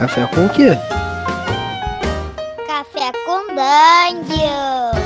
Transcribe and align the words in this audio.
Café 0.00 0.26
com 0.28 0.46
o 0.46 0.48
quê? 0.48 0.70
Café 2.66 3.12
com 3.26 3.48
Dungeon. 3.48 4.98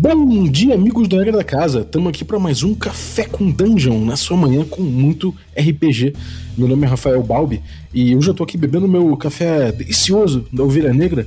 Bom 0.00 0.48
dia, 0.48 0.76
amigos 0.76 1.06
do 1.08 1.18
Regra 1.18 1.36
da 1.36 1.44
Casa. 1.44 1.80
Estamos 1.80 2.08
aqui 2.08 2.24
para 2.24 2.38
mais 2.38 2.62
um 2.62 2.74
Café 2.74 3.24
com 3.24 3.50
Dungeon 3.50 4.02
na 4.02 4.16
sua 4.16 4.34
manhã 4.34 4.64
com 4.64 4.80
muito 4.80 5.34
RPG. 5.54 6.14
Meu 6.56 6.66
nome 6.66 6.86
é 6.86 6.88
Rafael 6.88 7.22
Balbi 7.22 7.62
e 7.92 8.16
hoje 8.16 8.30
eu 8.30 8.34
tô 8.34 8.44
aqui 8.44 8.56
bebendo 8.56 8.88
meu 8.88 9.14
café 9.18 9.70
delicioso 9.72 10.46
da 10.50 10.62
Ovelha 10.62 10.94
Negra, 10.94 11.26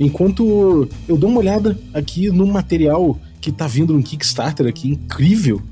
enquanto 0.00 0.88
eu 1.06 1.18
dou 1.18 1.28
uma 1.28 1.40
olhada 1.40 1.78
aqui 1.92 2.30
no 2.30 2.46
material 2.46 3.20
que 3.38 3.52
tá 3.52 3.66
vindo 3.66 3.92
no 3.92 4.02
Kickstarter 4.02 4.66
aqui, 4.66 4.88
incrível. 4.92 5.62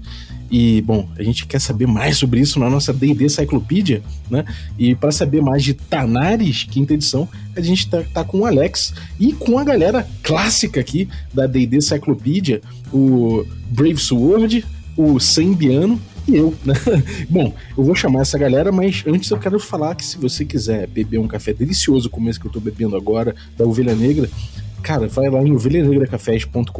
E, 0.50 0.80
bom, 0.82 1.08
a 1.18 1.22
gente 1.22 1.46
quer 1.46 1.60
saber 1.60 1.86
mais 1.86 2.16
sobre 2.16 2.40
isso 2.40 2.60
na 2.60 2.70
nossa 2.70 2.92
D&D 2.92 3.28
Cyclopedia, 3.28 4.02
né? 4.30 4.44
E 4.78 4.94
para 4.94 5.10
saber 5.10 5.42
mais 5.42 5.64
de 5.64 5.74
Tanares, 5.74 6.64
quinta 6.64 6.94
edição, 6.94 7.28
a 7.56 7.60
gente 7.60 7.88
tá, 7.88 8.02
tá, 8.14 8.24
com 8.24 8.40
o 8.40 8.46
Alex 8.46 8.94
e 9.18 9.32
com 9.32 9.58
a 9.58 9.64
galera 9.64 10.06
clássica 10.22 10.80
aqui 10.80 11.08
da 11.34 11.46
D&D 11.46 11.80
Cyclopedia, 11.80 12.60
o 12.92 13.44
Brave 13.70 13.98
Sword, 13.98 14.64
o 14.96 15.18
Sembiano 15.18 16.00
e 16.28 16.36
eu, 16.36 16.54
né? 16.64 16.74
Bom, 17.30 17.54
eu 17.76 17.84
vou 17.84 17.94
chamar 17.94 18.22
essa 18.22 18.38
galera, 18.38 18.72
mas 18.72 19.04
antes 19.06 19.30
eu 19.30 19.38
quero 19.38 19.58
falar 19.60 19.94
que 19.94 20.04
se 20.04 20.18
você 20.18 20.44
quiser 20.44 20.86
beber 20.86 21.18
um 21.18 21.28
café 21.28 21.52
delicioso 21.52 22.10
como 22.10 22.28
esse 22.28 22.38
que 22.38 22.46
eu 22.46 22.52
tô 22.52 22.60
bebendo 22.60 22.96
agora, 22.96 23.34
da 23.56 23.64
Ovelha 23.64 23.94
Negra, 23.94 24.28
cara, 24.86 25.08
vai 25.08 25.28
lá 25.28 25.42
em 25.42 25.50
ovelhanegracafés.com.br 25.50 26.70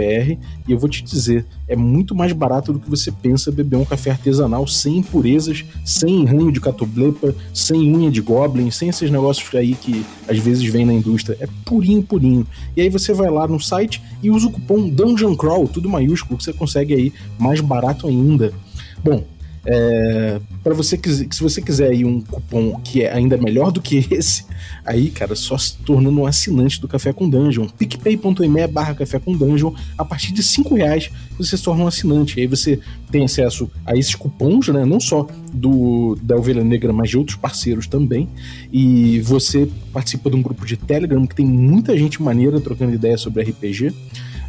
e 0.00 0.38
eu 0.68 0.78
vou 0.78 0.88
te 0.88 1.02
dizer, 1.02 1.44
é 1.66 1.74
muito 1.74 2.14
mais 2.14 2.32
barato 2.32 2.72
do 2.72 2.78
que 2.78 2.88
você 2.88 3.10
pensa 3.10 3.50
beber 3.50 3.74
um 3.74 3.84
café 3.84 4.12
artesanal 4.12 4.68
sem 4.68 4.98
impurezas, 4.98 5.64
sem 5.84 6.24
ranho 6.24 6.52
de 6.52 6.60
catoblepa, 6.60 7.34
sem 7.52 7.92
unha 7.92 8.08
de 8.08 8.20
goblin, 8.20 8.70
sem 8.70 8.88
esses 8.88 9.10
negócios 9.10 9.52
aí 9.52 9.74
que 9.74 10.06
às 10.28 10.38
vezes 10.38 10.62
vem 10.62 10.86
na 10.86 10.94
indústria. 10.94 11.36
É 11.40 11.48
purinho, 11.64 12.04
purinho. 12.04 12.46
E 12.76 12.82
aí 12.82 12.88
você 12.88 13.12
vai 13.12 13.28
lá 13.28 13.48
no 13.48 13.58
site 13.58 14.00
e 14.22 14.30
usa 14.30 14.46
o 14.46 14.52
cupom 14.52 14.88
Dungeon 14.88 15.34
Crawl, 15.34 15.66
tudo 15.66 15.88
maiúsculo, 15.88 16.38
que 16.38 16.44
você 16.44 16.52
consegue 16.52 16.94
aí 16.94 17.12
mais 17.36 17.60
barato 17.60 18.06
ainda. 18.06 18.54
Bom, 19.02 19.24
é, 19.68 20.40
para 20.62 20.74
você 20.74 20.98
se 21.02 21.42
você 21.42 21.60
quiser 21.60 21.90
aí 21.90 22.04
um 22.04 22.20
cupom 22.20 22.78
que 22.84 23.02
é 23.02 23.12
ainda 23.12 23.36
melhor 23.36 23.72
do 23.72 23.82
que 23.82 24.06
esse, 24.14 24.44
aí, 24.84 25.10
cara, 25.10 25.34
só 25.34 25.58
se 25.58 25.76
tornando 25.78 26.20
um 26.20 26.24
assinante 26.26 26.80
do 26.80 26.86
Café 26.86 27.12
com 27.12 27.28
Dungeon. 27.28 27.66
picpay.me 27.66 28.66
barra 28.68 28.94
Café 28.94 29.18
com 29.18 29.36
Dungeon. 29.36 29.74
A 29.98 30.04
partir 30.04 30.32
de 30.32 30.42
5 30.42 30.76
reais 30.76 31.10
você 31.36 31.56
se 31.56 31.64
torna 31.64 31.82
um 31.82 31.86
assinante. 31.88 32.38
Aí 32.38 32.46
você 32.46 32.78
tem 33.10 33.24
acesso 33.24 33.68
a 33.84 33.96
esses 33.96 34.14
cupons, 34.14 34.68
né? 34.68 34.84
Não 34.84 35.00
só 35.00 35.26
do 35.52 36.16
da 36.22 36.36
Ovelha 36.36 36.62
Negra, 36.62 36.92
mas 36.92 37.10
de 37.10 37.18
outros 37.18 37.36
parceiros 37.36 37.88
também. 37.88 38.28
E 38.72 39.20
você 39.20 39.68
participa 39.92 40.30
de 40.30 40.36
um 40.36 40.42
grupo 40.42 40.64
de 40.64 40.76
Telegram 40.76 41.26
que 41.26 41.34
tem 41.34 41.44
muita 41.44 41.96
gente 41.98 42.22
maneira 42.22 42.60
trocando 42.60 42.94
ideias 42.94 43.20
sobre 43.20 43.42
RPG. 43.42 43.92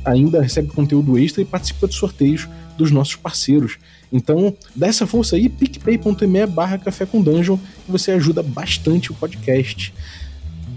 Ainda 0.05 0.43
recebe 0.43 0.67
conteúdo 0.67 1.17
extra 1.17 1.41
e 1.41 1.45
participa 1.45 1.87
de 1.87 1.95
sorteios 1.95 2.47
dos 2.77 2.91
nossos 2.91 3.15
parceiros. 3.15 3.77
Então, 4.11 4.55
dá 4.75 4.87
essa 4.87 5.05
força 5.05 5.35
aí, 5.35 5.49
picpay.me 5.49 6.45
barra 6.45 6.77
café 6.77 7.05
com 7.05 7.21
dungeon, 7.21 7.57
e 7.87 7.91
você 7.91 8.11
ajuda 8.11 8.41
bastante 8.41 9.11
o 9.11 9.15
podcast. 9.15 9.93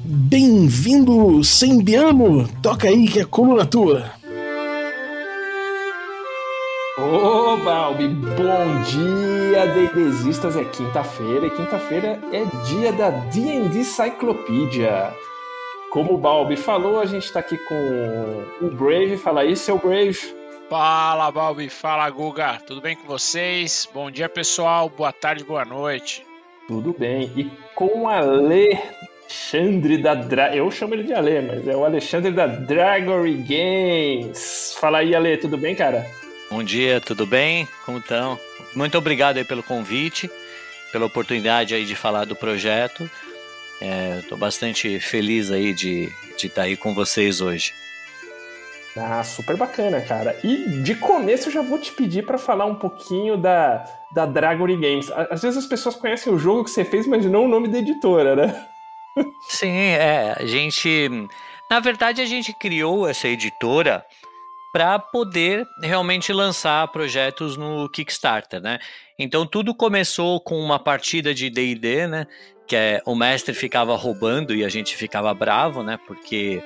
Bem-vindo, 0.04 1.44
Sembiano! 1.44 2.48
Toca 2.62 2.88
aí 2.88 3.06
que 3.06 3.20
é 3.20 3.24
coluna 3.24 3.64
tua! 3.64 4.10
Ô, 6.98 7.56
Balbi, 7.58 8.08
bom 8.08 8.82
dia, 8.82 9.66
Deidesistas! 9.66 10.56
É 10.56 10.64
quinta-feira 10.64 11.46
e 11.46 11.50
quinta-feira 11.50 12.20
é 12.32 12.44
dia 12.66 12.92
da 12.92 13.10
D&D 13.10 13.84
Cyclopedia. 13.84 15.14
Como 15.90 16.14
o 16.14 16.18
Balbi 16.18 16.56
falou, 16.56 17.00
a 17.00 17.06
gente 17.06 17.24
está 17.24 17.40
aqui 17.40 17.56
com 17.56 18.44
o 18.66 18.70
Brave. 18.70 19.16
Fala 19.16 19.40
aí, 19.40 19.56
seu 19.56 19.78
Brave. 19.78 20.39
Fala, 20.70 21.32
Balbi. 21.32 21.68
Fala, 21.68 22.08
Guga. 22.08 22.60
Tudo 22.64 22.80
bem 22.80 22.94
com 22.94 23.04
vocês? 23.04 23.88
Bom 23.92 24.08
dia, 24.08 24.28
pessoal. 24.28 24.88
Boa 24.88 25.12
tarde, 25.12 25.42
boa 25.42 25.64
noite. 25.64 26.24
Tudo 26.68 26.94
bem. 26.96 27.28
E 27.34 27.50
com 27.74 28.02
o 28.02 28.08
Alexandre 28.08 29.98
da 29.98 30.14
Dra... 30.14 30.54
Eu 30.54 30.70
chamo 30.70 30.94
ele 30.94 31.02
de 31.02 31.12
Ale, 31.12 31.40
mas 31.40 31.66
é 31.66 31.74
o 31.74 31.84
Alexandre 31.84 32.30
da 32.30 32.46
Dragory 32.46 33.34
Games. 33.34 34.76
Fala 34.78 34.98
aí, 34.98 35.12
Ale. 35.12 35.36
Tudo 35.38 35.58
bem, 35.58 35.74
cara? 35.74 36.06
Bom 36.48 36.62
dia, 36.62 37.00
tudo 37.00 37.26
bem? 37.26 37.66
Como 37.84 37.98
estão? 37.98 38.38
Muito 38.72 38.96
obrigado 38.96 39.38
aí 39.38 39.44
pelo 39.44 39.64
convite, 39.64 40.30
pela 40.92 41.06
oportunidade 41.06 41.74
aí 41.74 41.84
de 41.84 41.96
falar 41.96 42.26
do 42.26 42.36
projeto. 42.36 43.10
Estou 44.20 44.38
é, 44.38 44.40
bastante 44.40 45.00
feliz 45.00 45.50
aí 45.50 45.74
de 45.74 46.04
estar 46.04 46.36
de 46.36 46.48
tá 46.48 46.62
aí 46.62 46.76
com 46.76 46.94
vocês 46.94 47.40
hoje. 47.40 47.72
Ah, 48.96 49.22
super 49.22 49.56
bacana, 49.56 50.00
cara. 50.00 50.38
E 50.42 50.82
de 50.82 50.94
começo 50.96 51.48
eu 51.48 51.52
já 51.52 51.62
vou 51.62 51.78
te 51.78 51.92
pedir 51.92 52.26
para 52.26 52.38
falar 52.38 52.66
um 52.66 52.74
pouquinho 52.74 53.36
da, 53.36 53.84
da 54.12 54.26
Dragory 54.26 54.76
Games. 54.76 55.10
Às 55.30 55.42
vezes 55.42 55.58
as 55.58 55.66
pessoas 55.66 55.94
conhecem 55.94 56.32
o 56.32 56.38
jogo 56.38 56.64
que 56.64 56.70
você 56.70 56.84
fez, 56.84 57.06
mas 57.06 57.24
não 57.24 57.44
o 57.44 57.48
nome 57.48 57.68
da 57.68 57.78
editora, 57.78 58.34
né? 58.34 58.66
Sim, 59.48 59.68
é. 59.68 60.34
A 60.36 60.44
gente. 60.44 61.08
Na 61.70 61.78
verdade, 61.78 62.20
a 62.20 62.26
gente 62.26 62.52
criou 62.52 63.08
essa 63.08 63.28
editora 63.28 64.04
para 64.72 64.98
poder 64.98 65.66
realmente 65.82 66.32
lançar 66.32 66.86
projetos 66.88 67.56
no 67.56 67.88
Kickstarter, 67.88 68.60
né? 68.60 68.78
Então 69.18 69.44
tudo 69.44 69.74
começou 69.74 70.40
com 70.40 70.58
uma 70.60 70.78
partida 70.78 71.34
de 71.34 71.50
D&D, 71.50 72.06
né? 72.06 72.26
Que 72.66 72.76
é, 72.76 73.02
o 73.04 73.14
mestre 73.14 73.52
ficava 73.52 73.96
roubando 73.96 74.54
e 74.54 74.64
a 74.64 74.68
gente 74.68 74.96
ficava 74.96 75.34
bravo, 75.34 75.82
né? 75.82 75.98
Porque 76.06 76.62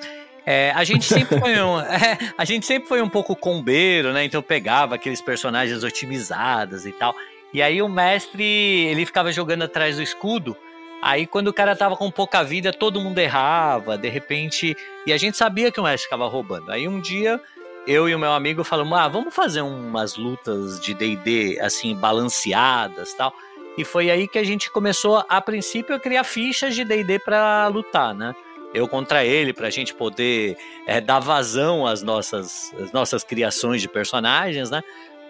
é, 0.47 0.73
a 0.73 0.85
gente 0.85 1.05
sempre 1.13 1.39
foi 1.39 1.61
um, 1.61 1.81
é, 1.81 2.19
a 2.37 2.45
gente 2.45 2.67
sempre 2.67 2.89
foi 2.89 3.03
um 3.03 3.09
pouco 3.09 3.35
combeiro, 3.35 4.13
né? 4.13 4.25
Então 4.25 4.43
pegava 4.43 4.95
aqueles 4.95 5.21
personagens 5.21 5.83
otimizados 5.83 6.87
e 6.87 6.93
tal. 6.93 7.15
E 7.53 7.63
aí 7.63 7.81
o 7.81 7.89
mestre, 7.89 8.45
ele 8.45 9.07
ficava 9.07 9.33
jogando 9.33 9.63
atrás 9.63 9.97
do 9.97 10.03
escudo. 10.03 10.57
Aí 11.01 11.27
quando 11.27 11.49
o 11.49 11.53
cara 11.53 11.77
tava 11.77 11.97
com 11.97 12.11
pouca 12.11 12.43
vida, 12.43 12.73
todo 12.73 13.01
mundo 13.01 13.19
errava, 13.19 13.97
de 13.97 14.09
repente, 14.09 14.77
e 15.07 15.13
a 15.13 15.17
gente 15.17 15.37
sabia 15.37 15.71
que 15.71 15.79
o 15.79 15.85
mestre 15.85 16.05
ficava 16.05 16.27
roubando. 16.27 16.71
Aí 16.73 16.89
um 16.89 17.01
dia 17.01 17.41
eu 17.87 18.09
e 18.09 18.15
o 18.15 18.19
meu 18.19 18.33
amigo 18.33 18.65
falamos: 18.65 18.99
"Ah, 18.99 19.09
vamos 19.09 19.35
fazer 19.35 19.61
umas 19.61 20.17
lutas 20.17 20.81
de 20.81 20.95
D&D 20.95 21.59
assim 21.61 21.95
balanceadas, 21.95 23.13
tal". 23.15 23.33
E 23.77 23.85
foi 23.85 24.11
aí 24.11 24.29
que 24.29 24.39
a 24.39 24.45
gente 24.45 24.71
começou 24.71 25.25
a 25.29 25.41
princípio 25.41 25.95
a 25.95 26.01
criar 26.01 26.25
fichas 26.25 26.75
de 26.75 26.85
D&D 26.85 27.19
para 27.19 27.67
lutar, 27.69 28.15
né? 28.15 28.35
Eu 28.75 28.89
contra 28.89 29.25
ele, 29.25 29.53
para 29.53 29.69
a 29.69 29.71
gente 29.71 29.95
poder 29.95 30.57
é, 30.87 31.01
dar 31.01 31.21
vazão 31.21 31.87
às 31.87 32.03
nossas, 32.03 32.75
às 32.83 32.93
nossas 32.93 33.23
criações 33.23 33.81
de 33.81 33.89
personagens, 33.89 34.71
né? 34.71 34.83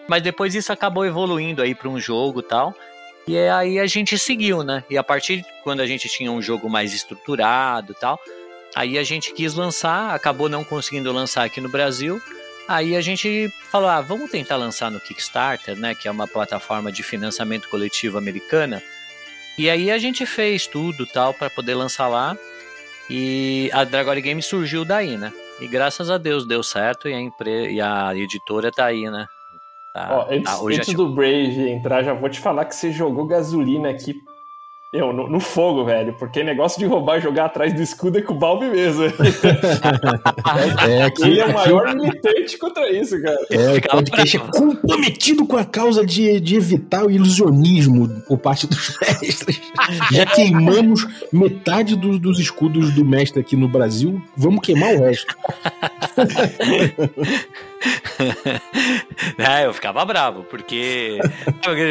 Mas 0.09 0.23
depois 0.23 0.55
isso 0.55 0.73
acabou 0.73 1.05
evoluindo 1.05 1.63
aí 1.63 1.75
para 1.75 1.89
um 1.89 2.01
jogo 2.01 2.43
tal. 2.43 2.75
E 3.27 3.39
aí 3.39 3.79
a 3.79 3.87
gente 3.87 4.19
seguiu, 4.19 4.63
né? 4.63 4.85
E 4.91 4.99
a 4.99 5.03
partir 5.03 5.39
de 5.39 5.45
quando 5.63 5.81
a 5.81 5.87
gente 5.87 6.09
tinha 6.09 6.31
um 6.31 6.43
jogo 6.43 6.69
mais 6.69 6.93
estruturado 6.93 7.95
tal, 7.95 8.19
aí 8.75 8.99
a 8.99 9.03
gente 9.03 9.33
quis 9.33 9.55
lançar, 9.55 10.15
acabou 10.15 10.49
não 10.49 10.65
conseguindo 10.65 11.13
lançar 11.13 11.45
aqui 11.45 11.61
no 11.61 11.69
Brasil. 11.69 12.21
Aí 12.67 12.97
a 12.97 13.01
gente 13.01 13.53
falou, 13.71 13.89
ah, 13.89 14.01
vamos 14.01 14.31
tentar 14.31 14.57
lançar 14.57 14.91
no 14.91 15.01
Kickstarter, 15.01 15.77
né? 15.77 15.95
Que 15.95 16.09
é 16.09 16.11
uma 16.11 16.27
plataforma 16.27 16.91
de 16.91 17.03
financiamento 17.03 17.69
coletivo 17.69 18.17
americana. 18.17 18.83
E 19.57 19.71
aí 19.71 19.91
a 19.91 19.99
gente 19.99 20.27
fez 20.27 20.67
tudo 20.67 21.07
tal 21.07 21.33
para 21.33 21.49
poder 21.49 21.75
lançar 21.75 22.09
lá. 22.09 22.37
E 23.09 23.71
a 23.73 23.85
Dragori 23.85 24.23
Games 24.23 24.47
surgiu 24.47 24.85
daí, 24.85 25.17
né? 25.17 25.33
E 25.61 25.69
graças 25.69 26.11
a 26.11 26.19
Deus 26.19 26.47
deu 26.47 26.63
certo 26.63 27.09
e 27.09 27.15
a, 27.15 27.21
empre... 27.21 27.73
e 27.73 27.81
a 27.81 28.15
editora 28.17 28.73
tá 28.73 28.87
aí, 28.87 29.09
né? 29.11 29.27
Tá, 29.93 30.09
Ó, 30.11 30.27
antes, 30.29 30.45
tá, 30.45 30.61
antes 30.61 30.95
do 30.95 31.09
Brave 31.09 31.69
entrar, 31.69 32.03
já 32.03 32.13
vou 32.13 32.29
te 32.29 32.41
falar 32.41 32.65
que 32.65 32.75
você 32.75 32.91
jogou 32.91 33.27
gasolina 33.27 33.91
aqui 33.91 34.15
eu, 34.95 35.13
no, 35.13 35.29
no, 35.29 35.41
fogo, 35.41 35.85
velho, 35.85 36.15
porque 36.15 36.45
negócio 36.45 36.79
de 36.79 36.87
roubar 36.87 37.19
e 37.19 37.21
jogar 37.21 37.47
atrás 37.47 37.73
do 37.73 37.83
escudo 37.83 38.17
é 38.17 38.23
com 38.23 38.33
o 38.33 38.39
Balbi 38.39 38.67
mesmo. 38.67 39.03
é, 40.89 41.03
aqui, 41.03 41.25
Ele 41.25 41.41
é 41.41 41.47
o 41.47 41.53
maior 41.53 41.89
aqui... 41.89 41.97
militante 41.97 42.57
contra 42.57 42.89
isso, 42.93 43.21
cara. 43.21 43.45
É, 43.51 43.73
o 43.77 43.83
podcast 43.83 44.37
é 44.37 44.41
comprometido 44.41 45.47
com 45.49 45.57
a 45.57 45.65
causa 45.65 46.07
de, 46.07 46.39
de 46.39 46.55
evitar 46.55 47.05
o 47.05 47.11
ilusionismo 47.11 48.09
por 48.29 48.39
parte 48.39 48.69
dos 48.69 48.97
mestres. 49.21 49.61
Já 50.13 50.27
queimamos 50.27 51.05
metade 51.33 51.97
do, 51.97 52.17
dos 52.17 52.39
escudos 52.39 52.95
do 52.95 53.05
mestre 53.05 53.41
aqui 53.41 53.57
no 53.57 53.67
Brasil, 53.67 54.23
vamos 54.37 54.61
queimar 54.65 54.95
o 54.95 55.01
resto. 55.01 55.37
é, 59.39 59.67
eu 59.67 59.75
ficava 59.75 60.05
bravo, 60.05 60.45
porque 60.45 61.19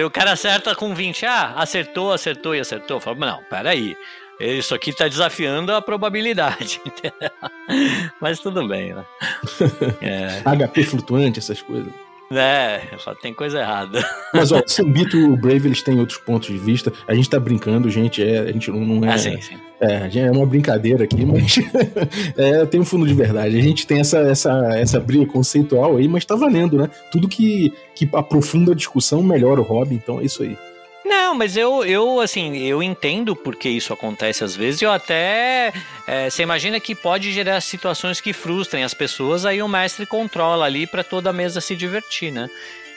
o 0.05 0.09
cara 0.09 0.31
acerta 0.31 0.75
com 0.75 0.93
20, 0.93 1.25
ah, 1.25 1.53
acertou, 1.57 2.11
acertou 2.11 2.55
e 2.55 2.59
acertou. 2.59 2.97
Eu 2.97 3.01
falo, 3.01 3.19
não, 3.19 3.43
peraí, 3.49 3.95
isso 4.39 4.73
aqui 4.73 4.93
tá 4.93 5.07
desafiando 5.07 5.73
a 5.73 5.81
probabilidade, 5.81 6.81
Mas 8.19 8.39
tudo 8.39 8.67
bem, 8.67 8.93
né? 8.93 9.05
É. 10.01 10.41
HP 10.43 10.83
flutuante, 10.83 11.39
essas 11.39 11.61
coisas. 11.61 11.91
É, 12.35 12.81
tem 13.21 13.33
coisa 13.33 13.59
errada. 13.59 14.03
Mas 14.33 14.51
ó, 14.51 14.61
Sambito 14.65 15.15
e 15.15 15.23
o 15.23 15.37
Brave 15.37 15.67
eles 15.67 15.83
têm 15.83 15.99
outros 15.99 16.17
pontos 16.17 16.47
de 16.47 16.57
vista. 16.57 16.91
A 17.07 17.13
gente 17.13 17.29
tá 17.29 17.39
brincando, 17.39 17.89
gente. 17.91 18.23
É, 18.23 18.39
a 18.39 18.51
gente 18.51 18.71
não 18.71 19.05
é. 19.05 19.13
Ah, 19.13 19.17
sim, 19.17 19.39
sim. 19.39 19.55
É, 19.79 20.09
é 20.19 20.31
uma 20.31 20.45
brincadeira 20.45 21.03
aqui, 21.03 21.25
mas 21.25 21.57
é, 22.35 22.65
tem 22.65 22.79
um 22.79 22.85
fundo 22.85 23.05
de 23.05 23.13
verdade. 23.13 23.57
A 23.57 23.61
gente 23.61 23.85
tem 23.85 23.99
essa, 23.99 24.19
essa, 24.19 24.51
essa 24.73 24.99
briga 24.99 25.25
conceitual 25.25 25.97
aí, 25.97 26.07
mas 26.07 26.25
tá 26.25 26.35
valendo, 26.35 26.77
né? 26.77 26.89
Tudo 27.11 27.27
que, 27.27 27.71
que 27.93 28.09
aprofunda 28.13 28.71
a 28.71 28.75
discussão 28.75 29.21
melhora 29.21 29.61
o 29.61 29.63
hobby, 29.63 29.95
então 29.95 30.19
é 30.19 30.23
isso 30.23 30.41
aí. 30.41 30.57
Não, 31.05 31.35
mas 31.35 31.57
eu, 31.57 31.83
eu, 31.83 32.21
assim, 32.21 32.57
eu 32.57 32.81
entendo 32.81 33.35
porque 33.35 33.67
isso 33.67 33.91
acontece 33.91 34.43
às 34.43 34.55
vezes. 34.55 34.81
Eu 34.81 34.91
até. 34.91 35.73
É, 36.07 36.29
você 36.29 36.43
imagina 36.43 36.79
que 36.79 36.95
pode 36.95 37.31
gerar 37.31 37.59
situações 37.61 38.21
que 38.21 38.31
frustrem 38.31 38.83
as 38.83 38.93
pessoas, 38.93 39.45
aí 39.45 39.61
o 39.61 39.67
mestre 39.67 40.05
controla 40.05 40.65
ali 40.65 40.87
para 40.87 41.03
toda 41.03 41.29
a 41.29 41.33
mesa 41.33 41.59
se 41.59 41.75
divertir, 41.75 42.31
né? 42.31 42.49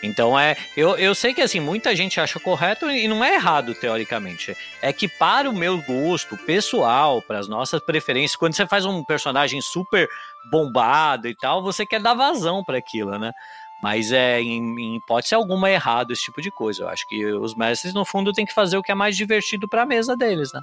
Então 0.03 0.39
é. 0.39 0.57
Eu, 0.77 0.97
eu 0.97 1.15
sei 1.15 1.35
que 1.35 1.43
assim, 1.43 1.59
muita 1.59 1.97
gente 1.97 2.21
acha 2.21 2.39
correto 2.39 2.89
e 2.91 3.09
não 3.09 3.25
é 3.25 3.35
errado, 3.35 3.75
teoricamente. 3.75 4.57
É 4.81 4.93
que 4.93 5.09
para 5.09 5.51
o 5.51 5.55
meu 5.55 5.79
gosto 5.83 6.37
pessoal, 6.37 7.21
para 7.21 7.39
as 7.39 7.49
nossas 7.49 7.81
preferências, 7.81 8.37
quando 8.37 8.55
você 8.55 8.67
faz 8.67 8.85
um 8.85 9.03
personagem 9.05 9.61
super 9.61 10.09
bombado 10.51 11.27
e 11.27 11.35
tal, 11.35 11.63
você 11.63 11.85
quer 11.85 12.01
dar 12.01 12.15
vazão 12.15 12.63
para 12.63 12.79
aquilo, 12.79 13.19
né? 13.19 13.33
Mas 13.87 14.11
é, 14.11 14.41
em, 14.41 14.81
em, 14.81 14.97
hipótese 14.97 15.33
alguma, 15.33 15.71
é 15.71 15.75
errado 15.75 16.13
esse 16.13 16.25
tipo 16.25 16.43
de 16.43 16.51
coisa. 16.51 16.83
Eu 16.83 16.89
acho 16.89 17.07
que 17.07 17.25
os 17.25 17.55
mestres, 17.55 17.95
no 17.95 18.05
fundo, 18.05 18.33
têm 18.33 18.45
que 18.45 18.53
fazer 18.53 18.77
o 18.77 18.83
que 18.83 18.91
é 18.91 18.97
mais 18.97 19.17
divertido 19.17 19.69
para 19.69 19.83
a 19.83 19.87
mesa 19.87 20.17
deles, 20.17 20.53
né? 20.53 20.61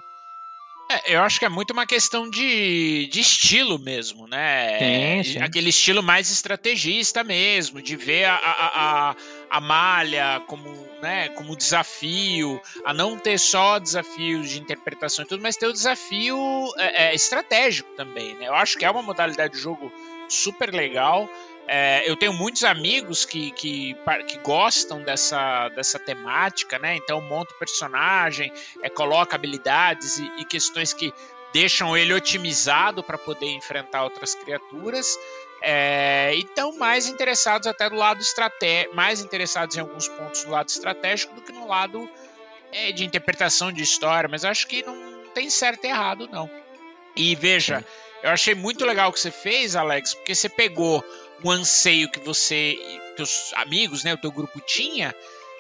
É, 0.92 1.16
eu 1.16 1.22
acho 1.22 1.40
que 1.40 1.46
é 1.46 1.50
muito 1.50 1.72
uma 1.72 1.86
questão 1.86 2.30
de, 2.30 3.08
de 3.08 3.22
estilo 3.22 3.80
mesmo, 3.80 4.28
né? 4.28 5.24
Sim, 5.24 5.32
sim. 5.32 5.40
Aquele 5.40 5.70
estilo 5.70 6.04
mais 6.04 6.30
estrategista 6.30 7.24
mesmo, 7.24 7.82
de 7.82 7.96
ver 7.96 8.26
a, 8.26 8.36
a, 8.36 8.68
a, 9.12 9.16
a, 9.52 9.62
malha 9.62 10.42
como, 10.46 10.70
né, 11.02 11.30
como 11.30 11.56
desafio, 11.56 12.60
a 12.84 12.94
não 12.94 13.18
ter 13.18 13.40
só 13.40 13.80
desafios 13.80 14.50
de 14.50 14.60
interpretação 14.60 15.24
e 15.24 15.28
tudo, 15.30 15.42
mas 15.42 15.56
ter 15.56 15.68
o 15.68 15.72
desafio 15.72 16.38
é, 16.78 17.06
é, 17.06 17.16
estratégico 17.16 17.90
também, 17.96 18.36
né? 18.36 18.50
Eu 18.50 18.56
acho 18.56 18.78
que 18.78 18.84
é 18.84 18.92
uma 18.92 19.02
modalidade 19.02 19.54
de 19.54 19.62
jogo 19.62 19.90
super 20.28 20.74
legal. 20.74 21.30
É, 21.68 22.10
eu 22.10 22.16
tenho 22.18 22.34
muitos 22.34 22.64
amigos 22.64 23.24
que, 23.24 23.52
que, 23.52 23.96
que, 24.28 24.38
gostam 24.40 25.02
dessa, 25.02 25.70
dessa 25.70 25.98
temática, 25.98 26.78
né? 26.78 26.98
Então 26.98 27.22
monta 27.22 27.54
o 27.54 27.58
personagem, 27.58 28.52
é, 28.82 28.90
coloca 28.90 29.36
habilidades 29.36 30.20
e, 30.20 30.32
e 30.40 30.46
questões 30.46 30.92
que 30.92 31.14
deixam 31.54 31.96
ele 31.96 32.14
otimizado 32.14 33.02
para 33.04 33.18
poder 33.18 33.48
enfrentar 33.52 34.04
outras 34.04 34.36
criaturas. 34.36 35.18
É, 35.62 36.34
então, 36.36 36.76
mais 36.76 37.08
interessados 37.08 37.68
até 37.68 37.90
do 37.90 37.96
lado 37.96 38.22
estratégico, 38.22 38.94
mais 38.94 39.22
interessados 39.22 39.78
em 39.78 39.80
alguns 39.80 40.10
pontos 40.10 40.44
do 40.44 40.52
lado 40.52 40.68
estratégico 40.68 41.34
do 41.36 41.42
que 41.42 41.54
no 41.54 41.66
lado 41.66 42.10
é, 42.74 42.92
de 42.92 43.06
interpretação 43.06 43.72
de 43.72 43.82
história, 43.82 44.28
mas 44.28 44.44
acho 44.44 44.68
que 44.68 44.84
não 44.84 45.24
tem 45.34 45.50
certo 45.50 45.86
e 45.86 45.88
errado, 45.88 46.28
não. 46.30 46.50
E 47.16 47.34
veja, 47.36 47.86
eu 48.22 48.32
achei 48.32 48.56
muito 48.56 48.86
legal 48.86 49.10
o 49.10 49.14
que 49.14 49.20
você 49.20 49.32
fez, 49.32 49.76
Alex, 49.76 50.14
porque 50.14 50.36
você 50.36 50.50
pegou 50.50 51.04
um 51.44 51.52
anseio 51.52 52.10
que 52.10 52.20
você, 52.20 52.78
teus 53.16 53.52
amigos, 53.56 54.04
né, 54.04 54.14
o 54.14 54.18
teu 54.18 54.32
grupo 54.32 54.62
tinha, 54.62 55.14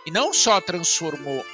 e 0.05 0.11
não 0.11 0.33
só 0.33 0.59
transformou 0.61 1.45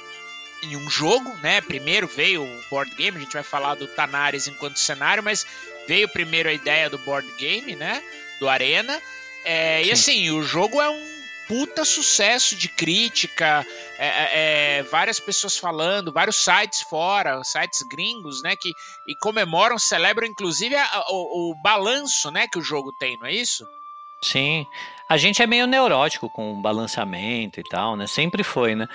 em 0.62 0.76
um 0.76 0.90
jogo, 0.90 1.34
né? 1.38 1.60
Primeiro 1.60 2.06
veio 2.06 2.44
o 2.44 2.62
board 2.68 2.94
game, 2.94 3.16
a 3.16 3.20
gente 3.20 3.32
vai 3.32 3.42
falar 3.42 3.74
do 3.76 3.86
Tanares 3.86 4.46
enquanto 4.46 4.78
cenário, 4.78 5.22
mas 5.22 5.46
veio 5.86 6.08
primeiro 6.08 6.48
a 6.48 6.52
ideia 6.52 6.90
do 6.90 6.98
board 6.98 7.30
game, 7.38 7.74
né? 7.76 8.02
Do 8.38 8.48
Arena. 8.48 9.00
É, 9.44 9.82
e 9.84 9.90
assim, 9.90 10.30
o 10.30 10.42
jogo 10.42 10.80
é 10.80 10.90
um 10.90 11.20
puta 11.48 11.84
sucesso 11.84 12.54
de 12.54 12.68
crítica, 12.68 13.66
é, 13.98 14.06
é, 14.06 14.78
é, 14.78 14.82
várias 14.84 15.18
pessoas 15.18 15.56
falando, 15.56 16.12
vários 16.12 16.36
sites 16.36 16.82
fora, 16.82 17.42
sites 17.42 17.82
gringos, 17.90 18.40
né, 18.40 18.54
que 18.54 18.72
e 19.08 19.16
comemoram, 19.16 19.76
celebram 19.76 20.28
inclusive 20.28 20.76
a, 20.76 21.04
o, 21.08 21.50
o 21.50 21.54
balanço, 21.60 22.30
né, 22.30 22.46
que 22.46 22.56
o 22.56 22.62
jogo 22.62 22.92
tem, 23.00 23.18
não 23.18 23.26
é 23.26 23.32
isso? 23.32 23.66
Sim. 24.22 24.66
A 25.08 25.16
gente 25.16 25.42
é 25.42 25.46
meio 25.46 25.66
neurótico 25.66 26.28
com 26.30 26.52
o 26.52 26.62
balanceamento 26.62 27.58
e 27.58 27.64
tal, 27.64 27.96
né? 27.96 28.06
Sempre 28.06 28.42
foi, 28.42 28.74
né? 28.74 28.86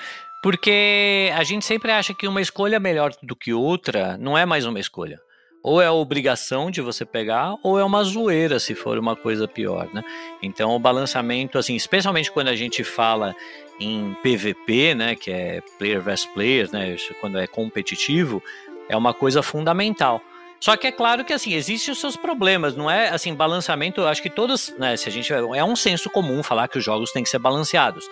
Porque 0.42 1.31
a 1.36 1.44
gente 1.44 1.66
sempre 1.66 1.92
acha 1.92 2.13
que 2.13 2.27
uma 2.27 2.42
escolha 2.42 2.80
melhor 2.80 3.12
do 3.22 3.36
que 3.36 3.54
outra 3.54 4.18
não 4.18 4.38
é 4.38 4.45
mais 4.45 4.66
uma 4.66 4.80
escolha 4.80 5.19
ou 5.66 5.81
é 5.81 5.88
a 5.88 5.92
obrigação 5.92 6.69
de 6.69 6.80
você 6.80 7.04
pegar, 7.04 7.56
ou 7.63 7.80
é 7.80 7.83
uma 7.83 8.04
zoeira 8.04 8.60
se 8.60 8.75
for 8.75 9.00
uma 9.00 9.16
coisa 9.16 9.48
pior, 9.48 9.89
né? 9.92 10.04
Então 10.39 10.75
o 10.75 10.77
balançamento, 10.77 11.57
assim, 11.57 11.75
especialmente 11.75 12.31
quando 12.31 12.50
a 12.50 12.56
gente 12.56 12.83
fala 12.83 13.36
em 13.80 14.16
PVP, 14.21 14.94
né, 14.94 15.16
que 15.16 15.31
é 15.31 15.63
player 15.80 16.00
versus 16.00 16.28
player, 16.28 16.69
né, 16.71 16.95
quando 17.19 17.39
é 17.39 17.48
competitivo, 17.48 18.44
é 18.88 18.95
uma 18.95 19.12
coisa 19.12 19.42
fundamental. 19.42 20.21
Só 20.66 20.76
que 20.76 20.88
é 20.88 20.92
claro 20.92 21.24
que 21.24 21.32
assim, 21.32 21.54
existem 21.54 21.92
os 21.92 22.00
seus 22.00 22.16
problemas, 22.16 22.76
não 22.76 22.90
é 22.90 23.10
assim, 23.10 23.36
balanceamento, 23.36 24.02
eu 24.02 24.08
acho 24.08 24.20
que 24.20 24.32
todos, 24.32 24.74
né, 24.80 24.98
se 24.98 25.08
a 25.08 25.12
gente 25.12 25.32
é 25.32 25.64
um 25.64 25.76
senso 25.76 26.10
comum 26.10 26.42
falar 26.42 26.68
que 26.68 26.80
os 26.80 26.84
jogos 26.84 27.12
têm 27.12 27.22
que 27.22 27.30
ser 27.30 27.38
balanceados. 27.38 28.10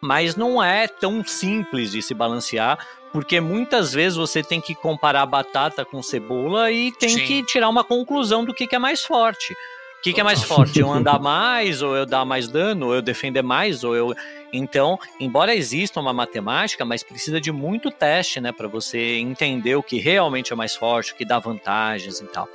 Mas 0.00 0.36
não 0.36 0.62
é 0.62 0.86
tão 0.86 1.24
simples 1.26 1.90
de 1.90 2.00
se 2.00 2.14
balancear, 2.14 2.78
porque 3.12 3.40
muitas 3.40 3.92
vezes 3.92 4.16
você 4.16 4.40
tem 4.40 4.60
que 4.60 4.72
comparar 4.72 5.26
batata 5.26 5.84
com 5.84 6.00
cebola 6.00 6.70
e 6.70 6.92
tem 6.92 7.08
Sim. 7.08 7.24
que 7.24 7.42
tirar 7.42 7.68
uma 7.68 7.82
conclusão 7.82 8.44
do 8.44 8.54
que, 8.54 8.68
que 8.68 8.76
é 8.76 8.78
mais 8.78 9.02
forte. 9.02 9.52
O 9.98 10.02
que, 10.02 10.12
que 10.12 10.20
é 10.20 10.22
mais 10.22 10.44
forte? 10.46 10.78
Eu 10.78 10.92
andar 10.92 11.18
mais, 11.18 11.82
ou 11.82 11.96
eu 11.96 12.06
dar 12.06 12.24
mais 12.24 12.46
dano, 12.46 12.86
ou 12.86 12.94
eu 12.94 13.02
defender 13.02 13.42
mais, 13.42 13.82
ou 13.82 13.96
eu. 13.96 14.14
Então, 14.56 14.98
embora 15.20 15.54
exista 15.54 16.00
uma 16.00 16.12
matemática, 16.12 16.84
mas 16.84 17.02
precisa 17.02 17.40
de 17.40 17.52
muito 17.52 17.90
teste, 17.90 18.40
né, 18.40 18.52
para 18.52 18.68
você 18.68 19.16
entender 19.18 19.76
o 19.76 19.82
que 19.82 19.98
realmente 19.98 20.52
é 20.52 20.56
mais 20.56 20.74
forte, 20.74 21.12
o 21.12 21.16
que 21.16 21.24
dá 21.24 21.38
vantagens 21.38 22.20
e 22.20 22.26
tal. 22.26 22.48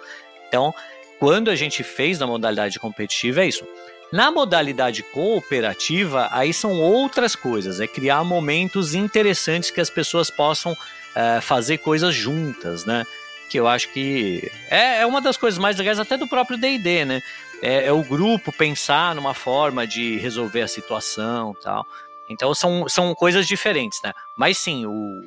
Então, 0.47 0.73
quando 1.19 1.49
a 1.49 1.55
gente 1.55 1.83
fez 1.83 2.19
na 2.19 2.27
modalidade 2.27 2.79
competitiva, 2.79 3.43
é 3.43 3.47
isso. 3.47 3.65
Na 4.11 4.29
modalidade 4.29 5.03
cooperativa, 5.03 6.27
aí 6.31 6.53
são 6.53 6.81
outras 6.81 7.35
coisas, 7.35 7.79
é 7.79 7.87
criar 7.87 8.23
momentos 8.25 8.93
interessantes 8.93 9.71
que 9.71 9.79
as 9.79 9.89
pessoas 9.89 10.29
possam 10.29 10.75
é, 11.15 11.39
fazer 11.39 11.77
coisas 11.77 12.13
juntas, 12.13 12.85
né? 12.85 13.05
Que 13.49 13.57
eu 13.57 13.67
acho 13.67 13.89
que 13.89 14.51
é, 14.69 15.01
é 15.01 15.05
uma 15.05 15.21
das 15.21 15.37
coisas 15.37 15.57
mais 15.57 15.77
legais 15.77 15.99
até 15.99 16.17
do 16.17 16.27
próprio 16.27 16.57
D&D, 16.57 17.05
né? 17.05 17.21
É, 17.61 17.85
é, 17.85 17.91
o 17.91 18.03
grupo 18.03 18.51
pensar 18.51 19.13
numa 19.13 19.33
forma 19.33 19.85
de 19.85 20.17
resolver 20.17 20.61
a 20.61 20.67
situação 20.67 21.55
tal. 21.61 21.85
Então 22.29 22.53
são, 22.55 22.87
são 22.89 23.13
coisas 23.13 23.47
diferentes, 23.47 23.99
né? 24.03 24.13
Mas 24.37 24.57
sim, 24.57 24.85
o, 24.85 25.21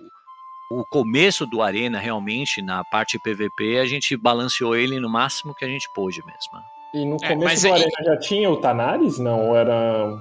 o 0.70 0.85
começo 0.85 1.47
do 1.47 1.62
Arena 1.62 1.99
realmente, 1.99 2.61
na 2.62 2.82
parte 2.85 3.18
PVP, 3.18 3.78
a 3.78 3.87
gente 3.87 4.16
balanceou 4.16 4.75
ele 4.75 4.99
no 4.99 5.09
máximo 5.09 5.54
que 5.54 5.64
a 5.64 5.68
gente 5.68 5.88
pôde 5.94 6.20
mesmo. 6.25 6.64
E 6.94 7.04
no 7.04 7.16
é, 7.23 7.28
começo 7.28 7.66
é, 7.66 7.70
do 7.70 7.75
Arena 7.75 8.04
já 8.04 8.18
tinha 8.18 8.50
o 8.50 8.56
Tanares? 8.56 9.18
Não, 9.18 9.54
era. 9.54 10.16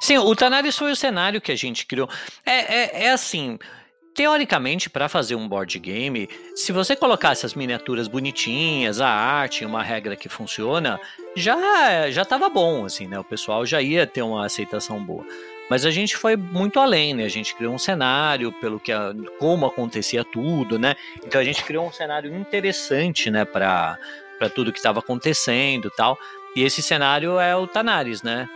Sim, 0.00 0.18
o 0.18 0.36
Tanares 0.36 0.76
foi 0.76 0.92
o 0.92 0.96
cenário 0.96 1.40
que 1.40 1.50
a 1.50 1.56
gente 1.56 1.86
criou. 1.86 2.08
É, 2.44 2.52
é, 2.52 3.04
é 3.04 3.10
assim. 3.10 3.58
Teoricamente, 4.16 4.88
para 4.88 5.10
fazer 5.10 5.34
um 5.34 5.46
board 5.46 5.78
game, 5.78 6.26
se 6.54 6.72
você 6.72 6.96
colocasse 6.96 7.44
as 7.44 7.52
miniaturas 7.52 8.08
bonitinhas, 8.08 8.98
a 8.98 9.10
arte, 9.10 9.62
uma 9.62 9.82
regra 9.82 10.16
que 10.16 10.26
funciona, 10.26 10.98
já 11.36 12.10
já 12.10 12.22
estava 12.22 12.48
bom, 12.48 12.86
assim, 12.86 13.06
né? 13.06 13.18
O 13.18 13.24
pessoal 13.24 13.66
já 13.66 13.82
ia 13.82 14.06
ter 14.06 14.22
uma 14.22 14.46
aceitação 14.46 15.04
boa. 15.04 15.22
Mas 15.68 15.84
a 15.84 15.90
gente 15.90 16.16
foi 16.16 16.34
muito 16.34 16.80
além, 16.80 17.12
né? 17.12 17.24
A 17.24 17.28
gente 17.28 17.54
criou 17.54 17.74
um 17.74 17.78
cenário 17.78 18.52
pelo 18.52 18.80
que 18.80 18.90
como 19.38 19.66
acontecia 19.66 20.24
tudo, 20.24 20.78
né? 20.78 20.94
Então 21.22 21.38
a 21.38 21.44
gente 21.44 21.62
criou 21.62 21.86
um 21.86 21.92
cenário 21.92 22.34
interessante, 22.34 23.30
né, 23.30 23.44
para 23.44 23.98
para 24.38 24.48
tudo 24.50 24.72
que 24.72 24.78
estava 24.78 25.00
acontecendo 25.00 25.90
tal. 25.94 26.18
E 26.54 26.62
esse 26.62 26.82
cenário 26.82 27.38
é 27.38 27.54
o 27.54 27.66
Tanares, 27.66 28.22
né? 28.22 28.48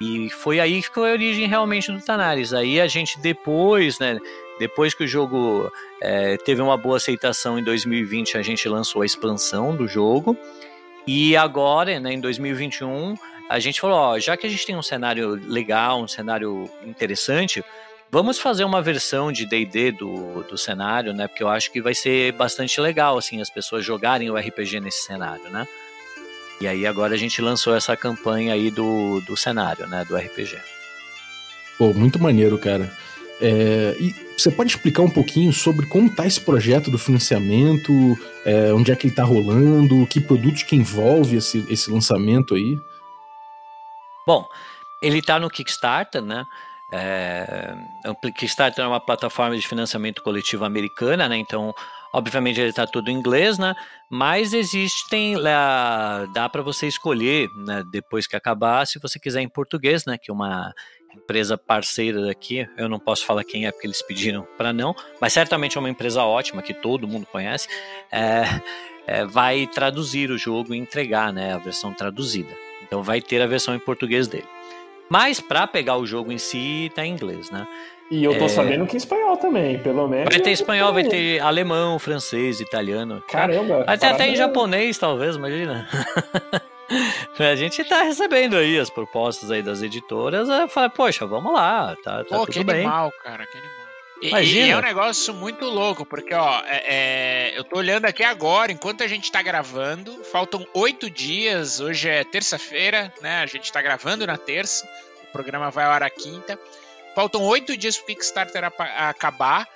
E 0.00 0.28
foi 0.30 0.58
aí 0.58 0.82
que 0.82 0.92
foi 0.92 1.10
a 1.10 1.12
origem 1.12 1.46
realmente 1.46 1.90
do 1.92 2.00
Tanares. 2.00 2.52
Aí 2.52 2.80
a 2.80 2.86
gente 2.88 3.20
depois, 3.20 3.98
né? 3.98 4.18
Depois 4.58 4.94
que 4.94 5.04
o 5.04 5.08
jogo 5.08 5.70
é, 6.00 6.36
teve 6.36 6.62
uma 6.62 6.76
boa 6.76 6.96
aceitação 6.96 7.58
em 7.58 7.64
2020, 7.64 8.38
a 8.38 8.42
gente 8.42 8.68
lançou 8.68 9.02
a 9.02 9.06
expansão 9.06 9.74
do 9.74 9.88
jogo. 9.88 10.36
E 11.06 11.36
agora, 11.36 11.98
né, 11.98 12.12
em 12.12 12.20
2021, 12.20 13.14
a 13.50 13.58
gente 13.58 13.80
falou: 13.80 13.96
ó, 13.96 14.18
já 14.18 14.36
que 14.36 14.46
a 14.46 14.50
gente 14.50 14.64
tem 14.64 14.76
um 14.76 14.82
cenário 14.82 15.30
legal, 15.46 16.02
um 16.02 16.08
cenário 16.08 16.70
interessante, 16.84 17.64
Vamos 18.14 18.38
fazer 18.38 18.62
uma 18.62 18.80
versão 18.80 19.32
de 19.32 19.44
D&D 19.44 19.90
do, 19.90 20.44
do 20.44 20.56
cenário, 20.56 21.12
né? 21.12 21.26
Porque 21.26 21.42
eu 21.42 21.48
acho 21.48 21.72
que 21.72 21.82
vai 21.82 21.96
ser 21.96 22.30
bastante 22.30 22.80
legal, 22.80 23.18
assim, 23.18 23.40
as 23.40 23.50
pessoas 23.50 23.84
jogarem 23.84 24.30
o 24.30 24.36
RPG 24.36 24.78
nesse 24.78 25.02
cenário, 25.02 25.50
né? 25.50 25.66
E 26.60 26.68
aí 26.68 26.86
agora 26.86 27.14
a 27.14 27.16
gente 27.16 27.42
lançou 27.42 27.74
essa 27.74 27.96
campanha 27.96 28.54
aí 28.54 28.70
do, 28.70 29.20
do 29.22 29.36
cenário, 29.36 29.88
né? 29.88 30.04
Do 30.04 30.16
RPG. 30.16 30.56
Pô, 31.76 31.92
muito 31.92 32.22
maneiro, 32.22 32.56
cara. 32.56 32.88
É, 33.40 33.96
e 33.98 34.14
você 34.36 34.50
pode 34.50 34.70
explicar 34.70 35.02
um 35.02 35.10
pouquinho 35.10 35.52
sobre 35.52 35.86
como 35.86 36.10
tá 36.10 36.26
esse 36.26 36.40
projeto 36.40 36.90
do 36.90 36.98
financiamento, 36.98 37.92
é, 38.44 38.72
onde 38.72 38.90
é 38.90 38.96
que 38.96 39.06
ele 39.06 39.14
tá 39.14 39.24
rolando, 39.24 40.06
que 40.06 40.20
produtos 40.20 40.62
que 40.62 40.76
envolve 40.76 41.36
esse, 41.36 41.64
esse 41.68 41.90
lançamento 41.90 42.54
aí? 42.54 42.78
Bom, 44.26 44.46
ele 45.02 45.18
está 45.18 45.38
no 45.38 45.50
Kickstarter, 45.50 46.22
né? 46.22 46.44
É, 46.92 47.74
o 48.06 48.14
Kickstarter 48.32 48.84
é 48.84 48.88
uma 48.88 49.00
plataforma 49.00 49.56
de 49.56 49.66
financiamento 49.66 50.22
coletivo 50.22 50.64
americana, 50.64 51.28
né? 51.28 51.36
Então, 51.36 51.74
obviamente 52.12 52.60
ele 52.60 52.70
está 52.70 52.86
tudo 52.86 53.10
em 53.10 53.14
inglês, 53.14 53.58
né? 53.58 53.74
Mas 54.10 54.52
existem, 54.52 55.34
dá 55.42 56.48
para 56.50 56.62
você 56.62 56.86
escolher, 56.86 57.48
né? 57.56 57.82
Depois 57.90 58.26
que 58.26 58.36
acabar, 58.36 58.86
se 58.86 58.98
você 58.98 59.18
quiser 59.18 59.42
em 59.42 59.48
português, 59.48 60.04
né? 60.06 60.16
Que 60.16 60.30
uma 60.30 60.72
empresa 61.16 61.56
parceira 61.56 62.26
daqui, 62.26 62.68
eu 62.76 62.88
não 62.88 62.98
posso 62.98 63.24
falar 63.24 63.44
quem 63.44 63.66
é 63.66 63.72
porque 63.72 63.86
eles 63.86 64.02
pediram 64.02 64.46
para 64.56 64.72
não, 64.72 64.94
mas 65.20 65.32
certamente 65.32 65.76
é 65.76 65.80
uma 65.80 65.90
empresa 65.90 66.22
ótima 66.22 66.62
que 66.62 66.74
todo 66.74 67.08
mundo 67.08 67.26
conhece. 67.30 67.68
É, 68.10 68.42
é, 69.06 69.24
vai 69.24 69.66
traduzir 69.66 70.30
o 70.30 70.38
jogo 70.38 70.74
e 70.74 70.78
entregar, 70.78 71.32
né? 71.32 71.54
A 71.54 71.58
versão 71.58 71.92
traduzida. 71.92 72.54
Então 72.82 73.02
vai 73.02 73.20
ter 73.20 73.40
a 73.42 73.46
versão 73.46 73.74
em 73.74 73.78
português 73.78 74.26
dele. 74.28 74.48
Mas 75.08 75.40
para 75.40 75.66
pegar 75.66 75.96
o 75.96 76.06
jogo 76.06 76.32
em 76.32 76.38
si, 76.38 76.90
tá 76.94 77.04
em 77.04 77.12
inglês, 77.12 77.50
né? 77.50 77.66
E 78.10 78.22
eu 78.22 78.38
tô 78.38 78.44
é... 78.44 78.48
sabendo 78.48 78.86
que 78.86 78.96
espanhol 78.96 79.36
também, 79.36 79.78
pelo 79.78 80.06
menos. 80.06 80.32
Vai 80.32 80.40
ter 80.40 80.50
espanhol, 80.50 80.92
vai 80.92 81.04
ter 81.04 81.40
alemão, 81.40 81.98
francês, 81.98 82.60
italiano. 82.60 83.22
Caramba! 83.28 83.84
Até, 83.86 84.08
até 84.08 84.28
em 84.28 84.36
japonês, 84.36 84.98
talvez, 84.98 85.36
imagina. 85.36 85.88
a 87.44 87.56
gente 87.56 87.82
tá 87.84 88.02
recebendo 88.02 88.56
aí 88.56 88.78
as 88.78 88.90
propostas 88.90 89.50
aí 89.50 89.62
das 89.62 89.82
editoras. 89.82 90.48
Eu 90.48 90.68
falei, 90.68 90.90
poxa, 90.90 91.26
vamos 91.26 91.52
lá, 91.52 91.96
tá, 92.02 92.24
tá 92.24 92.24
Pô, 92.24 92.46
tudo 92.46 92.52
que 92.52 92.64
bem. 92.64 92.76
animal, 92.76 93.12
cara, 93.22 93.46
que 93.46 93.58
animal. 93.58 93.84
E, 94.22 94.28
e, 94.28 94.70
é 94.70 94.76
um 94.76 94.80
negócio 94.80 95.34
muito 95.34 95.66
louco, 95.66 96.06
porque 96.06 96.32
ó, 96.32 96.62
é, 96.64 96.82
é, 96.86 97.58
eu 97.58 97.64
tô 97.64 97.78
olhando 97.78 98.06
aqui 98.06 98.22
agora, 98.22 98.72
enquanto 98.72 99.02
a 99.02 99.06
gente 99.06 99.30
tá 99.30 99.42
gravando, 99.42 100.24
faltam 100.24 100.66
oito 100.72 101.10
dias, 101.10 101.80
hoje 101.80 102.08
é 102.08 102.24
terça-feira, 102.24 103.12
né? 103.20 103.42
A 103.42 103.46
gente 103.46 103.70
tá 103.70 103.82
gravando 103.82 104.26
na 104.26 104.38
terça, 104.38 104.88
o 105.28 105.32
programa 105.32 105.70
vai 105.70 105.84
ao 105.84 105.92
ar 105.92 106.02
a 106.02 106.08
quinta. 106.08 106.58
Faltam 107.14 107.42
oito 107.42 107.76
dias 107.76 107.96
pro 107.96 108.06
Kickstarter 108.06 108.64
acabar. 108.64 109.68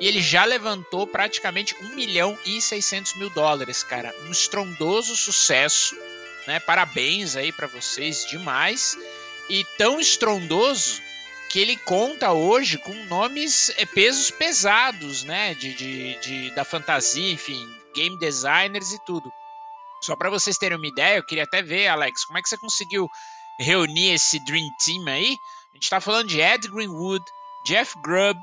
E 0.00 0.08
ele 0.08 0.22
já 0.22 0.46
levantou 0.46 1.06
praticamente 1.06 1.76
1 1.78 1.94
milhão 1.94 2.36
e 2.46 2.60
600 2.60 3.14
mil 3.16 3.28
dólares, 3.28 3.82
cara. 3.82 4.14
Um 4.26 4.30
estrondoso 4.30 5.14
sucesso, 5.14 5.94
né? 6.46 6.60
Parabéns 6.60 7.36
aí 7.36 7.52
para 7.52 7.66
vocês, 7.66 8.26
demais. 8.26 8.96
E 9.48 9.64
tão 9.76 10.00
estrondoso 10.00 11.00
que 11.50 11.58
ele 11.58 11.76
conta 11.76 12.32
hoje 12.32 12.78
com 12.78 12.94
nomes, 13.06 13.70
é, 13.76 13.84
pesos 13.84 14.30
pesados, 14.30 15.24
né? 15.24 15.54
De, 15.54 15.74
de, 15.74 16.20
de, 16.20 16.50
da 16.52 16.64
fantasia, 16.64 17.32
enfim, 17.32 17.68
game 17.94 18.18
designers 18.18 18.92
e 18.92 19.04
tudo. 19.04 19.32
Só 20.00 20.16
para 20.16 20.30
vocês 20.30 20.56
terem 20.56 20.78
uma 20.78 20.86
ideia, 20.86 21.18
eu 21.18 21.26
queria 21.26 21.44
até 21.44 21.62
ver, 21.62 21.88
Alex, 21.88 22.24
como 22.24 22.38
é 22.38 22.42
que 22.42 22.48
você 22.48 22.56
conseguiu 22.56 23.08
reunir 23.58 24.12
esse 24.12 24.42
Dream 24.44 24.68
Team 24.84 25.06
aí? 25.08 25.36
A 25.72 25.76
gente 25.76 25.90
tá 25.90 26.00
falando 26.00 26.28
de 26.28 26.40
Ed 26.40 26.68
Greenwood, 26.68 27.24
Jeff 27.66 27.98
Grubb, 28.00 28.40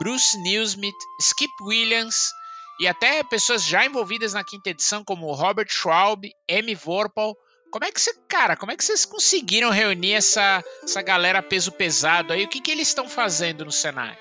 Bruce 0.00 0.36
Newsmith, 0.38 0.98
Skip 1.20 1.52
Williams 1.62 2.32
e 2.80 2.88
até 2.88 3.22
pessoas 3.22 3.62
já 3.62 3.84
envolvidas 3.84 4.32
na 4.32 4.42
quinta 4.42 4.70
edição, 4.70 5.04
como 5.04 5.32
Robert 5.32 5.68
Schwalb, 5.68 6.30
Amy 6.50 6.74
Vorpal, 6.74 7.36
como 7.70 7.84
é 7.84 7.92
que 7.92 8.00
você, 8.00 8.12
cara, 8.26 8.56
como 8.56 8.72
é 8.72 8.76
que 8.76 8.82
vocês 8.82 9.04
conseguiram 9.04 9.70
reunir 9.70 10.14
essa, 10.14 10.64
essa 10.82 11.02
galera 11.02 11.42
peso 11.42 11.70
pesado 11.70 12.32
aí? 12.32 12.44
O 12.44 12.48
que, 12.48 12.60
que 12.60 12.70
eles 12.70 12.88
estão 12.88 13.08
fazendo 13.08 13.64
no 13.64 13.70
cenário? 13.70 14.18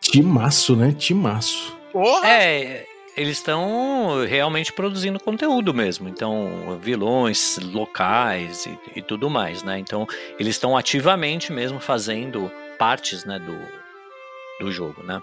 Timaço, 0.00 0.74
né? 0.74 0.92
Timaço. 0.92 1.76
Porra! 1.92 2.28
É, 2.28 2.86
eles 3.16 3.38
estão 3.38 4.24
realmente 4.26 4.72
produzindo 4.72 5.18
conteúdo 5.18 5.74
mesmo. 5.74 6.08
Então, 6.08 6.78
vilões 6.80 7.58
locais 7.58 8.66
e, 8.66 8.78
e 8.96 9.02
tudo 9.02 9.28
mais, 9.28 9.62
né? 9.62 9.78
Então, 9.78 10.06
eles 10.38 10.54
estão 10.54 10.76
ativamente 10.76 11.52
mesmo 11.52 11.80
fazendo 11.80 12.50
partes, 12.78 13.24
né, 13.24 13.38
do, 13.38 14.64
do 14.64 14.70
jogo, 14.70 15.02
né? 15.02 15.20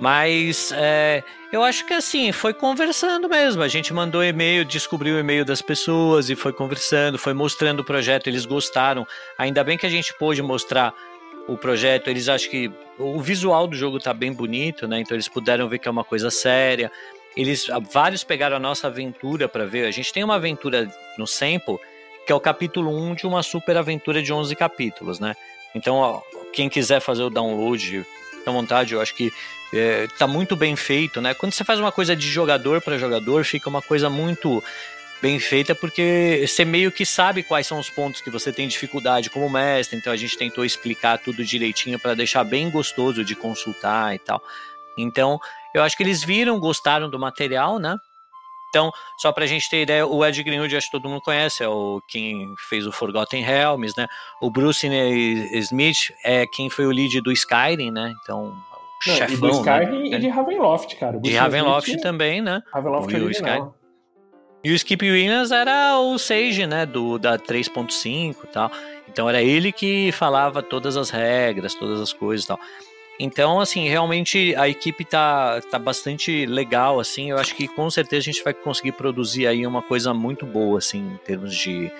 Mas 0.00 0.72
é, 0.74 1.22
eu 1.52 1.62
acho 1.62 1.86
que 1.86 1.92
assim, 1.92 2.32
foi 2.32 2.54
conversando 2.54 3.28
mesmo. 3.28 3.62
A 3.62 3.68
gente 3.68 3.92
mandou 3.92 4.24
e-mail, 4.24 4.64
descobriu 4.64 5.16
o 5.16 5.18
e-mail 5.18 5.44
das 5.44 5.60
pessoas 5.60 6.30
e 6.30 6.34
foi 6.34 6.54
conversando, 6.54 7.18
foi 7.18 7.34
mostrando 7.34 7.80
o 7.80 7.84
projeto, 7.84 8.26
eles 8.26 8.46
gostaram. 8.46 9.06
Ainda 9.36 9.62
bem 9.62 9.76
que 9.76 9.84
a 9.84 9.90
gente 9.90 10.14
pôde 10.14 10.40
mostrar 10.40 10.94
o 11.46 11.56
projeto, 11.56 12.08
eles 12.08 12.28
acham 12.30 12.50
que 12.50 12.72
o 12.98 13.20
visual 13.20 13.66
do 13.66 13.76
jogo 13.76 13.98
tá 13.98 14.14
bem 14.14 14.32
bonito, 14.32 14.88
né? 14.88 15.00
Então 15.00 15.14
eles 15.14 15.28
puderam 15.28 15.68
ver 15.68 15.78
que 15.78 15.86
é 15.86 15.90
uma 15.90 16.04
coisa 16.04 16.30
séria. 16.30 16.90
Eles 17.36 17.66
vários 17.92 18.24
pegaram 18.24 18.56
a 18.56 18.60
nossa 18.60 18.86
aventura 18.86 19.48
para 19.48 19.66
ver. 19.66 19.86
A 19.86 19.90
gente 19.90 20.12
tem 20.14 20.24
uma 20.24 20.36
aventura 20.36 20.88
no 21.18 21.26
Sample, 21.26 21.78
que 22.26 22.32
é 22.32 22.34
o 22.34 22.40
capítulo 22.40 22.90
1 22.90 23.16
de 23.16 23.26
uma 23.26 23.42
super 23.42 23.76
aventura 23.76 24.22
de 24.22 24.32
11 24.32 24.56
capítulos, 24.56 25.20
né? 25.20 25.34
Então, 25.74 25.96
ó, 25.96 26.22
quem 26.52 26.70
quiser 26.70 27.00
fazer 27.00 27.22
o 27.22 27.30
download, 27.30 28.04
à 28.48 28.52
vontade, 28.52 28.94
eu 28.94 29.00
acho 29.00 29.14
que 29.14 29.32
é, 29.72 30.06
tá 30.18 30.26
muito 30.26 30.56
bem 30.56 30.74
feito, 30.76 31.20
né? 31.20 31.34
Quando 31.34 31.52
você 31.52 31.64
faz 31.64 31.78
uma 31.78 31.92
coisa 31.92 32.16
de 32.16 32.28
jogador 32.28 32.80
para 32.80 32.98
jogador, 32.98 33.44
fica 33.44 33.68
uma 33.68 33.82
coisa 33.82 34.08
muito 34.10 34.62
bem 35.20 35.38
feita 35.38 35.74
porque 35.74 36.44
você 36.46 36.64
meio 36.64 36.90
que 36.90 37.04
sabe 37.04 37.42
quais 37.42 37.66
são 37.66 37.78
os 37.78 37.90
pontos 37.90 38.20
que 38.20 38.30
você 38.30 38.52
tem 38.52 38.66
dificuldade 38.66 39.28
como 39.28 39.50
mestre, 39.50 39.98
então 39.98 40.12
a 40.12 40.16
gente 40.16 40.36
tentou 40.36 40.64
explicar 40.64 41.18
tudo 41.18 41.44
direitinho 41.44 41.98
para 41.98 42.14
deixar 42.14 42.42
bem 42.42 42.70
gostoso 42.70 43.22
de 43.24 43.34
consultar 43.34 44.14
e 44.14 44.18
tal. 44.18 44.42
Então, 44.96 45.38
eu 45.74 45.82
acho 45.82 45.96
que 45.96 46.02
eles 46.02 46.24
viram, 46.24 46.58
gostaram 46.58 47.08
do 47.08 47.18
material, 47.18 47.78
né? 47.78 47.96
Então, 48.70 48.90
só 49.18 49.32
pra 49.32 49.46
gente 49.46 49.68
ter 49.68 49.82
ideia, 49.82 50.06
o 50.06 50.24
Ed 50.24 50.42
Greenwood, 50.42 50.76
acho 50.76 50.86
que 50.86 50.92
todo 50.92 51.08
mundo 51.08 51.20
conhece, 51.20 51.62
é 51.62 51.68
o 51.68 52.00
quem 52.08 52.54
fez 52.68 52.86
o 52.86 52.92
Forgotten 52.92 53.42
Realms, 53.42 53.94
né? 53.98 54.06
O 54.40 54.48
Bruce 54.48 54.86
Smith 55.54 56.12
é 56.24 56.46
quem 56.46 56.70
foi 56.70 56.86
o 56.86 56.90
lead 56.90 57.20
do 57.20 57.32
Skyrim, 57.32 57.90
né? 57.90 58.14
Então, 58.22 58.56
não, 59.06 59.14
chefão, 59.14 59.34
e 59.34 59.36
do 59.36 59.50
Skyrim 59.50 60.10
né? 60.10 60.16
e 60.16 60.20
de 60.20 60.28
Ravenloft, 60.28 60.96
cara. 60.96 61.18
de 61.18 61.34
Ravenloft 61.34 62.00
também, 62.00 62.40
né? 62.40 62.62
Ravenloft 62.72 63.12
o, 63.12 63.30
Sky... 63.30 63.44
E 64.62 64.70
o 64.70 64.74
Skip 64.74 65.02
Williams 65.02 65.50
era 65.50 65.98
o 65.98 66.16
Sage, 66.16 66.66
né? 66.66 66.86
Do, 66.86 67.18
da 67.18 67.38
3.5 67.38 68.36
e 68.44 68.46
tal. 68.46 68.70
Então 69.08 69.28
era 69.28 69.42
ele 69.42 69.72
que 69.72 70.12
falava 70.12 70.62
todas 70.62 70.96
as 70.96 71.10
regras, 71.10 71.74
todas 71.74 72.00
as 72.00 72.12
coisas 72.12 72.44
e 72.44 72.48
tal. 72.48 72.60
Então, 73.22 73.60
assim, 73.60 73.86
realmente 73.86 74.54
a 74.56 74.66
equipe 74.66 75.04
tá, 75.04 75.60
tá 75.70 75.78
bastante 75.78 76.46
legal, 76.46 76.98
assim. 76.98 77.30
Eu 77.30 77.36
acho 77.36 77.54
que 77.54 77.68
com 77.68 77.90
certeza 77.90 78.22
a 78.22 78.32
gente 78.32 78.42
vai 78.42 78.54
conseguir 78.54 78.92
produzir 78.92 79.46
aí 79.46 79.66
uma 79.66 79.82
coisa 79.82 80.14
muito 80.14 80.46
boa, 80.46 80.78
assim, 80.78 81.00
em 81.00 81.16
termos 81.18 81.54
de 81.54 81.92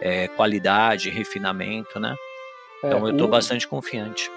é, 0.00 0.28
qualidade, 0.28 1.10
refinamento, 1.10 1.98
né? 1.98 2.14
Então 2.78 3.04
é, 3.04 3.10
eu 3.10 3.16
tô 3.16 3.26
bastante 3.26 3.66
confiante. 3.66 4.30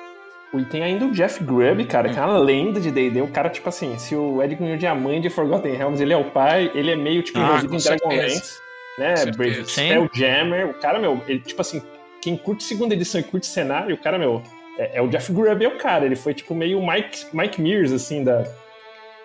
E 0.56 0.66
tem 0.66 0.82
ainda 0.82 1.06
o 1.06 1.12
Jeff 1.12 1.44
Grubb, 1.44 1.86
cara, 1.86 2.10
que 2.10 2.18
é 2.18 2.22
uma 2.25 2.40
lenda 2.40 2.82
de 2.82 2.90
D&D. 2.90 3.22
O 3.22 3.28
cara, 3.28 3.50
tipo 3.50 3.70
assim, 3.70 4.00
se 4.00 4.16
o 4.16 4.42
Ed 4.42 4.56
Greenwood 4.56 4.84
é 4.84 4.90
a 4.90 4.96
mãe 4.96 5.22
de 5.22 5.30
Forgotten 5.30 5.75
Realms, 5.75 6.02
ele 6.02 6.13
é 6.13 6.18
o 6.18 6.32
pai, 6.32 6.72
ele 6.74 6.90
é 6.90 6.96
meio, 6.96 7.22
tipo, 7.22 7.38
ah, 7.38 7.44
envolvido 7.44 7.75
em 7.75 7.80
Dragonlance, 7.80 8.60
né? 8.98 9.13
Brave 9.38 9.66
Spelljammer. 9.66 10.68
O 10.68 10.74
cara, 10.74 10.98
meu, 10.98 11.22
ele, 11.28 11.42
tipo 11.42 11.62
assim, 11.62 11.80
quem 12.20 12.36
curte 12.36 12.63
segunda 12.63 12.96
edição 12.96 13.22
e 13.22 13.24
curte 13.24 13.46
cenário, 13.46 13.94
o 13.94 14.00
cara, 14.00 14.18
meu, 14.18 14.42
é, 14.77 14.98
é 14.98 15.01
o 15.01 15.08
Jeff 15.08 15.32
Grubb 15.32 15.63
é 15.63 15.68
o 15.68 15.77
cara. 15.77 16.06
Ele 16.06 16.15
foi, 16.15 16.34
tipo, 16.34 16.53
meio 16.56 16.86
Mike, 16.86 17.27
Mike 17.34 17.62
Mears, 17.62 17.92
assim, 17.92 18.24
da, 18.24 18.44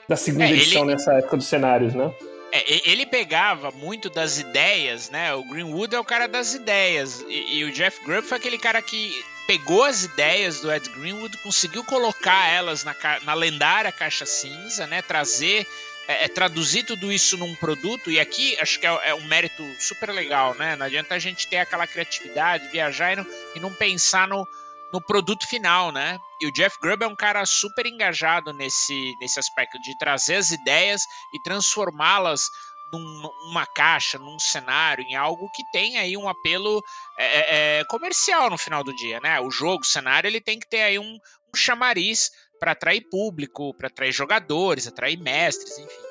da 0.09 0.17
segunda 0.17 0.47
é, 0.47 0.53
edição 0.53 0.83
ele... 0.83 0.93
nessa 0.93 1.13
época 1.15 1.37
dos 1.37 1.47
cenários, 1.47 1.95
né? 1.95 2.13
É, 2.51 2.91
ele 2.91 3.05
pegava 3.05 3.71
muito 3.71 4.09
das 4.09 4.39
ideias, 4.39 5.11
né? 5.11 5.35
O 5.35 5.45
Greenwood 5.45 5.95
é 5.95 6.01
o 6.01 6.05
cara 6.05 6.27
das 6.27 6.55
ideias. 6.55 7.25
E, 7.29 7.59
e 7.59 7.65
o 7.65 7.73
Jeff 7.73 8.03
Grubb 8.05 8.27
foi 8.27 8.39
aquele 8.39 8.59
cara 8.59 8.81
que 8.81 9.13
pegou 9.47 9.85
as 9.85 10.05
ideias 10.05 10.61
do 10.61 10.71
Ed 10.71 10.89
Greenwood, 10.91 11.37
conseguiu 11.39 11.83
colocar 11.85 12.49
elas 12.49 12.85
na, 12.85 12.95
na 13.25 13.35
lendária 13.35 13.91
caixa 13.91 14.27
cinza, 14.27 14.87
né? 14.87 15.03
Trazer, 15.03 15.67
é, 16.07 16.25
é, 16.25 16.29
traduzir 16.29 16.85
tudo 16.85 17.13
isso 17.13 17.37
num 17.37 17.55
produto. 17.55 18.11
E 18.11 18.19
aqui 18.19 18.57
acho 18.61 18.81
que 18.81 18.87
é, 18.87 19.01
é, 19.05 19.15
um 19.15 19.27
mérito 19.27 19.63
super 19.79 20.11
legal, 20.11 20.55
né? 20.55 20.75
Não 20.77 20.87
adianta 20.87 21.15
a 21.15 21.19
gente 21.19 21.47
ter 21.49 21.59
aquela 21.59 21.87
criatividade, 21.87 22.69
viajar 22.69 23.13
e 23.13 23.17
não, 23.17 23.27
e 23.57 23.61
não 23.61 23.73
pensar 23.73 24.27
no, 24.27 24.49
no 24.93 25.01
produto 25.01 25.47
final, 25.47 25.93
né? 25.93 26.19
E 26.41 26.47
o 26.47 26.53
Jeff 26.53 26.79
Grubb 26.81 27.03
é 27.03 27.07
um 27.07 27.17
cara 27.17 27.45
super 27.45 27.87
engajado 27.87 28.53
nesse, 28.53 29.15
nesse 29.21 29.39
aspecto 29.39 29.79
de 29.81 29.97
trazer 29.99 30.37
as 30.37 30.51
ideias 30.51 31.03
e 31.35 31.43
transformá-las 31.43 32.43
numa 32.91 33.67
caixa, 33.67 34.19
num 34.19 34.39
cenário, 34.39 35.05
em 35.05 35.15
algo 35.15 35.51
que 35.51 35.63
tem 35.73 35.99
aí 35.99 36.17
um 36.17 36.29
apelo 36.29 36.83
é, 37.19 37.25
é, 37.25 37.81
é, 37.81 37.85
comercial 37.85 38.49
no 38.49 38.57
final 38.57 38.83
do 38.83 38.95
dia, 38.95 39.21
né? 39.21 39.39
O 39.41 39.51
jogo, 39.51 39.83
o 39.83 39.87
cenário, 39.87 40.27
ele 40.27 40.41
tem 40.41 40.59
que 40.59 40.69
ter 40.69 40.83
aí 40.83 40.99
um, 40.99 41.19
um 41.53 41.57
chamariz 41.57 42.31
para 42.59 42.73
atrair 42.73 43.03
público, 43.11 43.75
para 43.75 43.89
atrair 43.89 44.13
jogadores, 44.13 44.87
atrair 44.87 45.19
mestres, 45.19 45.79
enfim. 45.79 46.09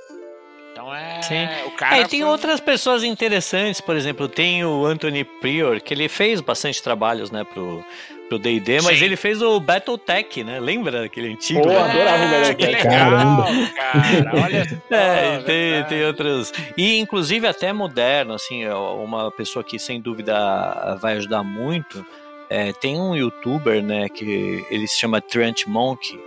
Então 0.71 0.93
é. 0.93 1.21
Sim. 1.23 1.45
O 1.65 1.71
cara. 1.71 1.97
É, 1.97 2.07
tem 2.07 2.21
foi... 2.21 2.29
outras 2.29 2.59
pessoas 2.59 3.03
interessantes, 3.03 3.81
por 3.81 3.95
exemplo, 3.95 4.29
tem 4.29 4.63
o 4.63 4.85
Anthony 4.85 5.23
Prior, 5.23 5.81
que 5.81 5.93
ele 5.93 6.07
fez 6.07 6.39
bastante 6.39 6.81
trabalhos, 6.83 7.31
né, 7.31 7.43
pro, 7.43 7.83
pro 8.27 8.37
D&D, 8.39 8.81
mas 8.81 9.01
ele 9.01 9.15
fez 9.15 9.41
o 9.41 9.59
Battletech, 9.59 10.43
né? 10.43 10.59
Lembra 10.59 11.05
aquele 11.05 11.33
antigo? 11.33 11.61
Pô, 11.61 11.71
eu 11.71 11.79
adorava 11.79 12.25
o 12.25 12.29
Battletech. 12.29 12.75
É, 12.77 12.83
Caramba. 12.83 13.45
cara, 13.75 14.43
olha. 14.43 14.81
É, 14.91 15.37
tem, 15.39 15.83
tem 15.85 16.05
outros... 16.05 16.51
E, 16.77 16.97
inclusive, 16.99 17.47
até 17.47 17.71
moderno, 17.73 18.33
assim, 18.33 18.65
uma 18.67 19.31
pessoa 19.31 19.63
que, 19.63 19.79
sem 19.79 19.99
dúvida, 20.01 20.97
vai 21.01 21.17
ajudar 21.17 21.43
muito 21.43 22.05
É, 22.49 22.71
tem 22.71 22.99
um 22.99 23.15
youtuber, 23.15 23.83
né, 23.83 24.07
que 24.09 24.65
ele 24.69 24.87
se 24.87 24.97
chama 24.97 25.19
Trent 25.19 25.65
Monk, 25.67 26.17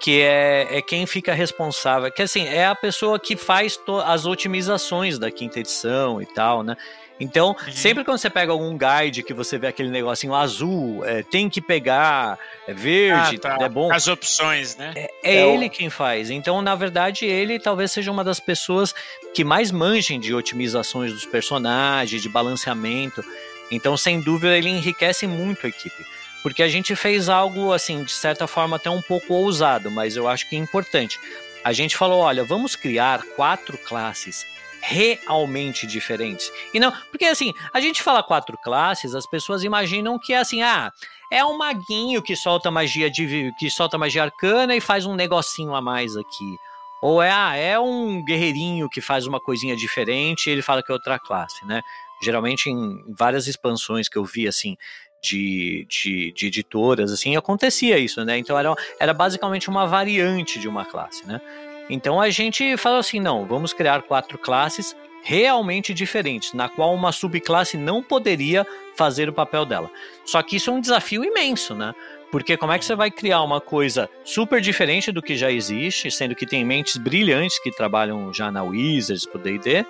que 0.00 0.22
é, 0.22 0.78
é 0.78 0.82
quem 0.82 1.06
fica 1.06 1.34
responsável, 1.34 2.10
que 2.10 2.22
assim, 2.22 2.46
é 2.46 2.66
a 2.66 2.74
pessoa 2.74 3.20
que 3.20 3.36
faz 3.36 3.78
as 4.06 4.24
otimizações 4.24 5.18
da 5.18 5.30
quinta 5.30 5.60
edição 5.60 6.22
e 6.22 6.26
tal, 6.26 6.62
né? 6.62 6.76
Então, 7.20 7.48
uhum. 7.48 7.72
sempre 7.72 8.02
quando 8.02 8.16
você 8.16 8.30
pega 8.30 8.50
algum 8.50 8.78
guide 8.78 9.22
que 9.22 9.34
você 9.34 9.58
vê 9.58 9.66
aquele 9.66 9.90
negocinho 9.90 10.34
azul, 10.34 11.04
é, 11.04 11.22
tem 11.22 11.50
que 11.50 11.60
pegar, 11.60 12.38
é 12.66 12.72
verde, 12.72 13.36
ah, 13.36 13.58
tá. 13.58 13.58
é 13.60 13.68
bom. 13.68 13.92
As 13.92 14.08
opções, 14.08 14.74
né? 14.74 14.94
É, 14.96 15.10
é, 15.22 15.36
é 15.36 15.52
ele 15.52 15.66
o... 15.66 15.70
quem 15.70 15.90
faz. 15.90 16.30
Então, 16.30 16.62
na 16.62 16.74
verdade, 16.74 17.26
ele 17.26 17.60
talvez 17.60 17.92
seja 17.92 18.10
uma 18.10 18.24
das 18.24 18.40
pessoas 18.40 18.94
que 19.34 19.44
mais 19.44 19.70
manjem 19.70 20.18
de 20.18 20.34
otimizações 20.34 21.12
dos 21.12 21.26
personagens, 21.26 22.22
de 22.22 22.28
balanceamento. 22.30 23.22
Então, 23.70 23.98
sem 23.98 24.18
dúvida, 24.18 24.56
ele 24.56 24.70
enriquece 24.70 25.26
muito 25.26 25.66
a 25.66 25.68
equipe. 25.68 26.02
Porque 26.42 26.62
a 26.62 26.68
gente 26.68 26.96
fez 26.96 27.28
algo, 27.28 27.72
assim, 27.72 28.02
de 28.02 28.12
certa 28.12 28.46
forma 28.46 28.76
até 28.76 28.88
um 28.88 29.02
pouco 29.02 29.34
ousado, 29.34 29.90
mas 29.90 30.16
eu 30.16 30.26
acho 30.26 30.48
que 30.48 30.56
é 30.56 30.58
importante. 30.58 31.18
A 31.62 31.72
gente 31.72 31.96
falou: 31.96 32.20
olha, 32.20 32.42
vamos 32.44 32.74
criar 32.74 33.22
quatro 33.36 33.76
classes 33.76 34.46
realmente 34.82 35.86
diferentes. 35.86 36.50
E 36.72 36.80
não, 36.80 36.92
porque 37.10 37.26
assim, 37.26 37.52
a 37.72 37.80
gente 37.80 38.02
fala 38.02 38.22
quatro 38.22 38.56
classes, 38.58 39.14
as 39.14 39.26
pessoas 39.26 39.62
imaginam 39.62 40.18
que 40.18 40.32
é 40.32 40.38
assim, 40.38 40.62
ah, 40.62 40.90
é 41.30 41.44
um 41.44 41.56
maguinho 41.56 42.22
que 42.22 42.34
solta 42.34 42.70
magia 42.70 43.10
de 43.10 43.52
que 43.58 43.70
solta 43.70 43.98
magia 43.98 44.24
arcana 44.24 44.74
e 44.74 44.80
faz 44.80 45.06
um 45.06 45.14
negocinho 45.14 45.74
a 45.74 45.80
mais 45.80 46.16
aqui. 46.16 46.56
Ou 47.02 47.22
é, 47.22 47.30
ah, 47.30 47.56
é 47.56 47.78
um 47.78 48.22
guerreirinho 48.22 48.88
que 48.88 49.00
faz 49.00 49.26
uma 49.26 49.40
coisinha 49.40 49.76
diferente 49.76 50.48
e 50.48 50.50
ele 50.52 50.62
fala 50.62 50.82
que 50.82 50.90
é 50.90 50.94
outra 50.94 51.18
classe, 51.18 51.64
né? 51.64 51.80
Geralmente 52.22 52.68
em 52.68 53.02
várias 53.16 53.46
expansões 53.46 54.08
que 54.08 54.18
eu 54.18 54.24
vi 54.24 54.46
assim, 54.46 54.76
de, 55.20 55.86
de, 55.88 56.32
de, 56.32 56.46
editoras, 56.46 57.12
assim, 57.12 57.36
acontecia 57.36 57.98
isso, 57.98 58.24
né? 58.24 58.38
Então 58.38 58.58
era, 58.58 58.74
era 58.98 59.12
basicamente 59.12 59.68
uma 59.68 59.86
variante 59.86 60.58
de 60.58 60.68
uma 60.68 60.84
classe, 60.84 61.26
né? 61.26 61.40
Então 61.88 62.20
a 62.20 62.30
gente 62.30 62.76
falou 62.76 62.98
assim: 62.98 63.20
não, 63.20 63.44
vamos 63.44 63.72
criar 63.72 64.02
quatro 64.02 64.38
classes 64.38 64.96
realmente 65.22 65.92
diferentes, 65.92 66.54
na 66.54 66.68
qual 66.68 66.94
uma 66.94 67.12
subclasse 67.12 67.76
não 67.76 68.02
poderia 68.02 68.66
fazer 68.96 69.28
o 69.28 69.32
papel 69.32 69.66
dela. 69.66 69.90
Só 70.24 70.42
que 70.42 70.56
isso 70.56 70.70
é 70.70 70.72
um 70.72 70.80
desafio 70.80 71.24
imenso, 71.24 71.74
né? 71.74 71.94
Porque 72.30 72.56
como 72.56 72.72
é 72.72 72.78
que 72.78 72.84
você 72.84 72.94
vai 72.94 73.10
criar 73.10 73.42
uma 73.42 73.60
coisa 73.60 74.08
super 74.24 74.60
diferente 74.60 75.10
do 75.10 75.20
que 75.20 75.36
já 75.36 75.50
existe, 75.50 76.10
sendo 76.10 76.34
que 76.34 76.46
tem 76.46 76.64
mentes 76.64 76.96
brilhantes 76.96 77.60
que 77.60 77.72
trabalham 77.72 78.32
já 78.32 78.52
na 78.52 78.62
Wizards, 78.62 79.26
pro 79.26 79.40
D&D, 79.40 79.84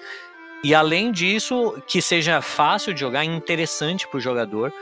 e 0.65 0.75
além 0.75 1.11
disso, 1.13 1.83
que 1.87 2.03
seja 2.03 2.43
fácil 2.43 2.93
de 2.93 3.01
jogar 3.01 3.25
interessante 3.25 4.07
para 4.09 4.19
o 4.19 4.21
jogador, 4.21 4.73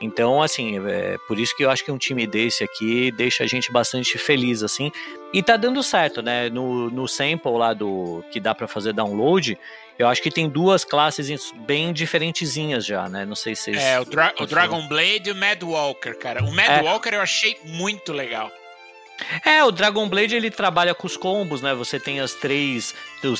então, 0.00 0.42
assim, 0.42 0.78
é 0.88 1.16
por 1.26 1.38
isso 1.38 1.56
que 1.56 1.64
eu 1.64 1.70
acho 1.70 1.84
que 1.84 1.90
um 1.90 1.98
time 1.98 2.26
desse 2.26 2.64
aqui 2.64 3.10
deixa 3.12 3.44
a 3.44 3.46
gente 3.46 3.72
bastante 3.72 4.18
feliz, 4.18 4.62
assim. 4.62 4.90
E 5.32 5.42
tá 5.42 5.56
dando 5.56 5.82
certo, 5.82 6.20
né? 6.20 6.50
No, 6.50 6.90
no 6.90 7.08
sample 7.08 7.52
lá 7.52 7.72
do 7.72 8.24
que 8.30 8.40
dá 8.40 8.54
para 8.54 8.68
fazer 8.68 8.92
download, 8.92 9.58
eu 9.98 10.08
acho 10.08 10.20
que 10.22 10.30
tem 10.30 10.48
duas 10.48 10.84
classes 10.84 11.52
bem 11.66 11.92
diferentezinhas 11.92 12.84
já, 12.84 13.08
né? 13.08 13.24
Não 13.24 13.36
sei 13.36 13.54
se 13.54 13.64
vocês... 13.64 13.76
É, 13.78 14.00
o, 14.00 14.04
Dra 14.04 14.34
o 14.38 14.46
Dragon 14.46 14.86
Blade 14.88 15.28
e 15.28 15.32
o 15.32 15.36
Mad 15.36 15.62
Walker, 15.62 16.14
cara. 16.14 16.44
O 16.44 16.52
Mad 16.52 16.68
é. 16.68 16.82
Walker 16.82 17.14
eu 17.14 17.20
achei 17.20 17.56
muito 17.64 18.12
legal. 18.12 18.50
É, 19.44 19.62
o 19.62 19.70
Dragon 19.70 20.08
Blade 20.08 20.34
ele 20.34 20.50
trabalha 20.50 20.94
com 20.94 21.06
os 21.06 21.16
combos, 21.16 21.62
né? 21.62 21.72
Você 21.74 22.00
tem 22.00 22.20
as 22.20 22.34
três, 22.34 22.94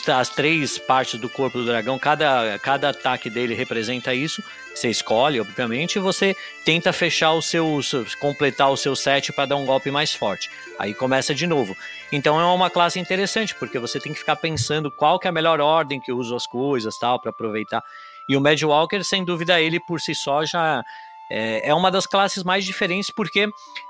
as 0.07 0.29
três 0.29 0.79
partes 0.79 1.19
do 1.19 1.29
corpo 1.29 1.59
do 1.59 1.67
dragão, 1.67 1.99
cada, 1.99 2.59
cada 2.61 2.91
ataque 2.91 3.29
dele 3.29 3.55
representa 3.55 4.15
isso. 4.15 4.43
Você 4.75 4.89
escolhe, 4.89 5.41
obviamente, 5.41 5.97
e 5.97 6.01
você 6.01 6.37
tenta 6.65 6.93
fechar 6.93 7.33
o 7.33 7.43
seu, 7.43 7.81
completar 8.21 8.71
o 8.71 8.77
seu 8.77 8.95
set 8.95 9.33
para 9.33 9.47
dar 9.47 9.57
um 9.57 9.67
golpe 9.67 9.91
mais 9.91 10.15
forte. 10.15 10.49
Aí 10.79 10.95
começa 10.95 11.35
de 11.35 11.47
novo. 11.47 11.77
Então 12.13 12.41
é 12.41 12.45
uma 12.45 12.71
classe 12.71 13.01
interessante, 13.01 13.55
porque 13.55 13.79
você 13.79 13.99
tem 13.99 14.13
que 14.13 14.19
ficar 14.19 14.37
pensando 14.37 14.91
qual 14.91 15.19
que 15.19 15.27
é 15.27 15.31
a 15.31 15.33
melhor 15.33 15.61
ordem 15.61 16.01
que 16.01 16.13
uso 16.13 16.35
as 16.37 16.47
coisas, 16.47 16.97
tal, 16.99 17.21
para 17.21 17.31
aproveitar. 17.31 17.83
E 18.29 18.37
o 18.37 18.41
Mad 18.41 18.61
Walker, 18.63 19.03
sem 19.05 19.25
dúvida, 19.25 19.61
ele 19.61 19.79
por 19.81 20.01
si 20.01 20.15
só 20.15 20.45
já 20.45 20.83
é, 21.31 21.69
é 21.71 21.75
uma 21.75 21.91
das 21.91 22.07
classes 22.07 22.43
mais 22.43 22.65
diferentes 22.65 23.11
porque 23.11 23.49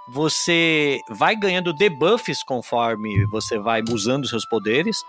você 0.09 1.01
vai 1.11 1.35
ganhando 1.37 1.73
debuffs 1.73 2.43
conforme 2.43 3.27
você 3.27 3.59
vai 3.59 3.83
usando 3.89 4.29
seus 4.29 4.47
poderes. 4.47 5.03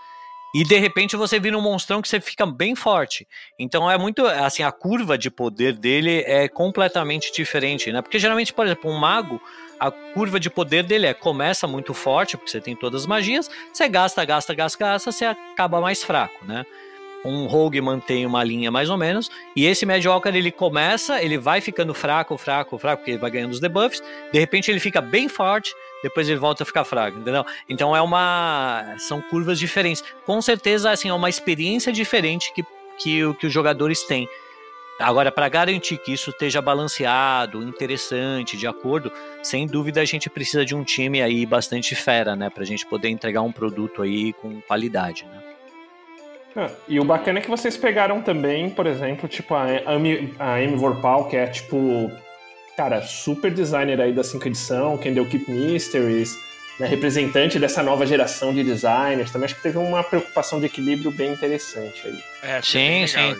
E 0.54 0.64
de 0.64 0.78
repente 0.78 1.16
você 1.16 1.38
vira 1.38 1.58
um 1.58 1.60
monstrão 1.60 2.00
que 2.00 2.08
você 2.08 2.20
fica 2.20 2.46
bem 2.46 2.74
forte. 2.74 3.26
Então 3.58 3.90
é 3.90 3.98
muito. 3.98 4.26
Assim, 4.26 4.62
a 4.62 4.72
curva 4.72 5.18
de 5.18 5.30
poder 5.30 5.74
dele 5.74 6.22
é 6.26 6.48
completamente 6.48 7.30
diferente, 7.32 7.92
né? 7.92 8.00
Porque 8.00 8.18
geralmente, 8.18 8.54
por 8.54 8.64
exemplo, 8.64 8.90
um 8.90 8.98
mago, 8.98 9.40
a 9.78 9.90
curva 9.90 10.40
de 10.40 10.48
poder 10.48 10.82
dele 10.82 11.06
é 11.06 11.12
começa 11.12 11.66
muito 11.66 11.92
forte, 11.92 12.36
porque 12.36 12.50
você 12.50 12.60
tem 12.60 12.74
todas 12.74 13.02
as 13.02 13.06
magias, 13.06 13.50
você 13.72 13.88
gasta, 13.88 14.24
gasta, 14.24 14.54
gasta, 14.54 14.78
gasta, 14.78 15.12
você 15.12 15.24
acaba 15.26 15.80
mais 15.80 16.02
fraco, 16.02 16.44
né? 16.46 16.64
Um 17.24 17.46
rogue 17.46 17.80
mantém 17.80 18.24
uma 18.24 18.44
linha 18.44 18.70
mais 18.70 18.88
ou 18.88 18.96
menos, 18.96 19.30
e 19.54 19.66
esse 19.66 19.84
Mediocre 19.84 20.36
ele 20.36 20.52
começa, 20.52 21.22
ele 21.22 21.38
vai 21.38 21.60
ficando 21.60 21.92
fraco, 21.92 22.36
fraco, 22.36 22.78
fraco, 22.78 22.98
porque 22.98 23.12
ele 23.12 23.18
vai 23.18 23.30
ganhando 23.30 23.52
os 23.52 23.60
debuffs, 23.60 24.02
de 24.32 24.38
repente 24.38 24.70
ele 24.70 24.80
fica 24.80 25.00
bem 25.00 25.28
forte, 25.28 25.74
depois 26.02 26.28
ele 26.28 26.38
volta 26.38 26.62
a 26.62 26.66
ficar 26.66 26.84
fraco, 26.84 27.18
entendeu? 27.18 27.44
Então 27.68 27.96
é 27.96 28.00
uma 28.00 28.94
são 28.98 29.20
curvas 29.22 29.58
diferentes. 29.58 30.04
Com 30.24 30.40
certeza 30.40 30.90
assim 30.90 31.08
é 31.08 31.14
uma 31.14 31.28
experiência 31.28 31.92
diferente 31.92 32.52
que 32.54 32.62
que, 32.98 33.34
que 33.34 33.46
os 33.46 33.52
jogadores 33.52 34.02
têm. 34.02 34.28
Agora, 34.98 35.30
para 35.30 35.48
garantir 35.48 35.98
que 35.98 36.12
isso 36.12 36.30
esteja 36.30 36.62
balanceado, 36.62 37.62
interessante, 37.62 38.56
de 38.56 38.66
acordo, 38.66 39.12
sem 39.42 39.66
dúvida 39.66 40.00
a 40.00 40.06
gente 40.06 40.30
precisa 40.30 40.64
de 40.64 40.74
um 40.74 40.82
time 40.82 41.20
aí 41.20 41.44
bastante 41.44 41.94
fera, 41.94 42.34
né? 42.34 42.48
Para 42.48 42.62
a 42.62 42.66
gente 42.66 42.86
poder 42.86 43.10
entregar 43.10 43.42
um 43.42 43.52
produto 43.52 44.00
aí 44.00 44.32
com 44.32 44.60
qualidade, 44.62 45.26
né? 45.26 45.55
Ah, 46.56 46.70
e 46.88 46.98
o 46.98 47.04
bacana 47.04 47.38
é 47.38 47.42
que 47.42 47.50
vocês 47.50 47.76
pegaram 47.76 48.22
também, 48.22 48.70
por 48.70 48.86
exemplo, 48.86 49.28
tipo 49.28 49.54
a 49.54 49.66
Amy, 49.84 50.34
a 50.38 50.54
Amy 50.54 50.74
Vorpal, 50.74 51.28
que 51.28 51.36
é 51.36 51.46
tipo, 51.46 52.10
cara, 52.76 53.02
super 53.02 53.50
designer 53.50 54.00
aí 54.00 54.12
da 54.12 54.24
5 54.24 54.48
edição, 54.48 54.96
deu 54.96 55.26
Keep 55.26 55.50
Mysteries, 55.50 56.34
né, 56.80 56.86
representante 56.86 57.58
dessa 57.58 57.82
nova 57.82 58.06
geração 58.06 58.54
de 58.54 58.64
designers. 58.64 59.30
Também 59.30 59.44
acho 59.44 59.56
que 59.56 59.62
teve 59.62 59.76
uma 59.76 60.02
preocupação 60.02 60.58
de 60.58 60.66
equilíbrio 60.66 61.10
bem 61.10 61.32
interessante 61.32 62.02
aí. 62.06 62.18
É, 62.42 62.62
sim, 62.62 63.06
sim. 63.06 63.36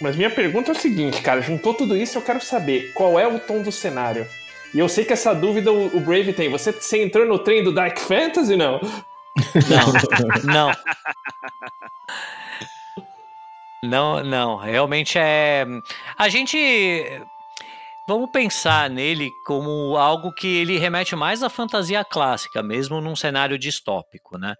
Mas 0.00 0.16
minha 0.16 0.30
pergunta 0.30 0.72
é 0.72 0.74
o 0.74 0.76
seguinte, 0.76 1.22
cara, 1.22 1.40
juntou 1.40 1.72
tudo 1.72 1.96
isso, 1.96 2.18
eu 2.18 2.22
quero 2.22 2.40
saber 2.40 2.92
qual 2.94 3.20
é 3.20 3.26
o 3.28 3.38
tom 3.38 3.62
do 3.62 3.70
cenário. 3.70 4.26
E 4.74 4.78
eu 4.78 4.88
sei 4.88 5.04
que 5.04 5.12
essa 5.12 5.32
dúvida 5.32 5.70
o, 5.70 6.00
Brave 6.00 6.32
tem. 6.32 6.48
Você, 6.48 6.72
você 6.72 7.02
entrou 7.02 7.26
no 7.26 7.38
trem 7.38 7.62
do 7.62 7.72
Dark 7.72 7.98
Fantasy, 7.98 8.56
não? 8.56 8.80
Não, 10.44 10.44
não. 10.44 10.72
Não, 13.82 14.22
não. 14.22 14.56
Realmente 14.56 15.18
é. 15.18 15.66
A 16.16 16.28
gente. 16.28 16.56
Vamos 18.06 18.30
pensar 18.30 18.90
nele 18.90 19.30
como 19.46 19.96
algo 19.96 20.32
que 20.32 20.46
ele 20.46 20.76
remete 20.76 21.14
mais 21.14 21.42
à 21.42 21.48
fantasia 21.48 22.04
clássica, 22.04 22.62
mesmo 22.62 23.00
num 23.00 23.14
cenário 23.14 23.56
distópico, 23.58 24.36
né? 24.36 24.56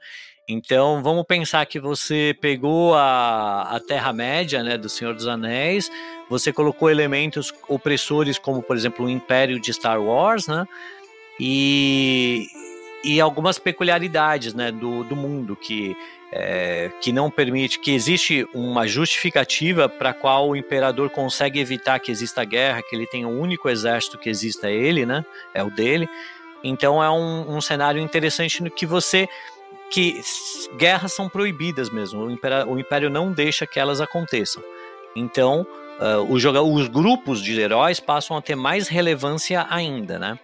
Então, 0.49 1.03
vamos 1.03 1.25
pensar 1.27 1.65
que 1.67 1.79
você 1.79 2.37
pegou 2.41 2.95
a, 2.95 3.63
a 3.63 3.81
Terra-média, 3.81 4.63
né, 4.63 4.77
do 4.77 4.89
Senhor 4.89 5.15
dos 5.15 5.27
Anéis, 5.27 5.91
você 6.29 6.53
colocou 6.53 6.91
elementos 6.91 7.53
opressores, 7.69 8.39
como, 8.39 8.63
por 8.63 8.77
exemplo, 8.77 9.07
o 9.07 9.11
Império 9.11 9.61
de 9.61 9.73
Star 9.73 10.01
Wars, 10.03 10.47
né? 10.47 10.67
E, 11.39 12.47
e 13.05 13.21
algumas 13.21 13.59
peculiaridades 13.59 14.55
né, 14.55 14.71
do, 14.71 15.05
do 15.05 15.17
mundo 15.17 15.57
que, 15.57 15.97
é, 16.31 16.91
que 17.01 17.13
não 17.13 17.31
permite, 17.31 17.79
que 17.79 17.93
existe 17.93 18.47
uma 18.55 18.87
justificativa 18.87 19.89
para 19.89 20.13
qual 20.13 20.49
o 20.49 20.57
imperador 20.57 21.11
consegue 21.11 21.59
evitar 21.59 21.99
que 21.99 22.13
exista 22.13 22.45
guerra, 22.45 22.83
que 22.83 22.95
ele 22.95 23.07
tem 23.07 23.25
o 23.25 23.31
único 23.31 23.69
exército 23.69 24.19
que 24.19 24.31
exista 24.31 24.71
ele, 24.71 25.05
né? 25.05 25.25
É 25.53 25.63
o 25.63 25.71
dele. 25.71 26.09
Então 26.63 27.03
é 27.03 27.11
um, 27.11 27.57
um 27.57 27.61
cenário 27.61 28.01
interessante 28.01 28.63
no 28.63 28.71
que 28.71 28.87
você 28.87 29.29
que 29.91 30.21
guerras 30.77 31.13
são 31.13 31.29
proibidas 31.29 31.91
mesmo. 31.91 32.25
O 32.25 32.31
império, 32.31 32.71
o 32.71 32.79
império 32.79 33.11
não 33.11 33.31
deixa 33.31 33.67
que 33.67 33.79
elas 33.79 34.01
aconteçam. 34.01 34.63
Então 35.15 35.67
uh, 36.01 36.33
os, 36.33 36.45
os 36.45 36.89
grupos 36.89 37.43
de 37.43 37.61
heróis 37.61 38.01
passam 38.01 38.37
a 38.37 38.43
ter 38.43 38.55
mais 38.55 38.89
relevância 38.89 39.67
ainda, 39.69 40.19
né? 40.19 40.39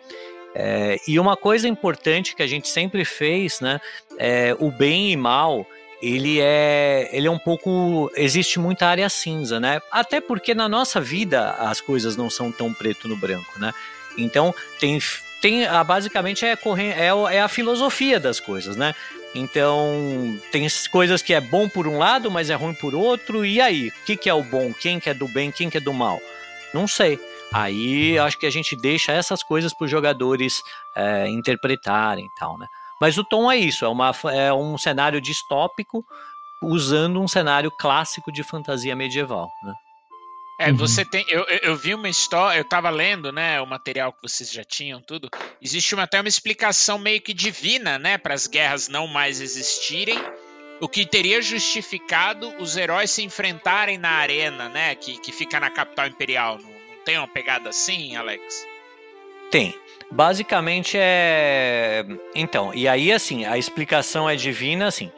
É, 0.54 0.98
e 1.06 1.18
uma 1.18 1.36
coisa 1.36 1.68
importante 1.68 2.34
que 2.34 2.42
a 2.42 2.46
gente 2.46 2.68
sempre 2.68 3.04
fez, 3.04 3.60
né, 3.60 3.80
é, 4.18 4.56
o 4.58 4.70
bem 4.70 5.12
e 5.12 5.16
mal, 5.16 5.66
ele 6.02 6.40
é, 6.40 7.08
ele 7.12 7.26
é 7.26 7.30
um 7.30 7.38
pouco, 7.38 8.10
existe 8.16 8.58
muita 8.58 8.86
área 8.86 9.08
cinza, 9.08 9.58
né? 9.58 9.80
Até 9.90 10.20
porque 10.20 10.54
na 10.54 10.68
nossa 10.68 11.00
vida 11.00 11.50
as 11.52 11.80
coisas 11.80 12.16
não 12.16 12.30
são 12.30 12.52
tão 12.52 12.72
preto 12.72 13.08
no 13.08 13.16
branco, 13.16 13.58
né? 13.58 13.72
Então 14.16 14.54
tem, 14.78 15.00
tem 15.42 15.66
basicamente 15.84 16.44
é, 16.44 16.52
é, 16.52 17.34
é 17.36 17.40
a 17.40 17.48
filosofia 17.48 18.20
das 18.20 18.38
coisas, 18.38 18.76
né? 18.76 18.94
Então, 19.34 20.38
tem 20.50 20.66
coisas 20.90 21.20
que 21.20 21.34
é 21.34 21.40
bom 21.40 21.68
por 21.68 21.86
um 21.86 21.98
lado, 21.98 22.30
mas 22.30 22.48
é 22.48 22.54
ruim 22.54 22.74
por 22.74 22.94
outro. 22.94 23.44
E 23.44 23.60
aí? 23.60 23.88
O 23.88 23.92
que, 24.04 24.16
que 24.16 24.28
é 24.28 24.34
o 24.34 24.42
bom? 24.42 24.72
Quem 24.72 24.98
que 24.98 25.10
é 25.10 25.14
do 25.14 25.28
bem? 25.28 25.50
Quem 25.50 25.68
que 25.68 25.76
é 25.76 25.80
do 25.80 25.92
mal? 25.92 26.20
Não 26.72 26.88
sei. 26.88 27.18
Aí 27.52 28.18
acho 28.18 28.38
que 28.38 28.46
a 28.46 28.50
gente 28.50 28.76
deixa 28.76 29.12
essas 29.12 29.42
coisas 29.42 29.72
para 29.72 29.86
os 29.86 29.90
jogadores 29.90 30.62
é, 30.94 31.28
interpretarem 31.28 32.26
e 32.26 32.34
tal, 32.38 32.58
né? 32.58 32.66
Mas 33.00 33.16
o 33.16 33.24
tom 33.24 33.50
é 33.50 33.56
isso, 33.56 33.84
é, 33.84 33.88
uma, 33.88 34.12
é 34.32 34.52
um 34.52 34.76
cenário 34.76 35.20
distópico 35.20 36.04
usando 36.62 37.20
um 37.20 37.28
cenário 37.28 37.70
clássico 37.70 38.32
de 38.32 38.42
fantasia 38.42 38.94
medieval, 38.96 39.48
né? 39.62 39.72
É, 40.60 40.70
uhum. 40.70 40.76
você 40.76 41.04
tem. 41.04 41.24
Eu, 41.28 41.44
eu 41.44 41.76
vi 41.76 41.94
uma 41.94 42.08
história, 42.08 42.58
eu 42.58 42.64
tava 42.64 42.90
lendo, 42.90 43.30
né, 43.30 43.60
o 43.60 43.66
material 43.66 44.12
que 44.12 44.20
vocês 44.20 44.50
já 44.50 44.64
tinham, 44.64 45.00
tudo. 45.00 45.30
Existe 45.62 45.94
uma, 45.94 46.02
até 46.02 46.20
uma 46.20 46.28
explicação 46.28 46.98
meio 46.98 47.20
que 47.20 47.32
divina, 47.32 47.96
né, 47.96 48.18
para 48.18 48.34
as 48.34 48.48
guerras 48.48 48.88
não 48.88 49.06
mais 49.06 49.40
existirem. 49.40 50.18
O 50.80 50.88
que 50.88 51.06
teria 51.06 51.40
justificado 51.40 52.52
os 52.60 52.76
heróis 52.76 53.12
se 53.12 53.22
enfrentarem 53.22 53.98
na 53.98 54.10
arena, 54.10 54.68
né, 54.68 54.96
que, 54.96 55.18
que 55.20 55.30
fica 55.30 55.60
na 55.60 55.70
capital 55.70 56.08
imperial. 56.08 56.58
Não 56.58 56.77
tem 57.04 57.18
uma 57.18 57.28
pegada 57.28 57.68
assim, 57.70 58.16
Alex? 58.16 58.66
Tem. 59.50 59.74
Basicamente 60.10 60.96
é. 60.98 62.04
Então, 62.34 62.72
e 62.74 62.88
aí, 62.88 63.12
assim, 63.12 63.44
a 63.44 63.58
explicação 63.58 64.28
é 64.28 64.36
divina, 64.36 64.86
assim. 64.86 65.12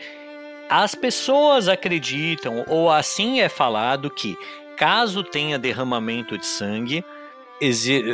As 0.69 0.95
pessoas 0.95 1.69
acreditam, 1.69 2.65
ou 2.69 2.91
assim 2.91 3.41
é 3.41 3.49
falado, 3.49 4.11
que 4.11 4.37
caso 4.77 5.23
tenha 5.23 5.59
derramamento 5.59 6.39
de 6.39 6.47
sangue, 6.47 7.05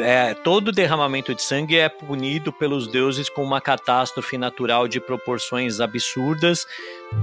é, 0.02 0.34
todo 0.34 0.72
derramamento 0.72 1.32
de 1.32 1.40
sangue 1.40 1.76
é 1.76 1.88
punido 1.88 2.52
pelos 2.52 2.88
deuses 2.88 3.28
com 3.28 3.44
uma 3.44 3.60
catástrofe 3.60 4.36
natural 4.36 4.88
de 4.88 4.98
proporções 4.98 5.80
absurdas 5.80 6.66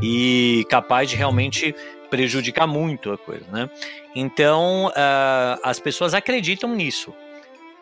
e 0.01 0.65
capaz 0.69 1.09
de 1.09 1.17
realmente 1.17 1.75
prejudicar 2.13 2.67
muito 2.67 3.11
a 3.11 3.17
coisa, 3.17 3.45
né? 3.51 3.67
Então, 4.13 4.85
uh, 4.89 5.59
as 5.63 5.79
pessoas 5.79 6.13
acreditam 6.13 6.75
nisso. 6.75 7.11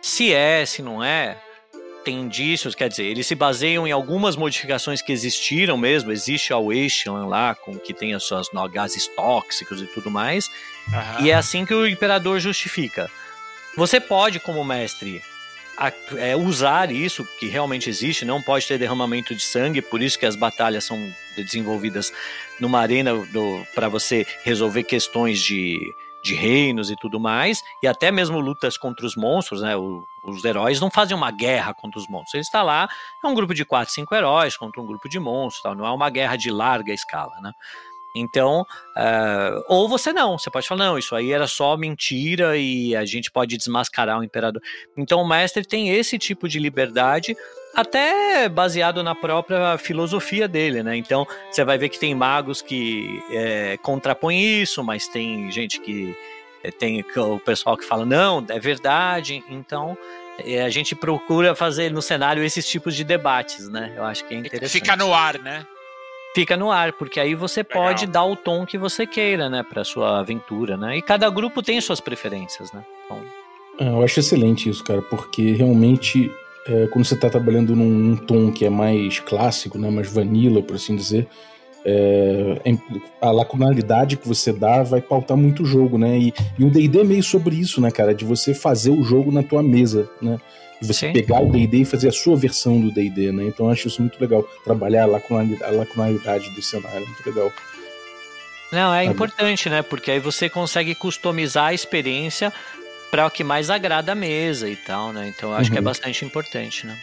Se 0.02 0.34
é, 0.34 0.66
se 0.66 0.82
não 0.82 1.04
é, 1.04 1.38
tem 2.06 2.22
indícios, 2.22 2.74
quer 2.74 2.88
dizer, 2.88 3.04
eles 3.04 3.28
se 3.28 3.36
baseiam 3.36 3.86
em 3.86 3.92
algumas 3.92 4.38
modificações 4.38 5.02
que 5.02 5.12
existiram 5.12 5.78
mesmo. 5.78 6.14
Existe 6.14 6.54
a 6.54 6.58
Wasteland 6.58 7.28
lá, 7.28 7.54
com 7.56 7.78
que 7.78 7.94
tem 7.94 8.14
as 8.14 8.24
suas 8.24 8.48
gases 8.72 9.06
tóxicos 9.18 9.82
e 9.82 9.86
tudo 9.88 10.10
mais. 10.10 10.48
Uhum. 10.88 11.26
E 11.26 11.30
é 11.30 11.34
assim 11.34 11.66
que 11.66 11.74
o 11.74 11.86
imperador 11.86 12.40
justifica. 12.40 13.12
Você 13.76 14.00
pode, 14.00 14.40
como 14.40 14.64
mestre, 14.64 15.22
a, 15.82 15.92
é, 16.18 16.36
usar 16.36 16.92
isso, 16.92 17.28
que 17.40 17.48
realmente 17.48 17.90
existe, 17.90 18.24
não 18.24 18.42
pode 18.42 18.68
ter 18.68 18.78
derramamento 18.78 19.34
de 19.34 19.42
sangue, 19.42 19.82
por 19.82 20.02
isso 20.02 20.20
que 20.20 20.28
as 20.28 20.36
batalhas 20.36 20.84
são 20.84 20.98
desenvolvidas 21.36 22.14
numa 22.60 22.80
arena 22.80 23.12
para 23.74 23.90
você 23.90 24.26
resolver 24.44 24.84
questões 24.84 25.40
de 25.40 25.80
de 26.24 26.36
reinos 26.36 26.92
e 26.92 26.96
tudo 26.96 27.20
mais, 27.20 27.64
e 27.82 27.88
até 27.88 28.12
mesmo 28.12 28.40
lutas 28.40 28.78
contra 28.78 29.06
os 29.06 29.16
monstros, 29.16 29.62
né? 29.62 29.76
O, 29.76 30.06
os 30.24 30.44
heróis 30.46 30.80
não 30.80 30.92
fazem 30.92 31.18
uma 31.18 31.32
guerra 31.32 31.74
contra 31.74 32.00
os 32.00 32.08
monstros. 32.08 32.36
Eles 32.36 32.48
estão 32.48 32.64
lá, 32.64 32.88
é 33.24 33.28
um 33.28 33.34
grupo 33.34 33.54
de 33.54 33.66
quatro, 33.66 33.92
cinco 33.92 34.14
heróis 34.14 34.56
contra 34.56 34.80
um 34.80 34.86
grupo 34.86 35.10
de 35.10 35.20
monstros, 35.20 35.64
tal. 35.64 35.74
não 35.76 35.86
é 35.86 35.92
uma 35.92 36.10
guerra 36.10 36.36
de 36.36 36.52
larga 36.52 36.94
escala, 36.94 37.34
né? 37.42 37.52
Então, 38.16 38.62
uh, 38.62 39.64
ou 39.68 39.88
você 39.88 40.12
não, 40.12 40.38
você 40.38 40.50
pode 40.50 40.68
falar, 40.68 40.86
não, 40.86 40.98
isso 40.98 41.16
aí 41.16 41.32
era 41.32 41.48
só 41.48 41.78
mentira 41.78 42.58
e 42.58 42.96
a 42.96 43.06
gente 43.06 43.32
pode 43.32 43.58
desmascarar 43.58 44.20
o 44.20 44.24
imperador. 44.24 44.62
Então, 44.98 45.22
o 45.22 45.28
mestre 45.28 45.66
tem 45.66 45.90
esse 45.90 46.18
tipo 46.18 46.48
de 46.50 46.60
liberdade 46.60 47.36
até 47.74 48.50
baseado 48.50 49.02
na 49.04 49.16
própria 49.16 49.78
filosofia 49.78 50.48
dele, 50.48 50.84
né? 50.84 50.98
Então 50.98 51.26
você 51.50 51.64
vai 51.64 51.78
ver 51.78 51.90
que 51.90 52.00
tem 52.00 52.14
magos 52.14 52.62
que 52.62 53.24
é, 53.32 53.78
contrapõem 53.78 54.62
isso, 54.62 54.84
mas 54.84 55.08
tem 55.08 55.50
gente 55.52 55.80
que 55.80 56.16
é, 56.64 56.72
tem 56.72 57.04
o 57.16 57.40
pessoal 57.40 57.78
que 57.78 57.86
fala 57.86 58.06
não, 58.06 58.46
é 58.50 58.60
verdade. 58.60 59.44
Então 59.50 59.98
é, 60.40 60.62
a 60.64 60.70
gente 60.70 60.96
procura 60.96 61.56
fazer 61.56 61.92
no 61.92 62.02
cenário 62.02 62.44
esses 62.44 62.68
tipos 62.68 62.96
de 62.96 63.04
debates, 63.04 63.70
né? 63.70 63.94
Eu 63.96 64.04
acho 64.04 64.26
que 64.26 64.34
é 64.34 64.38
interessante. 64.38 64.72
Fica 64.72 64.96
no 64.96 65.14
ar, 65.14 65.40
né? 65.40 65.66
Fica 66.34 66.56
no 66.56 66.72
ar, 66.72 66.94
porque 66.94 67.20
aí 67.20 67.36
você 67.36 67.60
Legal. 67.62 67.84
pode 67.84 68.08
dar 68.08 68.24
o 68.24 68.36
tom 68.36 68.66
que 68.66 68.78
você 68.78 69.06
queira, 69.06 69.50
né, 69.50 69.64
para 69.64 69.84
sua 69.84 70.20
aventura, 70.20 70.78
né? 70.78 70.98
E 70.98 71.02
cada 71.02 71.30
grupo 71.30 71.62
tem 71.62 71.80
suas 71.82 72.00
preferências, 72.00 72.72
né? 72.72 72.84
Então... 73.06 73.20
Eu 73.80 74.04
acho 74.04 74.20
excelente 74.20 74.70
isso, 74.70 74.84
cara, 74.84 75.02
porque 75.02 75.54
realmente 75.54 76.32
é, 76.68 76.88
quando 76.88 77.06
você 77.06 77.16
está 77.16 77.30
trabalhando 77.30 77.76
num, 77.76 77.90
num, 77.90 78.16
tom 78.16 78.52
que 78.52 78.66
é 78.66 78.70
mais 78.70 79.20
clássico, 79.20 79.78
né, 79.78 79.90
mais 79.90 80.12
vanilla, 80.12 80.62
por 80.62 80.76
assim 80.76 80.96
dizer, 80.96 81.28
é, 81.84 82.56
a 83.20 83.32
lacunaridade 83.32 84.18
que 84.18 84.28
você 84.28 84.54
dá 84.54 84.84
vai 84.84 85.02
pautar 85.02 85.36
muito 85.36 85.64
o 85.64 85.66
jogo, 85.66 85.98
né? 85.98 86.18
E, 86.18 86.34
e 86.60 86.64
o 86.64 86.70
D&D 86.70 87.00
é 87.00 87.04
meio 87.04 87.24
sobre 87.24 87.56
isso, 87.56 87.82
né, 87.82 87.90
cara? 87.90 88.14
De 88.14 88.24
você 88.24 88.54
fazer 88.54 88.92
o 88.92 89.04
jogo 89.04 89.32
na 89.32 89.42
tua 89.42 89.64
mesa, 89.64 90.08
né? 90.22 90.40
Você 90.82 91.08
Sim. 91.08 91.14
pegar 91.14 91.40
o 91.42 91.52
D&D 91.52 91.82
e 91.82 91.86
fazer 91.86 92.08
a 92.08 92.12
sua 92.12 92.36
versão 92.36 92.82
do 92.82 92.92
D&D, 92.92 93.32
né? 93.32 93.46
Então 93.46 93.68
eu 93.68 93.72
acho 93.72 93.88
isso 93.88 94.02
muito 94.02 94.20
legal. 94.20 94.44
Trabalhar 94.64 95.04
a 95.04 95.08
lacunaridade, 95.08 95.64
a 95.64 95.78
lacunaridade 95.78 96.50
do 96.50 96.62
cenário, 96.62 97.06
muito 97.06 97.26
legal. 97.26 97.54
Não, 98.72 98.94
é 98.94 99.04
importante, 99.04 99.70
né? 99.70 99.82
Porque 99.82 100.10
aí 100.10 100.20
você 100.20 100.50
consegue 100.50 100.96
customizar 100.96 101.68
a 101.68 101.74
experiência 101.74 102.52
para 103.12 103.28
o 103.28 103.30
que 103.30 103.44
mais 103.44 103.70
agrada 103.70 104.14
a 104.14 104.16
mesa 104.16 104.70
e 104.70 104.76
tal, 104.76 105.12
né? 105.12 105.28
Então 105.28 105.52
eu 105.52 105.56
acho 105.56 105.70
uhum. 105.70 105.72
que 105.74 105.78
é 105.78 105.82
uhum. 105.82 105.86
bastante 105.86 106.26
importante, 106.26 106.88
né? 106.88 106.98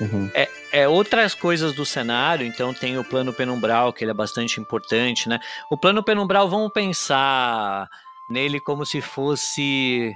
Uhum. 0.00 0.30
É, 0.32 0.48
é, 0.72 0.88
outras 0.88 1.34
coisas 1.34 1.74
do 1.74 1.84
cenário, 1.84 2.46
então 2.46 2.72
tem 2.72 2.96
o 2.96 3.04
plano 3.04 3.32
penumbral, 3.32 3.92
que 3.92 4.02
ele 4.02 4.10
é 4.10 4.14
bastante 4.14 4.60
importante, 4.60 5.28
né? 5.28 5.38
O 5.70 5.76
plano 5.76 6.02
penumbral, 6.02 6.48
vamos 6.48 6.72
pensar 6.72 7.88
nele 8.30 8.60
como 8.60 8.86
se 8.86 9.00
fosse. 9.00 10.14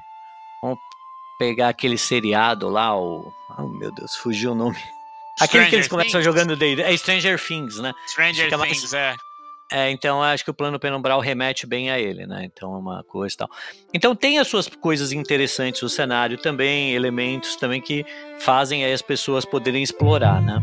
Pegar 1.38 1.68
aquele 1.68 1.98
seriado 1.98 2.68
lá, 2.68 2.98
o. 2.98 3.32
Oh, 3.58 3.68
meu 3.68 3.92
Deus, 3.92 4.14
fugiu 4.16 4.52
o 4.52 4.54
nome. 4.54 4.76
Aquele 5.40 5.66
que 5.66 5.74
eles 5.74 5.88
começam 5.88 6.12
Things. 6.12 6.24
jogando 6.24 6.56
D&D. 6.56 6.80
É 6.80 6.96
Stranger 6.96 7.38
Things, 7.38 7.78
né? 7.78 7.92
Stranger 8.08 8.48
Things, 8.48 8.92
mais... 8.92 8.94
é. 8.94 9.14
É, 9.70 9.90
então 9.90 10.22
acho 10.22 10.44
que 10.44 10.50
o 10.50 10.54
plano 10.54 10.78
penumbral 10.78 11.18
remete 11.18 11.66
bem 11.66 11.90
a 11.90 11.98
ele, 11.98 12.24
né? 12.24 12.44
Então 12.44 12.72
é 12.74 12.78
uma 12.78 13.02
coisa 13.02 13.34
e 13.34 13.38
tal. 13.38 13.50
Então 13.92 14.14
tem 14.14 14.38
as 14.38 14.46
suas 14.46 14.68
coisas 14.68 15.10
interessantes 15.10 15.82
o 15.82 15.88
cenário 15.88 16.38
também, 16.38 16.94
elementos 16.94 17.56
também 17.56 17.80
que 17.80 18.06
fazem 18.38 18.84
aí 18.84 18.92
as 18.92 19.02
pessoas 19.02 19.44
poderem 19.44 19.82
explorar, 19.82 20.40
né? 20.40 20.62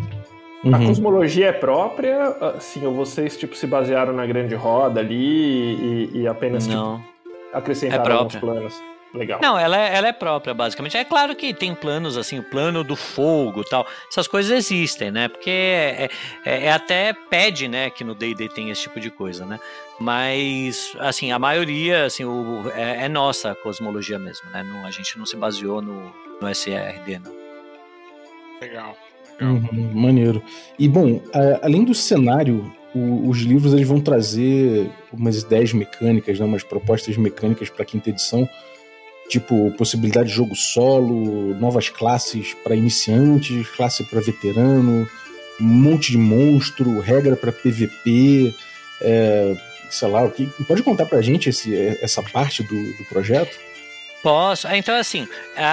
Uhum. 0.64 0.74
A 0.74 0.80
cosmologia 0.80 1.48
é 1.48 1.52
própria, 1.52 2.30
assim, 2.56 2.86
ou 2.86 2.94
vocês 2.94 3.36
tipo 3.36 3.56
se 3.56 3.68
basearam 3.68 4.14
na 4.14 4.26
grande 4.26 4.56
roda 4.56 5.02
ali 5.02 6.10
e, 6.14 6.22
e 6.22 6.28
apenas 6.28 6.66
Não. 6.66 7.00
Tipo, 7.00 7.14
acrescentaram 7.54 8.16
é 8.16 8.18
alguns 8.18 8.36
planos? 8.38 8.93
Legal. 9.14 9.40
Não, 9.40 9.58
ela 9.60 9.78
é, 9.78 9.96
ela 9.96 10.08
é 10.08 10.12
própria, 10.12 10.56
basicamente. 10.56 10.98
É 10.98 11.06
claro 11.06 11.36
que 11.36 11.54
tem 11.54 11.76
planos, 11.76 12.18
assim, 12.18 12.40
o 12.40 12.44
plano 12.44 12.84
do 12.84 12.96
fogo 12.96 13.64
tal. 13.64 13.86
Essas 14.10 14.28
coisas 14.28 14.52
existem, 14.52 15.12
né? 15.12 15.28
Porque 15.28 15.52
é, 15.52 16.10
é, 16.44 16.66
é 16.66 16.72
até 16.72 17.14
pede, 17.14 17.68
né, 17.68 17.92
que 17.92 18.04
no 18.04 18.16
D&D 18.16 18.50
tem 18.50 18.72
esse 18.72 18.82
tipo 18.82 19.00
de 19.00 19.12
coisa, 19.12 19.46
né? 19.46 19.60
Mas, 20.00 20.96
assim, 21.00 21.32
a 21.32 21.38
maioria, 21.38 22.06
assim, 22.06 22.26
o, 22.26 22.64
é, 22.76 23.06
é 23.06 23.10
nossa 23.10 23.52
a 23.52 23.56
cosmologia 23.56 24.18
mesmo, 24.18 24.50
né? 24.50 24.64
Não, 24.64 24.84
a 24.84 24.90
gente 24.90 25.18
não 25.20 25.28
se 25.28 25.38
baseou 25.38 25.80
no, 25.80 26.12
no 26.42 26.50
SRD, 26.50 27.20
não. 27.20 27.32
Legal. 28.60 28.98
Legal. 29.40 29.54
Uhum, 29.54 29.92
maneiro. 29.94 30.42
E, 30.80 30.90
bom, 30.90 31.22
além 31.62 31.84
do 31.84 31.94
cenário, 31.94 32.74
o, 32.96 33.30
os 33.30 33.42
livros 33.42 33.76
eles 33.76 33.88
vão 33.88 34.02
trazer 34.02 34.90
umas 35.12 35.44
ideias 35.44 35.72
mecânicas, 35.72 36.40
né, 36.40 36.46
umas 36.46 36.64
propostas 36.64 37.16
mecânicas 37.16 37.70
para 37.70 37.84
a 37.84 37.86
quinta 37.86 38.10
edição 38.10 38.50
tipo 39.30 39.72
possibilidade 39.78 40.30
de 40.30 40.36
jogo 40.36 40.56
solo, 40.56 41.56
novas 41.56 41.90
classes 41.90 42.54
para 42.64 42.76
iniciantes, 42.76 43.68
classe 43.70 44.04
para 44.04 44.22
veterano, 44.22 45.08
um 45.60 45.64
monte 45.64 46.12
de 46.12 46.18
monstro, 46.18 47.00
regra 47.00 47.36
para 47.36 47.52
PVP, 47.52 48.54
é, 49.02 49.56
sei 49.90 50.08
lá, 50.08 50.24
o 50.24 50.32
que 50.32 50.48
pode 50.68 50.84
contar 50.84 51.06
para 51.06 51.20
a 51.20 51.22
gente 51.22 51.50
esse, 51.50 51.76
essa 52.02 52.22
parte 52.22 52.64
do, 52.64 52.98
do 52.98 53.06
projeto? 53.06 53.58
Posso. 54.24 54.68
É, 54.68 54.78
então, 54.78 54.96
assim, 54.96 55.28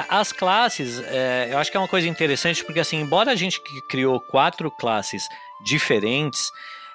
as 0.09 0.33
classes, 0.33 1.01
é, 1.07 1.49
eu 1.53 1.59
acho 1.59 1.71
que 1.71 1.77
é 1.77 1.81
uma 1.81 1.89
coisa 1.89 2.09
interessante, 2.09 2.65
porque, 2.65 2.81
assim, 2.81 3.01
embora 3.01 3.31
a 3.31 3.37
gente 3.37 3.61
criou 3.89 4.21
quatro 4.21 4.71
classes 4.71 5.29
diferentes, 5.63 6.51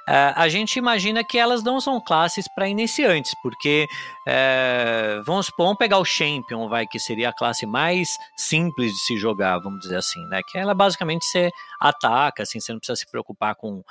a 0.07 0.47
gente 0.47 0.77
imagina 0.77 1.23
que 1.23 1.37
elas 1.37 1.63
não 1.63 1.81
são 1.81 1.99
classes 1.99 2.47
para 2.53 2.69
iniciantes, 2.69 3.33
porque 3.41 3.87
uh, 4.27 5.23
vamos, 5.23 5.51
vamos 5.57 5.77
pegar 5.77 5.97
o 5.97 6.05
Champion, 6.05 6.69
vai, 6.69 6.85
que 6.85 6.99
seria 6.99 7.29
a 7.29 7.33
classe 7.33 7.65
mais 7.65 8.09
simples 8.37 8.93
de 8.93 8.99
se 8.99 9.17
jogar, 9.17 9.57
vamos 9.59 9.79
dizer 9.79 9.97
assim, 9.97 10.23
né? 10.27 10.41
Que 10.47 10.59
ela 10.59 10.75
basicamente 10.75 11.25
você 11.25 11.49
ataca, 11.79 12.43
assim, 12.43 12.59
você 12.59 12.71
não 12.71 12.79
precisa 12.79 12.97
se 12.97 13.09
preocupar 13.09 13.55
com 13.55 13.79
uh, 13.79 13.83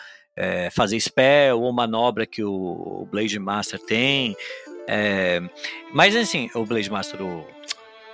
fazer 0.72 1.00
spell 1.00 1.61
ou 1.61 1.72
manobra 1.72 2.27
que 2.27 2.44
o 2.44 3.09
Blade 3.11 3.38
Master 3.38 3.81
tem. 3.81 4.37
mas 5.92 6.14
assim, 6.14 6.48
o 6.55 6.64
Blade 6.64 6.90
Master, 6.90 7.22
o. 7.22 7.44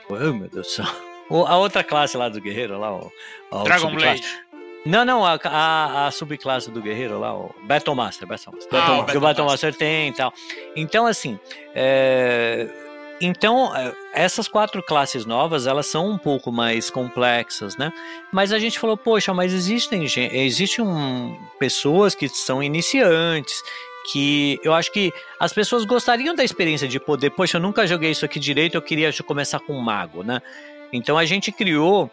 Oh, 0.09 0.33
meu 0.33 0.49
Deus 0.49 0.67
do 0.67 0.71
céu. 0.71 0.87
A 1.47 1.57
outra 1.59 1.85
classe 1.85 2.17
lá 2.17 2.29
do 2.29 2.41
guerreiro, 2.41 2.77
lá, 2.77 2.93
o, 2.93 3.09
o 3.53 3.63
Dragon 3.63 3.95
Blade. 3.95 4.27
Não, 4.85 5.05
não, 5.05 5.25
a, 5.25 5.39
a, 5.45 6.07
a, 6.07 6.11
subclasse 6.11 6.71
do 6.71 6.81
guerreiro 6.81 7.19
lá, 7.19 7.35
o 7.35 7.55
Battle 7.65 7.95
Master, 7.95 8.27
Battle 8.27 8.55
Master. 8.55 8.81
Ah, 8.81 9.03
Battle, 9.03 9.17
o 9.19 9.21
Battle 9.21 9.47
Master 9.47 9.75
tem 9.75 10.09
e 10.09 10.13
tal. 10.13 10.33
Então, 10.75 11.07
assim, 11.07 11.39
é, 11.75 12.67
então, 13.21 13.77
é, 13.77 13.93
essas 14.15 14.49
quatro 14.49 14.83
classes 14.83 15.27
novas, 15.27 15.67
elas 15.67 15.87
são 15.87 16.09
um 16.09 16.17
pouco 16.17 16.51
mais 16.51 16.89
complexas, 16.89 17.77
né? 17.77 17.93
Mas 18.33 18.53
a 18.53 18.59
gente 18.59 18.79
falou, 18.79 18.97
poxa, 18.97 19.35
mas 19.35 19.53
existem, 19.53 20.05
existem 20.33 20.83
um, 20.83 21.39
pessoas 21.59 22.15
que 22.15 22.27
são 22.29 22.63
iniciantes, 22.63 23.63
que 24.11 24.59
eu 24.65 24.73
acho 24.73 24.91
que 24.91 25.13
as 25.39 25.53
pessoas 25.53 25.85
gostariam 25.85 26.35
da 26.35 26.43
experiência 26.43 26.89
de 26.89 26.99
poder, 26.99 27.31
poxa, 27.31 27.59
eu 27.59 27.61
nunca 27.61 27.87
joguei 27.87 28.11
isso 28.11 28.25
aqui 28.25 28.41
direito, 28.41 28.77
eu 28.77 28.83
queria 28.83 29.13
começar 29.27 29.61
com 29.61 29.75
um 29.75 29.81
mago, 29.81 30.23
né? 30.23 30.41
Então 30.91 31.19
a 31.19 31.27
gente 31.27 31.53
criou 31.53 32.11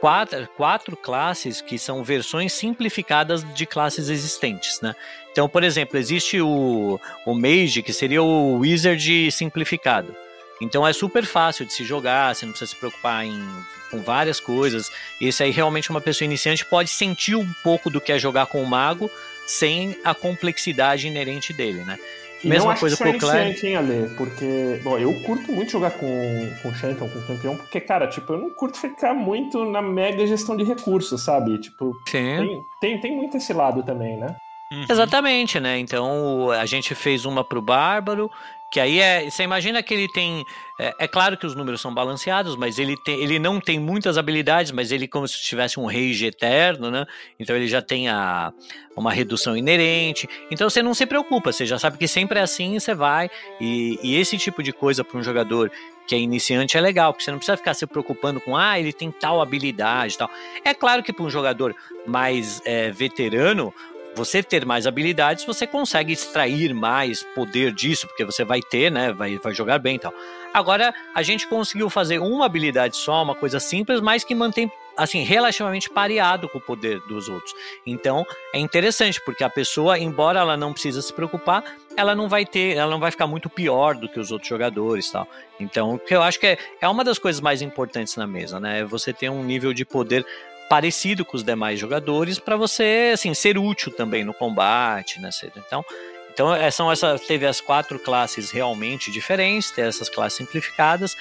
quatro, 0.00 0.48
quatro 0.56 0.96
classes 0.96 1.60
que 1.60 1.78
são 1.78 2.02
versões 2.02 2.52
simplificadas 2.52 3.44
de 3.54 3.66
classes 3.66 4.08
existentes, 4.08 4.80
né? 4.80 4.94
Então, 5.30 5.48
por 5.48 5.62
exemplo, 5.62 5.98
existe 5.98 6.40
o, 6.40 6.98
o 7.24 7.34
Mage, 7.34 7.82
que 7.82 7.92
seria 7.92 8.22
o 8.22 8.58
Wizard 8.58 9.30
simplificado. 9.30 10.14
Então 10.60 10.86
é 10.86 10.92
super 10.92 11.24
fácil 11.24 11.64
de 11.64 11.72
se 11.72 11.84
jogar, 11.84 12.34
você 12.34 12.44
não 12.44 12.52
precisa 12.52 12.70
se 12.70 12.76
preocupar 12.76 13.24
em, 13.24 13.46
com 13.90 14.02
várias 14.02 14.40
coisas. 14.40 14.90
Esse 15.20 15.42
aí 15.42 15.50
realmente 15.50 15.90
uma 15.90 16.00
pessoa 16.00 16.26
iniciante 16.26 16.64
pode 16.64 16.90
sentir 16.90 17.36
um 17.36 17.52
pouco 17.62 17.88
do 17.88 18.00
que 18.00 18.12
é 18.12 18.18
jogar 18.18 18.46
com 18.46 18.62
o 18.62 18.66
mago 18.66 19.10
sem 19.46 19.96
a 20.04 20.14
complexidade 20.14 21.06
inerente 21.06 21.52
dele, 21.52 21.84
né? 21.84 21.98
E 22.42 22.48
Mesma 22.48 22.76
coisa 22.76 22.96
com 22.96 23.08
o 23.08 23.18
Claire. 23.18 23.66
hein, 23.66 23.76
Ale? 23.76 24.10
Porque, 24.16 24.80
bom, 24.82 24.96
eu 24.98 25.12
curto 25.22 25.50
muito 25.52 25.72
jogar 25.72 25.90
com, 25.92 26.50
com 26.62 26.74
Shanton, 26.74 27.08
com 27.08 27.18
o 27.18 27.26
campeão, 27.26 27.56
porque, 27.56 27.80
cara, 27.80 28.06
tipo, 28.06 28.32
eu 28.32 28.38
não 28.38 28.50
curto 28.50 28.78
ficar 28.78 29.12
muito 29.12 29.64
na 29.64 29.82
mega 29.82 30.26
gestão 30.26 30.56
de 30.56 30.64
recursos, 30.64 31.22
sabe? 31.22 31.58
Tipo, 31.58 31.96
tem, 32.38 32.64
tem, 32.80 33.00
tem 33.00 33.16
muito 33.16 33.36
esse 33.36 33.52
lado 33.52 33.82
também, 33.82 34.16
né? 34.16 34.36
Uhum. 34.70 34.84
Exatamente, 34.88 35.58
né? 35.58 35.78
Então 35.78 36.50
a 36.50 36.66
gente 36.66 36.94
fez 36.94 37.24
uma 37.24 37.42
pro 37.42 37.62
Bárbaro, 37.62 38.30
que 38.70 38.78
aí 38.78 39.00
é. 39.00 39.28
Você 39.28 39.42
imagina 39.42 39.82
que 39.82 39.94
ele 39.94 40.08
tem. 40.08 40.44
É, 40.78 40.94
é, 41.00 41.08
claro 41.08 41.36
que 41.36 41.46
os 41.46 41.54
números 41.54 41.80
são 41.80 41.92
balanceados, 41.92 42.54
mas 42.54 42.78
ele, 42.78 42.96
tem, 42.96 43.20
ele 43.20 43.38
não 43.38 43.60
tem 43.60 43.80
muitas 43.80 44.18
habilidades, 44.18 44.70
mas 44.70 44.92
ele 44.92 45.08
como 45.08 45.26
se 45.26 45.38
tivesse 45.40 45.80
um 45.80 45.86
rage 45.86 46.26
eterno, 46.26 46.90
né? 46.90 47.06
Então 47.38 47.56
ele 47.56 47.66
já 47.66 47.80
tem 47.80 48.08
a, 48.08 48.52
uma 48.94 49.12
redução 49.12 49.56
inerente. 49.56 50.28
Então 50.50 50.68
você 50.68 50.82
não 50.82 50.92
se 50.92 51.06
preocupa, 51.06 51.50
você 51.50 51.64
já 51.64 51.78
sabe 51.78 51.96
que 51.96 52.06
sempre 52.06 52.38
é 52.38 52.42
assim 52.42 52.78
você 52.78 52.94
vai. 52.94 53.30
E, 53.60 53.98
e 54.02 54.16
esse 54.16 54.36
tipo 54.36 54.62
de 54.62 54.72
coisa 54.72 55.02
para 55.02 55.18
um 55.18 55.22
jogador 55.22 55.72
que 56.06 56.14
é 56.14 56.18
iniciante 56.18 56.76
é 56.76 56.80
legal, 56.80 57.12
porque 57.12 57.24
você 57.24 57.30
não 57.30 57.38
precisa 57.38 57.56
ficar 57.56 57.74
se 57.74 57.86
preocupando 57.86 58.40
com, 58.40 58.56
ah, 58.56 58.78
ele 58.78 58.92
tem 58.92 59.10
tal 59.10 59.42
habilidade 59.42 60.16
tal. 60.16 60.30
É 60.64 60.72
claro 60.72 61.02
que 61.02 61.12
para 61.12 61.24
um 61.24 61.30
jogador 61.30 61.74
mais 62.06 62.62
é, 62.64 62.90
veterano, 62.90 63.74
você 64.14 64.42
ter 64.42 64.64
mais 64.64 64.86
habilidades, 64.86 65.44
você 65.44 65.66
consegue 65.66 66.12
extrair 66.12 66.74
mais 66.74 67.22
poder 67.34 67.72
disso, 67.72 68.06
porque 68.06 68.24
você 68.24 68.44
vai 68.44 68.60
ter, 68.60 68.90
né? 68.90 69.12
Vai, 69.12 69.38
vai 69.38 69.54
jogar 69.54 69.78
bem 69.78 69.96
e 69.96 69.98
tal. 69.98 70.12
Agora, 70.52 70.94
a 71.14 71.22
gente 71.22 71.46
conseguiu 71.46 71.88
fazer 71.88 72.18
uma 72.18 72.46
habilidade 72.46 72.96
só, 72.96 73.22
uma 73.22 73.34
coisa 73.34 73.60
simples, 73.60 74.00
mas 74.00 74.24
que 74.24 74.34
mantém 74.34 74.70
assim, 74.98 75.22
relativamente 75.22 75.88
pareado 75.88 76.48
com 76.48 76.58
o 76.58 76.60
poder 76.60 77.00
dos 77.02 77.28
outros. 77.28 77.54
Então, 77.86 78.26
é 78.52 78.58
interessante, 78.58 79.20
porque 79.24 79.44
a 79.44 79.48
pessoa, 79.48 79.96
embora 79.96 80.40
ela 80.40 80.56
não 80.56 80.72
precise 80.72 81.00
se 81.00 81.12
preocupar, 81.12 81.62
ela 81.96 82.14
não 82.14 82.28
vai 82.28 82.44
ter, 82.44 82.76
ela 82.76 82.90
não 82.90 82.98
vai 82.98 83.12
ficar 83.12 83.26
muito 83.26 83.48
pior 83.48 83.94
do 83.94 84.08
que 84.08 84.18
os 84.18 84.32
outros 84.32 84.48
jogadores 84.48 85.10
tal. 85.10 85.26
Então, 85.60 85.94
o 85.94 85.98
que 85.98 86.14
eu 86.14 86.22
acho 86.22 86.38
que 86.40 86.46
é, 86.48 86.58
é 86.80 86.88
uma 86.88 87.04
das 87.04 87.18
coisas 87.18 87.40
mais 87.40 87.62
importantes 87.62 88.16
na 88.16 88.26
mesa, 88.26 88.58
né? 88.58 88.80
É 88.80 88.84
você 88.84 89.12
ter 89.12 89.30
um 89.30 89.44
nível 89.44 89.72
de 89.72 89.84
poder 89.84 90.26
parecido 90.68 91.24
com 91.24 91.36
os 91.36 91.42
demais 91.42 91.78
jogadores 91.78 92.38
para 92.38 92.56
você 92.56 93.12
assim 93.14 93.32
ser 93.34 93.58
útil 93.58 93.90
também 93.92 94.24
no 94.24 94.34
combate, 94.34 95.20
né? 95.20 95.30
Então, 95.56 95.84
então 96.32 96.54
é, 96.54 96.70
são 96.70 96.90
essas 96.90 97.20
teve 97.22 97.46
as 97.46 97.60
quatro 97.60 97.98
classes 97.98 98.50
realmente 98.50 99.10
diferentes, 99.10 99.70
tem 99.70 99.84
essas 99.84 100.08
classes 100.08 100.38
simplificadas. 100.38 101.16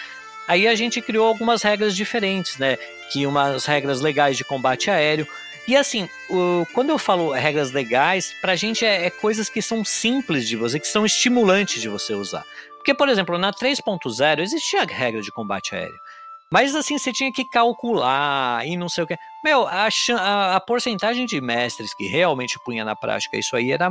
Aí 0.47 0.67
a 0.67 0.75
gente 0.75 1.01
criou 1.01 1.27
algumas 1.27 1.61
regras 1.61 1.95
diferentes, 1.95 2.57
né? 2.57 2.77
Que 3.11 3.25
umas 3.25 3.65
regras 3.65 3.99
legais 3.99 4.37
de 4.37 4.43
combate 4.43 4.89
aéreo. 4.89 5.27
E 5.67 5.75
assim, 5.75 6.07
o, 6.29 6.65
quando 6.73 6.89
eu 6.89 6.97
falo 6.97 7.31
regras 7.31 7.71
legais, 7.71 8.33
pra 8.39 8.55
gente 8.55 8.85
é, 8.85 9.07
é 9.07 9.09
coisas 9.09 9.49
que 9.49 9.61
são 9.61 9.83
simples 9.83 10.47
de 10.47 10.55
você, 10.55 10.79
que 10.79 10.87
são 10.87 11.05
estimulantes 11.05 11.81
de 11.81 11.89
você 11.89 12.13
usar. 12.13 12.45
Porque, 12.77 12.93
por 12.93 13.09
exemplo, 13.09 13.37
na 13.37 13.51
3.0 13.51 14.39
existia 14.39 14.85
regra 14.85 15.21
de 15.21 15.29
combate 15.29 15.75
aéreo. 15.75 15.99
Mas 16.49 16.73
assim, 16.73 16.97
você 16.97 17.11
tinha 17.11 17.33
que 17.33 17.43
calcular 17.43 18.65
e 18.65 18.77
não 18.77 18.87
sei 18.87 19.03
o 19.03 19.07
que. 19.07 19.17
Meu, 19.47 19.65
a, 19.65 19.87
a, 20.19 20.55
a 20.57 20.59
porcentagem 20.59 21.25
de 21.25 21.39
mestres 21.39 21.93
que 21.93 22.05
realmente 22.05 22.59
punha 22.65 22.83
na 22.83 22.97
prática 22.97 23.37
isso 23.37 23.55
aí 23.55 23.71
era 23.71 23.89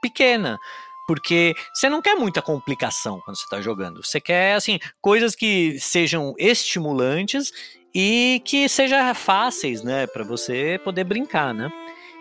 pequena. 0.00 0.60
Porque 1.08 1.56
você 1.74 1.88
não 1.88 2.00
quer 2.00 2.14
muita 2.14 2.40
complicação 2.40 3.20
quando 3.24 3.36
você 3.36 3.42
está 3.42 3.60
jogando. 3.60 4.00
Você 4.04 4.20
quer, 4.20 4.54
assim, 4.54 4.78
coisas 5.00 5.34
que 5.34 5.76
sejam 5.80 6.36
estimulantes 6.38 7.50
e 7.92 8.40
que 8.44 8.68
sejam 8.68 9.12
fáceis, 9.12 9.82
né? 9.82 10.06
para 10.06 10.22
você 10.22 10.80
poder 10.84 11.02
brincar, 11.02 11.52
né? 11.52 11.68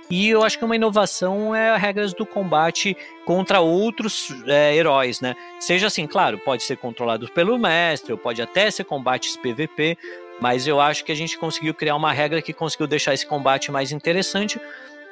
E 0.09 0.29
eu 0.29 0.43
acho 0.43 0.57
que 0.57 0.65
uma 0.65 0.75
inovação 0.75 1.55
é 1.55 1.69
as 1.69 1.79
regras 1.79 2.15
do 2.15 2.25
combate 2.25 2.97
contra 3.25 3.61
outros 3.61 4.33
é, 4.47 4.75
heróis, 4.75 5.21
né? 5.21 5.35
Seja 5.59 5.85
assim, 5.85 6.07
claro, 6.07 6.39
pode 6.39 6.63
ser 6.63 6.77
controlado 6.77 7.29
pelo 7.29 7.59
mestre, 7.59 8.11
ou 8.11 8.17
pode 8.17 8.41
até 8.41 8.71
ser 8.71 8.85
combates 8.85 9.37
PVP, 9.37 9.97
mas 10.41 10.65
eu 10.65 10.81
acho 10.81 11.05
que 11.05 11.11
a 11.11 11.15
gente 11.15 11.37
conseguiu 11.37 11.71
criar 11.71 11.95
uma 11.95 12.11
regra 12.11 12.41
que 12.41 12.51
conseguiu 12.51 12.87
deixar 12.87 13.13
esse 13.13 13.25
combate 13.25 13.71
mais 13.71 13.91
interessante, 13.91 14.59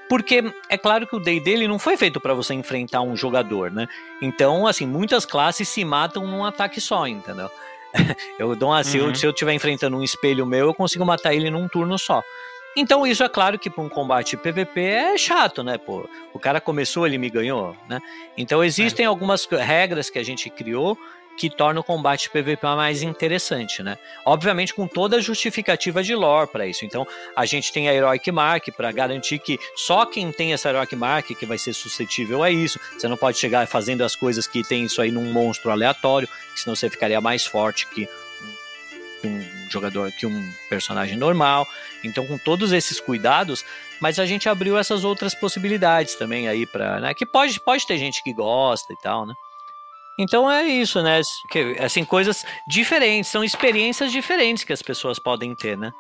porque 0.10 0.44
é 0.68 0.76
claro 0.76 1.06
que 1.06 1.16
o 1.16 1.20
day 1.20 1.40
dele 1.40 1.68
não 1.68 1.78
foi 1.78 1.96
feito 1.96 2.20
para 2.20 2.34
você 2.34 2.56
enfrentar 2.56 3.02
um 3.02 3.16
jogador, 3.16 3.72
né? 3.72 3.88
Então, 4.20 4.66
assim, 4.66 4.88
muitas 4.88 5.28
classes 5.28 5.70
se 5.70 5.86
matam 5.86 6.26
num 6.26 6.44
ataque 6.44 6.82
só, 6.82 7.06
entendeu? 7.08 7.50
eu 8.40 8.56
dou 8.56 8.70
uma, 8.70 8.80
uhum. 8.80 8.84
se, 8.84 8.98
eu, 8.98 9.14
se 9.14 9.26
eu 9.26 9.30
estiver 9.30 9.54
enfrentando 9.54 9.96
um 9.96 10.04
espelho 10.04 10.48
meu, 10.48 10.66
eu 10.66 10.74
consigo 10.74 11.06
matar 11.06 11.36
ele 11.36 11.52
num 11.52 11.68
turno 11.68 11.98
só. 12.00 12.24
Então, 12.76 13.06
isso 13.06 13.24
é 13.24 13.30
claro 13.30 13.60
que 13.60 13.70
para 13.70 13.84
um 13.84 13.90
combate 13.90 14.36
PVP 14.36 14.82
é 14.82 15.18
chato, 15.18 15.64
né? 15.64 15.78
Pô, 15.78 16.10
o 16.34 16.40
cara 16.40 16.60
começou, 16.60 17.06
ele 17.06 17.20
me 17.20 17.30
ganhou, 17.30 17.76
né? 17.88 18.00
Então, 18.36 18.64
existem 18.64 19.06
é. 19.06 19.08
algumas 19.08 19.46
regras 19.46 20.10
que 20.10 20.18
a 20.18 20.24
gente 20.24 20.50
criou 20.50 20.98
que 21.40 21.50
tornam 21.50 21.80
o 21.80 21.84
combate 21.84 22.30
PVP 22.30 22.68
mais 22.76 23.02
interessante, 23.02 23.82
né? 23.82 23.98
Obviamente 24.26 24.74
com 24.74 24.86
toda 24.86 25.16
a 25.16 25.22
justificativa 25.22 26.04
de 26.04 26.14
lore 26.14 26.50
para 26.52 26.68
isso. 26.68 26.84
Então, 26.84 27.08
a 27.34 27.46
gente 27.46 27.72
tem 27.72 27.88
a 27.88 27.94
Heroic 27.94 28.30
Mark 28.30 28.68
para 28.76 28.92
garantir 28.92 29.40
que 29.40 29.58
só 29.74 30.06
quem 30.06 30.34
tem 30.34 30.52
essa 30.52 30.68
Heroic 30.70 30.94
Mark 30.98 31.28
que 31.28 31.46
vai 31.46 31.58
ser 31.58 31.72
suscetível 31.72 32.44
a 32.44 32.52
isso. 32.52 32.78
Você 32.92 33.08
não 33.08 33.16
pode 33.16 33.38
chegar 33.38 33.66
fazendo 33.68 34.04
as 34.04 34.18
coisas 34.18 34.46
que 34.48 34.64
tem 34.64 34.84
isso 34.84 35.02
aí 35.02 35.12
num 35.12 35.32
monstro 35.32 35.72
aleatório, 35.72 36.28
senão 36.58 36.76
você 36.76 36.90
ficaria 36.90 37.22
mais 37.22 37.46
forte 37.46 37.88
que 37.88 38.10
um 39.24 39.70
jogador, 39.70 40.12
que 40.12 40.26
um 40.26 40.52
personagem 40.70 41.16
normal. 41.16 41.66
Então, 42.04 42.28
com 42.28 42.38
todos 42.38 42.74
esses 42.74 43.00
cuidados, 43.00 43.64
mas 44.02 44.20
a 44.20 44.26
gente 44.26 44.50
abriu 44.50 44.78
essas 44.78 45.06
outras 45.06 45.34
possibilidades 45.34 46.16
também 46.16 46.50
aí 46.50 46.66
para, 46.66 47.00
né, 47.00 47.14
que 47.14 47.26
pode 47.26 47.58
pode 47.62 47.88
ter 47.88 47.98
gente 47.98 48.22
que 48.22 48.34
gosta 48.34 48.92
e 48.92 48.98
tal, 48.98 49.26
né? 49.26 49.34
Então 50.20 50.52
é 50.52 50.68
isso, 50.68 51.02
né? 51.02 51.22
Que, 51.50 51.78
assim, 51.80 52.04
coisas 52.04 52.46
diferentes, 52.68 53.32
são 53.32 53.42
experiências 53.42 54.12
diferentes 54.12 54.66
que 54.66 54.74
as 54.74 54.82
pessoas 54.82 55.18
podem 55.18 55.56
ter, 55.56 55.78
né? 55.78 55.92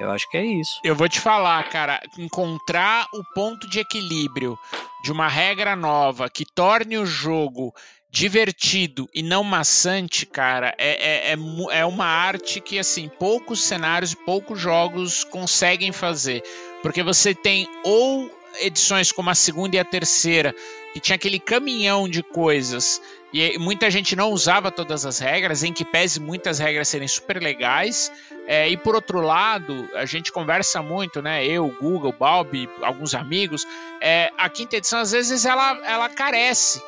Eu 0.00 0.12
acho 0.12 0.30
que 0.30 0.36
é 0.36 0.46
isso. 0.46 0.78
Eu 0.84 0.94
vou 0.94 1.08
te 1.08 1.18
falar, 1.18 1.68
cara, 1.68 2.00
encontrar 2.16 3.08
o 3.12 3.24
ponto 3.34 3.68
de 3.68 3.80
equilíbrio 3.80 4.56
de 5.02 5.10
uma 5.10 5.26
regra 5.26 5.74
nova 5.74 6.30
que 6.30 6.44
torne 6.44 6.96
o 6.96 7.04
jogo 7.04 7.74
divertido 8.08 9.08
e 9.12 9.24
não 9.24 9.42
maçante, 9.42 10.24
cara, 10.24 10.72
é, 10.78 11.32
é, 11.32 11.32
é, 11.32 11.80
é 11.80 11.84
uma 11.84 12.06
arte 12.06 12.60
que, 12.60 12.78
assim, 12.78 13.08
poucos 13.08 13.64
cenários, 13.64 14.14
poucos 14.14 14.60
jogos 14.60 15.24
conseguem 15.24 15.90
fazer. 15.90 16.44
Porque 16.80 17.02
você 17.02 17.34
tem 17.34 17.68
ou 17.82 18.30
edições 18.60 19.10
como 19.12 19.30
a 19.30 19.34
segunda 19.34 19.76
e 19.76 19.78
a 19.78 19.84
terceira, 19.84 20.54
que 20.92 21.00
tinha 21.00 21.16
aquele 21.16 21.38
caminhão 21.38 22.08
de 22.08 22.22
coisas, 22.22 23.00
e 23.32 23.58
muita 23.58 23.90
gente 23.90 24.16
não 24.16 24.30
usava 24.30 24.70
todas 24.70 25.04
as 25.04 25.18
regras, 25.18 25.62
em 25.62 25.72
que 25.72 25.84
pese 25.84 26.18
muitas 26.18 26.58
regras 26.58 26.88
serem 26.88 27.08
super 27.08 27.42
legais. 27.42 28.10
É, 28.46 28.68
e 28.68 28.76
por 28.76 28.94
outro 28.94 29.20
lado, 29.20 29.88
a 29.94 30.06
gente 30.06 30.32
conversa 30.32 30.82
muito, 30.82 31.20
né? 31.20 31.46
Eu, 31.46 31.68
Google, 31.80 32.12
Balbi, 32.12 32.68
alguns 32.80 33.14
amigos. 33.14 33.66
É, 34.00 34.32
a 34.38 34.48
quinta 34.48 34.76
edição, 34.76 35.00
às 35.00 35.12
vezes, 35.12 35.44
ela, 35.44 35.78
ela 35.84 36.08
carece 36.08 36.82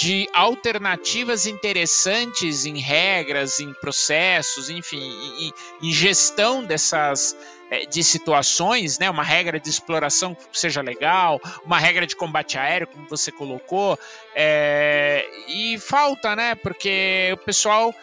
de 0.00 0.26
alternativas 0.32 1.44
interessantes 1.44 2.64
em 2.64 2.78
regras, 2.78 3.60
em 3.60 3.70
processos, 3.74 4.70
enfim, 4.70 4.98
em, 4.98 5.52
em 5.82 5.92
gestão 5.92 6.64
dessas 6.64 7.36
é, 7.70 7.84
de 7.84 8.02
situações, 8.02 8.98
né? 8.98 9.10
Uma 9.10 9.22
regra 9.22 9.60
de 9.60 9.68
exploração 9.68 10.34
que 10.34 10.58
seja 10.58 10.80
legal, 10.80 11.38
uma 11.66 11.78
regra 11.78 12.06
de 12.06 12.16
combate 12.16 12.56
aéreo, 12.56 12.86
como 12.86 13.06
você 13.08 13.30
colocou, 13.30 13.98
é, 14.34 15.28
e 15.46 15.78
falta, 15.78 16.34
né? 16.34 16.54
Porque 16.54 17.28
o 17.34 17.36
pessoal 17.36 17.94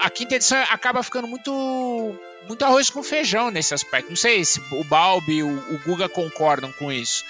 a, 0.00 0.06
a, 0.06 0.10
quinta 0.10 0.34
edição 0.34 0.58
acaba 0.70 1.04
ficando 1.04 1.28
muito 1.28 2.16
muito 2.48 2.64
arroz 2.64 2.90
com 2.90 3.00
feijão 3.00 3.48
nesse 3.52 3.72
aspecto. 3.74 4.08
Não 4.08 4.16
sei 4.16 4.44
se 4.44 4.60
o 4.72 4.82
Balbi 4.82 5.44
o, 5.44 5.48
o 5.72 5.78
Guga 5.84 6.08
concordam 6.08 6.72
com 6.72 6.90
isso. 6.90 7.24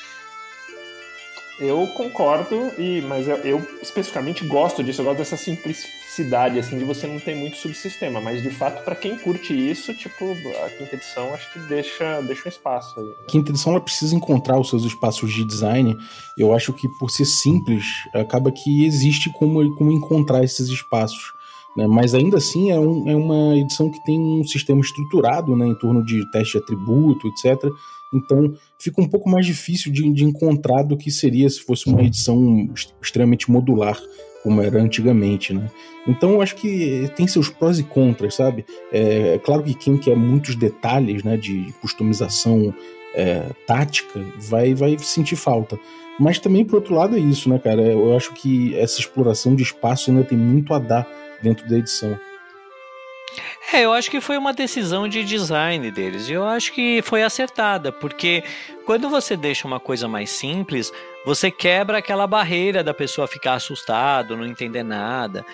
Eu 1.59 1.87
concordo, 1.89 2.71
e, 2.79 3.01
mas 3.03 3.27
eu, 3.27 3.37
eu, 3.37 3.67
especificamente 3.81 4.45
gosto 4.47 4.85
disso, 4.85 5.01
eu 5.01 5.07
gosto 5.07 5.19
dessa 5.19 5.37
especificidade, 5.37 6.59
assim, 6.59 6.79
de 6.79 6.85
você 6.85 7.07
não 7.07 7.19
ter 7.19 7.35
muito 7.35 7.57
subsistema. 7.57 8.21
Mas, 8.21 8.43
de 8.43 8.51
fato, 8.51 8.85
para 8.85 8.95
quem 8.95 9.17
curte 9.17 9.55
isso, 9.55 9.95
tipo, 9.95 10.25
a 10.65 10.71
quinta 10.71 10.97
edição 10.97 11.33
acho 11.33 11.51
que 11.53 11.59
deixa, 11.61 12.21
deixa 12.23 12.43
um 12.47 12.49
espaço 12.51 13.01
aí. 13.01 13.15
A 13.23 13.25
quinta 13.25 13.51
edição, 13.51 13.73
ela 13.73 13.81
precisa 13.81 14.15
encontrar 14.15 14.61
os 14.61 14.69
seus 14.69 14.85
espaços 14.85 15.33
de 15.33 15.45
design. 15.45 15.97
Eu 16.37 16.53
acho 16.53 16.75
que, 16.75 16.89
por 16.99 17.11
ser 17.11 17.25
simples, 17.25 17.85
acaba 18.13 18.53
que 18.53 18.85
existe 18.85 19.31
como, 19.31 19.75
como 19.77 19.91
encontrar 19.91 20.45
esses 20.45 20.69
espaços. 20.69 21.37
Né? 21.77 21.87
Mas 21.87 22.15
ainda 22.15 22.39
assim 22.39 22.71
é, 22.71 22.79
um, 22.79 23.09
é, 23.09 23.15
uma 23.15 23.57
edição 23.57 23.91
que 23.91 24.03
tem 24.05 24.19
um 24.19 24.45
sistema 24.45 24.81
estruturado 24.81 25.55
né, 25.55 25.67
em 25.67 25.75
torno 25.75 26.03
de 26.03 26.29
teste 26.31 26.53
de 26.53 26.65
atributo, 26.65 27.29
etc. 27.29 27.71
Então 28.13 28.55
fica 28.79 29.01
um 29.01 29.09
pouco 29.09 29.29
mais 29.29 29.47
difícil 29.47 29.93
de, 29.93 30.11
de 30.13 30.25
encontrar 30.25 30.83
do 30.83 30.97
que 30.97 31.11
seria 31.11 31.49
se 31.49 31.61
fosse 31.61 31.89
uma 31.89 32.03
edição 32.03 32.69
extremamente 33.03 33.51
modular, 33.51 33.99
como 34.43 34.63
era 34.63 34.81
antigamente, 34.81 35.53
né? 35.53 35.69
Então 36.07 36.33
eu 36.33 36.43
acho 36.43 36.55
que 36.55 37.11
tem 37.17 37.27
seus 37.27 37.49
prós 37.49 37.79
e 37.79 37.83
contras, 37.83 38.35
sabe? 38.35 38.65
É, 38.93 39.35
é 39.35 39.39
claro 39.39 39.63
que 39.63 39.75
quem 39.75 39.99
quer 39.99 40.17
muitos 40.17 40.55
detalhes, 40.55 41.25
né, 41.25 41.37
de 41.37 41.73
customização 41.81 42.73
é, 43.15 43.43
tática, 43.67 44.21
vai, 44.39 44.75
vai 44.75 44.97
sentir 44.99 45.37
falta. 45.37 45.79
Mas 46.19 46.39
também, 46.39 46.65
por 46.65 46.77
outro 46.77 46.95
lado, 46.95 47.17
é 47.17 47.19
isso, 47.19 47.49
né, 47.49 47.59
cara? 47.59 47.83
Eu 47.83 48.17
acho 48.17 48.33
que 48.35 48.75
essa 48.77 49.01
exploração 49.01 49.55
de 49.55 49.63
espaço 49.63 50.11
ainda 50.11 50.25
tem 50.25 50.39
muito 50.39 50.73
a 50.73 50.79
dar 50.79 51.07
dentro 51.43 51.69
da 51.69 51.77
edição. 51.77 52.19
É, 53.73 53.81
eu 53.85 53.93
acho 53.93 54.11
que 54.11 54.21
foi 54.21 54.39
uma 54.39 54.53
decisão 54.53 55.09
de 55.09 55.25
design 55.25 55.91
deles. 55.91 56.29
E 56.29 56.33
eu 56.33 56.45
acho 56.45 56.73
que 56.73 57.03
foi 57.03 57.23
acertada, 57.23 57.91
porque 57.91 58.45
quando 58.85 59.09
você 59.09 59.37
deixa 59.37 59.67
uma 59.67 59.81
coisa 59.81 60.07
mais 60.07 60.31
simples, 60.31 60.93
você 61.25 61.51
quebra 61.51 61.99
aquela 61.99 62.27
barreira 62.27 62.85
da 62.85 62.95
pessoa 62.95 63.27
ficar 63.27 63.55
assustado, 63.55 64.37
não 64.37 64.47
entender 64.47 64.85
nada. 64.85 65.45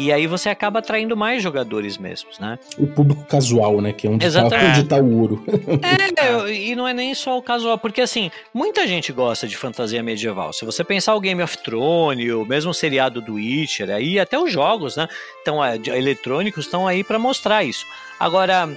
E 0.00 0.10
aí 0.10 0.26
você 0.26 0.48
acaba 0.48 0.78
atraindo 0.78 1.14
mais 1.14 1.42
jogadores 1.42 1.98
mesmos, 1.98 2.38
né? 2.38 2.58
O 2.78 2.86
público 2.86 3.22
casual, 3.26 3.82
né? 3.82 3.92
Que 3.92 4.06
é 4.06 4.10
onde, 4.10 4.24
está 4.24 4.44
onde 4.44 4.84
tá 4.84 4.96
o 4.96 5.20
ouro. 5.20 5.44
É, 5.82 6.52
e 6.52 6.74
não 6.74 6.86
é 6.86 6.92
nem 6.92 7.14
só 7.14 7.36
o 7.36 7.42
casual, 7.42 7.78
porque 7.78 8.00
assim, 8.00 8.30
muita 8.52 8.86
gente 8.86 9.12
gosta 9.12 9.46
de 9.46 9.56
fantasia 9.56 10.02
medieval. 10.02 10.52
Se 10.52 10.64
você 10.64 10.82
pensar 10.82 11.14
o 11.14 11.20
Game 11.20 11.42
of 11.42 11.58
Thrones, 11.58 12.32
o 12.32 12.44
mesmo 12.44 12.72
seriado 12.72 13.20
do 13.20 13.34
Witcher, 13.34 13.90
aí 13.90 14.18
até 14.18 14.38
os 14.38 14.50
jogos, 14.50 14.96
né? 14.96 15.06
Então, 15.42 15.58
eletrônicos 15.86 16.64
estão 16.64 16.86
aí 16.86 17.04
para 17.04 17.18
mostrar 17.18 17.62
isso. 17.62 17.86
Agora, 18.18 18.68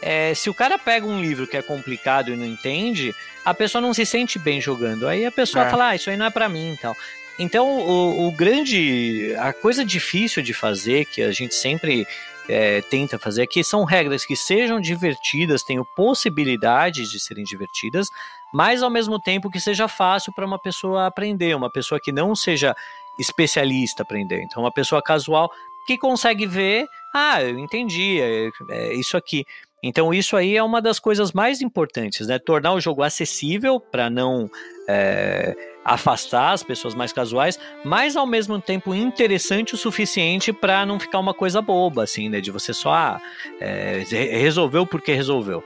é, 0.00 0.34
se 0.34 0.50
o 0.50 0.54
cara 0.54 0.78
pega 0.78 1.06
um 1.06 1.20
livro 1.20 1.46
que 1.46 1.56
é 1.56 1.62
complicado 1.62 2.32
e 2.32 2.36
não 2.36 2.46
entende, 2.46 3.14
a 3.44 3.54
pessoa 3.54 3.80
não 3.80 3.94
se 3.94 4.04
sente 4.04 4.38
bem 4.38 4.60
jogando. 4.60 5.06
Aí 5.06 5.24
a 5.24 5.32
pessoa 5.32 5.64
é. 5.64 5.70
fala, 5.70 5.88
ah, 5.88 5.94
isso 5.94 6.10
aí 6.10 6.16
não 6.16 6.26
é 6.26 6.30
para 6.30 6.48
mim 6.48 6.72
e 6.72 6.76
tal. 6.76 6.96
Então, 7.38 7.66
o, 7.66 8.28
o, 8.28 8.32
grande. 8.32 9.34
A 9.38 9.52
coisa 9.52 9.84
difícil 9.84 10.42
de 10.42 10.52
fazer, 10.52 11.06
que 11.06 11.22
a 11.22 11.32
gente 11.32 11.54
sempre 11.54 12.06
é, 12.48 12.80
tenta 12.82 13.18
fazer 13.18 13.42
aqui, 13.42 13.64
são 13.64 13.84
regras 13.84 14.24
que 14.24 14.36
sejam 14.36 14.80
divertidas, 14.80 15.62
tenham 15.62 15.84
possibilidades 15.96 17.10
de 17.10 17.18
serem 17.18 17.44
divertidas, 17.44 18.08
mas 18.52 18.82
ao 18.82 18.90
mesmo 18.90 19.18
tempo 19.18 19.50
que 19.50 19.60
seja 19.60 19.88
fácil 19.88 20.32
para 20.32 20.46
uma 20.46 20.58
pessoa 20.58 21.06
aprender, 21.06 21.56
uma 21.56 21.70
pessoa 21.70 22.00
que 22.00 22.12
não 22.12 22.34
seja 22.34 22.74
especialista 23.18 24.02
aprender. 24.02 24.42
Então, 24.42 24.62
uma 24.62 24.72
pessoa 24.72 25.02
casual 25.02 25.50
que 25.86 25.98
consegue 25.98 26.46
ver, 26.46 26.86
ah, 27.14 27.42
eu 27.42 27.58
entendi, 27.58 28.20
é, 28.20 28.50
é 28.70 28.94
isso 28.94 29.16
aqui. 29.16 29.44
Então, 29.82 30.14
isso 30.14 30.36
aí 30.36 30.56
é 30.56 30.62
uma 30.62 30.80
das 30.80 30.98
coisas 30.98 31.32
mais 31.32 31.60
importantes, 31.60 32.28
né? 32.28 32.38
Tornar 32.38 32.72
o 32.72 32.80
jogo 32.80 33.02
acessível 33.02 33.80
para 33.80 34.08
não. 34.08 34.50
É, 34.88 35.56
afastar 35.84 36.52
as 36.52 36.62
pessoas 36.62 36.94
mais 36.94 37.12
casuais, 37.12 37.58
mas 37.84 38.16
ao 38.16 38.26
mesmo 38.26 38.60
tempo 38.60 38.94
interessante 38.94 39.74
o 39.74 39.78
suficiente 39.78 40.52
para 40.52 40.86
não 40.86 40.98
ficar 40.98 41.18
uma 41.18 41.34
coisa 41.34 41.60
boba, 41.60 42.04
assim, 42.04 42.28
né? 42.28 42.40
De 42.40 42.50
você 42.50 42.72
só 42.72 42.92
ah, 42.92 43.20
é, 43.60 44.04
resolveu 44.10 44.86
porque 44.86 45.12
resolveu. 45.12 45.62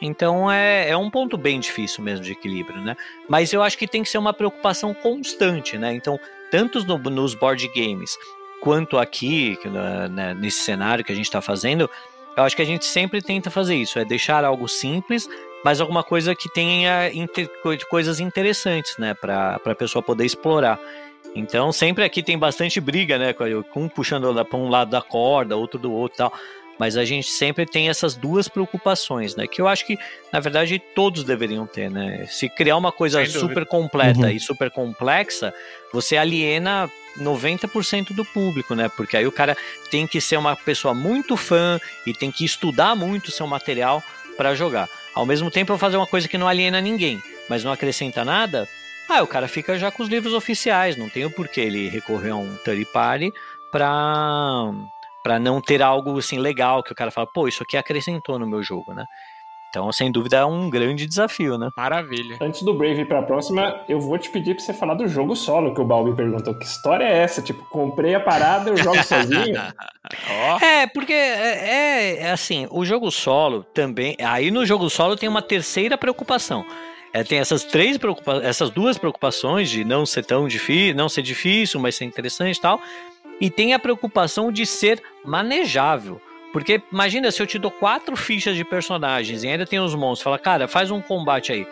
Então 0.00 0.50
é, 0.50 0.88
é 0.88 0.96
um 0.96 1.08
ponto 1.08 1.38
bem 1.38 1.60
difícil 1.60 2.02
mesmo 2.02 2.24
de 2.24 2.32
equilíbrio, 2.32 2.80
né? 2.82 2.96
Mas 3.28 3.52
eu 3.52 3.62
acho 3.62 3.78
que 3.78 3.86
tem 3.86 4.02
que 4.02 4.08
ser 4.08 4.18
uma 4.18 4.32
preocupação 4.32 4.92
constante, 4.92 5.78
né? 5.78 5.94
Então, 5.94 6.18
tanto 6.50 6.84
no, 6.84 6.98
nos 6.98 7.34
board 7.34 7.68
games 7.68 8.18
quanto 8.60 8.98
aqui, 8.98 9.58
né, 10.10 10.34
nesse 10.34 10.60
cenário 10.60 11.04
que 11.04 11.10
a 11.10 11.14
gente 11.14 11.24
está 11.24 11.40
fazendo, 11.40 11.90
eu 12.36 12.42
acho 12.42 12.56
que 12.56 12.62
a 12.62 12.66
gente 12.66 12.84
sempre 12.84 13.20
tenta 13.20 13.50
fazer 13.50 13.76
isso, 13.76 13.98
é 13.98 14.04
deixar 14.04 14.44
algo 14.44 14.68
simples, 14.68 15.28
mas 15.64 15.80
alguma 15.80 16.02
coisa 16.02 16.34
que 16.34 16.48
tenha 16.52 17.12
inter, 17.12 17.48
coisas 17.88 18.20
interessantes, 18.20 18.96
né, 18.98 19.14
para 19.14 19.60
a 19.64 19.74
pessoa 19.74 20.02
poder 20.02 20.24
explorar. 20.24 20.78
Então, 21.34 21.72
sempre 21.72 22.04
aqui 22.04 22.22
tem 22.22 22.38
bastante 22.38 22.80
briga, 22.80 23.16
né, 23.18 23.34
um 23.74 23.88
puxando 23.88 24.44
para 24.44 24.58
um 24.58 24.68
lado 24.68 24.90
da 24.90 25.00
corda, 25.00 25.56
outro 25.56 25.78
do 25.78 25.92
outro 25.92 26.18
tal. 26.18 26.32
Mas 26.78 26.96
a 26.96 27.04
gente 27.04 27.28
sempre 27.28 27.66
tem 27.66 27.88
essas 27.88 28.14
duas 28.14 28.48
preocupações, 28.48 29.36
né? 29.36 29.46
Que 29.46 29.60
eu 29.60 29.68
acho 29.68 29.86
que, 29.86 29.98
na 30.32 30.40
verdade, 30.40 30.78
todos 30.94 31.22
deveriam 31.22 31.66
ter, 31.66 31.90
né? 31.90 32.26
Se 32.28 32.48
criar 32.48 32.76
uma 32.76 32.90
coisa 32.90 33.24
super 33.26 33.66
completa 33.66 34.20
uhum. 34.20 34.30
e 34.30 34.40
super 34.40 34.70
complexa, 34.70 35.54
você 35.92 36.16
aliena 36.16 36.90
90% 37.18 38.12
do 38.12 38.24
público, 38.24 38.74
né? 38.74 38.88
Porque 38.88 39.16
aí 39.16 39.26
o 39.26 39.32
cara 39.32 39.56
tem 39.90 40.06
que 40.06 40.20
ser 40.20 40.36
uma 40.36 40.56
pessoa 40.56 40.94
muito 40.94 41.36
fã 41.36 41.78
e 42.06 42.12
tem 42.12 42.30
que 42.30 42.44
estudar 42.44 42.96
muito 42.96 43.30
seu 43.30 43.46
material 43.46 44.02
para 44.36 44.54
jogar. 44.54 44.88
Ao 45.14 45.26
mesmo 45.26 45.50
tempo, 45.50 45.72
eu 45.72 45.78
fazer 45.78 45.96
uma 45.96 46.06
coisa 46.06 46.26
que 46.26 46.38
não 46.38 46.48
aliena 46.48 46.80
ninguém, 46.80 47.22
mas 47.48 47.62
não 47.62 47.72
acrescenta 47.72 48.24
nada, 48.24 48.66
ah, 49.08 49.22
o 49.22 49.26
cara 49.26 49.46
fica 49.46 49.78
já 49.78 49.90
com 49.90 50.02
os 50.02 50.08
livros 50.08 50.32
oficiais, 50.32 50.96
não 50.96 51.08
tem 51.08 51.24
o 51.24 51.30
porquê 51.30 51.60
ele 51.60 51.88
recorrer 51.88 52.30
a 52.30 52.36
um 52.36 52.56
third 52.64 52.84
party 52.86 53.32
para 53.70 54.70
para 55.22 55.38
não 55.38 55.60
ter 55.60 55.82
algo 55.82 56.18
assim 56.18 56.38
legal 56.38 56.82
que 56.82 56.92
o 56.92 56.94
cara 56.94 57.10
fala, 57.10 57.26
pô, 57.32 57.48
isso 57.48 57.62
aqui 57.62 57.76
acrescentou 57.76 58.38
no 58.38 58.46
meu 58.46 58.62
jogo, 58.62 58.92
né? 58.92 59.04
Então, 59.72 59.90
sem 59.90 60.12
dúvida, 60.12 60.36
é 60.36 60.44
um 60.44 60.68
grande 60.68 61.06
desafio, 61.06 61.56
né? 61.56 61.70
Maravilha. 61.74 62.36
Antes 62.42 62.62
do 62.62 62.74
Brave 62.74 63.00
ir 63.00 63.08
pra 63.08 63.22
próxima, 63.22 63.82
eu 63.88 63.98
vou 63.98 64.18
te 64.18 64.28
pedir 64.28 64.54
pra 64.54 64.62
você 64.62 64.74
falar 64.74 64.92
do 64.92 65.08
jogo 65.08 65.34
solo 65.34 65.72
que 65.72 65.80
o 65.80 65.84
Balbi 65.84 66.14
perguntou. 66.14 66.54
Que 66.54 66.66
história 66.66 67.04
é 67.04 67.22
essa? 67.22 67.40
Tipo, 67.40 67.64
comprei 67.70 68.14
a 68.14 68.20
parada 68.20 68.68
e 68.68 68.74
eu 68.74 68.76
jogo 68.76 69.02
sozinho? 69.02 69.56
oh. 70.60 70.62
É, 70.62 70.86
porque 70.88 71.14
é, 71.14 71.16
é, 71.16 72.16
é, 72.18 72.30
assim, 72.32 72.68
o 72.70 72.84
jogo 72.84 73.10
solo 73.10 73.64
também. 73.72 74.14
Aí 74.22 74.50
no 74.50 74.66
jogo 74.66 74.90
solo 74.90 75.16
tem 75.16 75.26
uma 75.26 75.40
terceira 75.40 75.96
preocupação. 75.96 76.66
É, 77.10 77.24
tem 77.24 77.38
essas 77.38 77.64
três 77.64 77.96
preocupações, 77.96 78.44
essas 78.44 78.68
duas 78.68 78.98
preocupações 78.98 79.70
de 79.70 79.84
não 79.84 80.04
ser 80.04 80.22
tão 80.26 80.46
difícil, 80.46 80.94
não 80.94 81.08
ser 81.08 81.22
difícil, 81.22 81.80
mas 81.80 81.94
ser 81.94 82.04
interessante 82.04 82.58
e 82.58 82.60
tal. 82.60 82.78
E 83.40 83.50
tem 83.50 83.74
a 83.74 83.78
preocupação 83.78 84.52
de 84.52 84.64
ser 84.66 85.02
manejável. 85.24 86.20
Porque 86.52 86.82
imagina 86.92 87.30
se 87.30 87.42
eu 87.42 87.46
te 87.46 87.58
dou 87.58 87.70
quatro 87.70 88.14
fichas 88.14 88.54
de 88.56 88.64
personagens 88.64 89.42
e 89.42 89.48
ainda 89.48 89.66
tem 89.66 89.80
os 89.80 89.94
monstros. 89.94 90.22
Fala, 90.22 90.38
cara, 90.38 90.68
faz 90.68 90.90
um 90.90 91.00
combate 91.00 91.50
aí. 91.52 91.66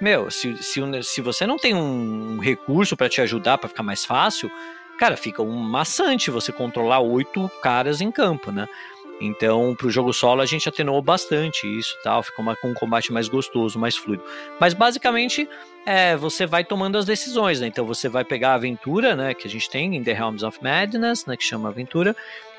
Meu, 0.00 0.30
se, 0.30 0.56
se, 0.62 0.80
se 1.02 1.20
você 1.20 1.46
não 1.46 1.56
tem 1.56 1.74
um 1.74 2.38
recurso 2.38 2.96
para 2.96 3.08
te 3.08 3.20
ajudar 3.20 3.58
para 3.58 3.68
ficar 3.68 3.82
mais 3.82 4.04
fácil, 4.04 4.50
cara, 4.98 5.16
fica 5.16 5.42
um 5.42 5.54
maçante 5.54 6.30
você 6.30 6.50
controlar 6.50 7.00
oito 7.00 7.48
caras 7.62 8.00
em 8.00 8.10
campo, 8.10 8.50
né? 8.50 8.66
Então, 9.24 9.74
para 9.76 9.86
o 9.86 9.90
jogo 9.90 10.12
solo, 10.12 10.40
a 10.40 10.46
gente 10.46 10.68
atenuou 10.68 11.00
bastante 11.00 11.66
isso 11.66 11.96
tal, 12.02 12.22
ficou 12.24 12.42
uma, 12.42 12.56
com 12.56 12.68
um 12.68 12.74
combate 12.74 13.12
mais 13.12 13.28
gostoso, 13.28 13.78
mais 13.78 13.96
fluido. 13.96 14.24
Mas 14.60 14.74
basicamente, 14.74 15.48
é, 15.86 16.16
você 16.16 16.44
vai 16.44 16.64
tomando 16.64 16.98
as 16.98 17.04
decisões, 17.04 17.60
né? 17.60 17.68
Então 17.68 17.86
você 17.86 18.08
vai 18.08 18.24
pegar 18.24 18.50
a 18.50 18.54
aventura, 18.54 19.14
né, 19.14 19.32
que 19.32 19.46
a 19.46 19.50
gente 19.50 19.70
tem 19.70 19.94
em 19.94 20.02
The 20.02 20.12
Realms 20.12 20.44
of 20.44 20.58
Madness, 20.60 21.24
né, 21.26 21.36
que 21.36 21.44
chama 21.44 21.68
aventura, 21.68 22.16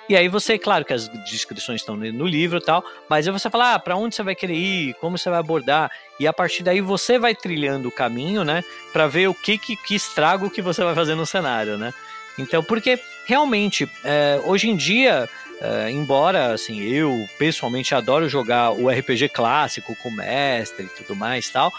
e 0.08 0.18
aí 0.18 0.28
você, 0.28 0.58
claro 0.58 0.84
que 0.84 0.94
as 0.94 1.08
descrições 1.30 1.82
estão 1.82 1.96
no 1.96 2.26
livro 2.28 2.58
e 2.58 2.62
tal, 2.62 2.84
mas 3.10 3.26
aí 3.26 3.34
você 3.34 3.50
fala, 3.50 3.76
ah, 3.76 3.80
para 3.80 3.96
onde 3.96 4.16
você 4.16 4.24
vai 4.24 4.36
querer 4.36 4.56
ir, 4.56 4.94
como 4.96 5.18
você 5.18 5.30
vai 5.30 5.40
abordar, 5.40 5.90
e 6.20 6.28
a 6.28 6.34
partir 6.34 6.62
daí 6.62 6.82
você 6.82 7.18
vai 7.18 7.34
trilhando 7.34 7.88
o 7.88 7.92
caminho, 7.92 8.44
né, 8.44 8.64
para 8.92 9.08
ver 9.08 9.28
o 9.28 9.34
que, 9.34 9.58
que, 9.58 9.76
que 9.78 9.96
estrago 9.96 10.50
que 10.50 10.62
você 10.62 10.84
vai 10.84 10.94
fazer 10.94 11.16
no 11.16 11.26
cenário, 11.26 11.78
né. 11.78 11.94
Então, 12.38 12.64
porque 12.64 13.00
realmente, 13.26 13.88
é, 14.04 14.42
hoje 14.46 14.70
em 14.70 14.76
dia, 14.76 15.30
é, 15.64 15.90
embora, 15.90 16.54
assim, 16.54 16.82
eu 16.82 17.26
pessoalmente 17.40 17.96
adoro 17.96 18.28
jogar 18.28 18.72
o 18.72 18.90
RPG 18.90 19.30
clássico 19.30 19.96
com 20.04 20.12
mestre 20.12 20.86
e 20.86 20.90
tudo 20.90 21.16
mais 21.16 21.50
tal, 21.50 21.72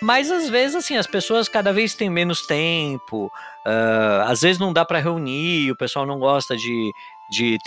mas 0.00 0.30
às 0.30 0.48
vezes, 0.48 0.76
assim, 0.76 0.96
as 0.96 1.08
pessoas 1.08 1.48
cada 1.48 1.72
vez 1.72 1.92
têm 1.92 2.08
menos 2.08 2.46
tempo, 2.46 3.26
uh, 3.66 4.22
às 4.26 4.42
vezes 4.42 4.60
não 4.60 4.72
dá 4.72 4.84
para 4.84 5.00
reunir, 5.00 5.72
o 5.72 5.76
pessoal 5.76 6.06
não 6.06 6.20
gosta 6.20 6.56
de, 6.56 6.92
de, 7.28 7.58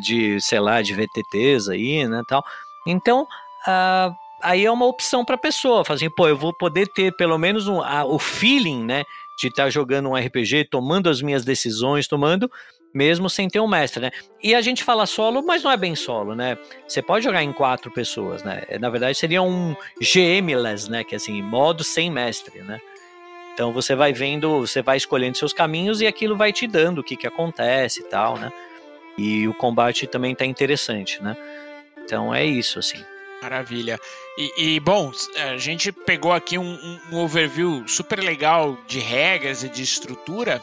de, 0.00 0.40
sei 0.40 0.58
lá, 0.58 0.82
de 0.82 0.92
VTTs 0.92 1.70
aí, 1.70 2.08
né, 2.08 2.20
tal. 2.26 2.44
Então, 2.84 3.22
uh, 3.22 4.12
aí 4.42 4.64
é 4.64 4.70
uma 4.70 4.86
opção 4.86 5.24
para 5.24 5.36
a 5.36 5.38
pessoa, 5.38 5.84
fazer, 5.84 6.06
assim, 6.06 6.14
pô, 6.14 6.26
eu 6.26 6.36
vou 6.36 6.52
poder 6.52 6.88
ter 6.88 7.14
pelo 7.14 7.38
menos 7.38 7.68
um, 7.68 7.80
a, 7.80 8.04
o 8.04 8.18
feeling, 8.18 8.82
né, 8.82 9.04
de 9.38 9.46
estar 9.46 9.64
tá 9.64 9.70
jogando 9.70 10.08
um 10.08 10.16
RPG, 10.16 10.64
tomando 10.70 11.08
as 11.08 11.22
minhas 11.22 11.44
decisões, 11.44 12.08
tomando, 12.08 12.50
mesmo 12.94 13.28
sem 13.28 13.48
ter 13.48 13.58
um 13.58 13.66
mestre, 13.66 14.00
né? 14.00 14.10
E 14.40 14.54
a 14.54 14.60
gente 14.60 14.84
fala 14.84 15.04
solo, 15.04 15.42
mas 15.42 15.64
não 15.64 15.70
é 15.72 15.76
bem 15.76 15.96
solo, 15.96 16.34
né? 16.34 16.56
Você 16.86 17.02
pode 17.02 17.24
jogar 17.24 17.42
em 17.42 17.52
quatro 17.52 17.90
pessoas, 17.90 18.44
né? 18.44 18.62
Na 18.80 18.88
verdade, 18.88 19.18
seria 19.18 19.42
um 19.42 19.74
GMless, 20.00 20.88
né? 20.88 21.02
Que 21.02 21.14
é 21.14 21.16
assim, 21.16 21.42
modo 21.42 21.82
sem 21.82 22.10
mestre, 22.10 22.60
né? 22.62 22.80
Então 23.52 23.72
você 23.72 23.94
vai 23.94 24.12
vendo, 24.12 24.60
você 24.60 24.80
vai 24.80 24.96
escolhendo 24.96 25.36
seus 25.36 25.52
caminhos 25.52 26.00
e 26.00 26.06
aquilo 26.06 26.36
vai 26.36 26.52
te 26.52 26.66
dando 26.66 27.00
o 27.00 27.04
que 27.04 27.16
que 27.16 27.26
acontece 27.26 28.00
e 28.00 28.04
tal, 28.04 28.38
né? 28.38 28.52
E 29.18 29.46
o 29.46 29.54
combate 29.54 30.06
também 30.06 30.32
está 30.32 30.44
interessante, 30.44 31.22
né? 31.22 31.36
Então 32.04 32.34
é 32.34 32.44
isso, 32.44 32.78
assim. 32.78 33.02
Maravilha. 33.40 34.00
E, 34.38 34.52
e, 34.56 34.80
bom, 34.80 35.12
a 35.52 35.56
gente 35.56 35.92
pegou 35.92 36.32
aqui 36.32 36.56
um, 36.56 36.98
um, 37.12 37.18
overview 37.18 37.86
super 37.86 38.18
legal 38.18 38.76
de 38.86 38.98
regras 38.98 39.62
e 39.62 39.68
de 39.68 39.82
estrutura. 39.82 40.62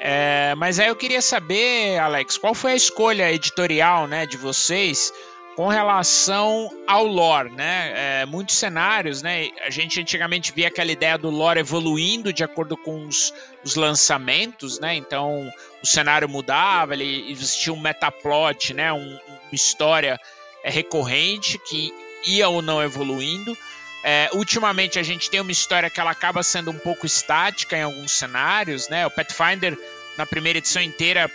É, 0.00 0.54
mas 0.56 0.78
aí 0.78 0.88
eu 0.88 0.96
queria 0.96 1.20
saber, 1.20 1.98
Alex, 1.98 2.38
qual 2.38 2.54
foi 2.54 2.72
a 2.72 2.76
escolha 2.76 3.32
editorial 3.32 4.06
né, 4.06 4.26
de 4.26 4.36
vocês 4.36 5.12
com 5.58 5.66
relação 5.66 6.70
ao 6.86 7.04
lore, 7.04 7.50
né? 7.50 8.20
É, 8.20 8.26
muitos 8.26 8.54
cenários, 8.54 9.22
né? 9.22 9.48
A 9.66 9.70
gente 9.70 10.00
antigamente 10.00 10.52
via 10.52 10.68
aquela 10.68 10.92
ideia 10.92 11.18
do 11.18 11.28
lore 11.30 11.58
evoluindo 11.58 12.32
de 12.32 12.44
acordo 12.44 12.76
com 12.76 13.04
os, 13.04 13.34
os 13.64 13.74
lançamentos, 13.74 14.78
né? 14.78 14.94
Então 14.94 15.52
o 15.82 15.86
cenário 15.86 16.28
mudava, 16.28 16.94
ele 16.94 17.28
existia 17.28 17.72
um 17.72 17.80
metaplot, 17.80 18.72
né? 18.72 18.92
Um, 18.92 19.18
uma 19.18 19.52
história 19.52 20.16
é, 20.62 20.70
recorrente 20.70 21.58
que 21.58 21.92
ia 22.24 22.48
ou 22.48 22.62
não 22.62 22.80
evoluindo. 22.80 23.58
É, 24.02 24.30
ultimamente 24.32 24.98
a 24.98 25.02
gente 25.02 25.28
tem 25.28 25.40
uma 25.40 25.50
história 25.50 25.90
que 25.90 26.00
ela 26.00 26.10
acaba 26.10 26.42
sendo 26.42 26.70
um 26.70 26.78
pouco 26.78 27.04
estática 27.04 27.76
em 27.76 27.82
alguns 27.82 28.12
cenários, 28.12 28.88
né? 28.88 29.06
O 29.06 29.10
Pathfinder 29.10 29.76
na 30.16 30.24
primeira 30.24 30.58
edição 30.58 30.82
inteira 30.82 31.30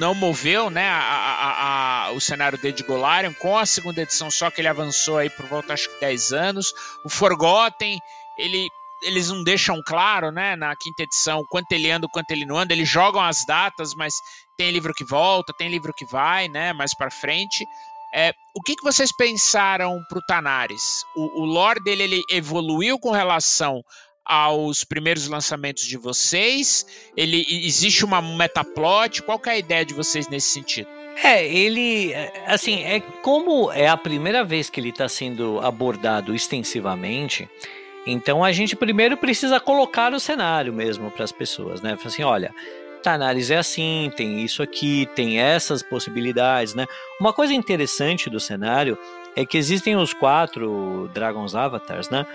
não 0.00 0.14
moveu 0.14 0.70
né, 0.70 0.88
a, 0.88 0.98
a, 0.98 2.06
a, 2.06 2.10
o 2.12 2.20
cenário 2.20 2.56
de 2.56 2.82
Golarion, 2.82 3.34
com 3.34 3.58
a 3.58 3.66
segunda 3.66 4.00
edição 4.00 4.30
só 4.30 4.50
que 4.50 4.60
ele 4.60 4.68
avançou 4.68 5.18
aí 5.18 5.28
por 5.28 5.44
volta 5.44 5.74
acho 5.74 5.90
que 5.90 6.00
10 6.00 6.32
anos. 6.32 6.72
O 7.04 7.10
Forgotten, 7.10 7.98
ele, 8.38 8.66
eles 9.02 9.28
não 9.28 9.44
deixam 9.44 9.82
claro 9.84 10.32
né, 10.32 10.56
na 10.56 10.74
quinta 10.74 11.02
edição 11.02 11.44
quanto 11.50 11.70
ele 11.72 11.90
anda, 11.90 12.08
quanto 12.08 12.30
ele 12.30 12.46
não 12.46 12.56
anda, 12.56 12.72
eles 12.72 12.88
jogam 12.88 13.22
as 13.22 13.44
datas, 13.44 13.94
mas 13.94 14.14
tem 14.56 14.70
livro 14.70 14.94
que 14.94 15.04
volta, 15.04 15.52
tem 15.52 15.68
livro 15.68 15.92
que 15.92 16.06
vai, 16.06 16.48
né, 16.48 16.72
mais 16.72 16.94
para 16.94 17.10
frente. 17.10 17.66
É, 18.12 18.32
o 18.54 18.62
que, 18.62 18.74
que 18.74 18.82
vocês 18.82 19.12
pensaram 19.16 20.02
pro 20.08 20.24
Tanares? 20.26 21.04
O, 21.16 21.42
o 21.42 21.44
lore 21.44 21.82
dele 21.82 22.02
ele 22.02 22.22
evoluiu 22.30 22.98
com 22.98 23.10
relação 23.10 23.84
aos 24.24 24.84
primeiros 24.84 25.28
lançamentos 25.28 25.84
de 25.84 25.96
vocês? 25.96 26.86
Ele 27.16 27.46
existe 27.48 28.04
uma 28.04 28.20
metaplot? 28.20 29.22
Qual 29.22 29.40
é 29.46 29.50
a 29.50 29.58
ideia 29.58 29.84
de 29.84 29.94
vocês 29.94 30.28
nesse 30.28 30.50
sentido? 30.50 30.88
É, 31.22 31.46
ele, 31.46 32.14
assim, 32.46 32.82
é 32.82 33.00
como 33.22 33.70
é 33.72 33.88
a 33.88 33.96
primeira 33.96 34.44
vez 34.44 34.70
que 34.70 34.80
ele 34.80 34.90
está 34.90 35.08
sendo 35.08 35.60
abordado 35.60 36.34
extensivamente. 36.34 37.48
Então 38.06 38.42
a 38.42 38.52
gente 38.52 38.74
primeiro 38.74 39.16
precisa 39.16 39.60
colocar 39.60 40.14
o 40.14 40.20
cenário 40.20 40.72
mesmo 40.72 41.10
para 41.10 41.24
as 41.24 41.32
pessoas, 41.32 41.82
né? 41.82 41.98
Assim, 42.02 42.22
olha, 42.22 42.54
Tanaris 43.02 43.50
é 43.50 43.58
assim, 43.58 44.10
tem 44.16 44.44
isso 44.44 44.62
aqui, 44.62 45.08
tem 45.14 45.40
essas 45.40 45.82
possibilidades, 45.82 46.74
né? 46.74 46.86
Uma 47.20 47.32
coisa 47.32 47.54
interessante 47.54 48.30
do 48.30 48.38
cenário 48.38 48.98
é 49.34 49.44
que 49.44 49.58
existem 49.58 49.96
os 49.96 50.12
quatro 50.12 51.10
Dragons 51.14 51.54
Avatars, 51.54 52.10
né? 52.10 52.26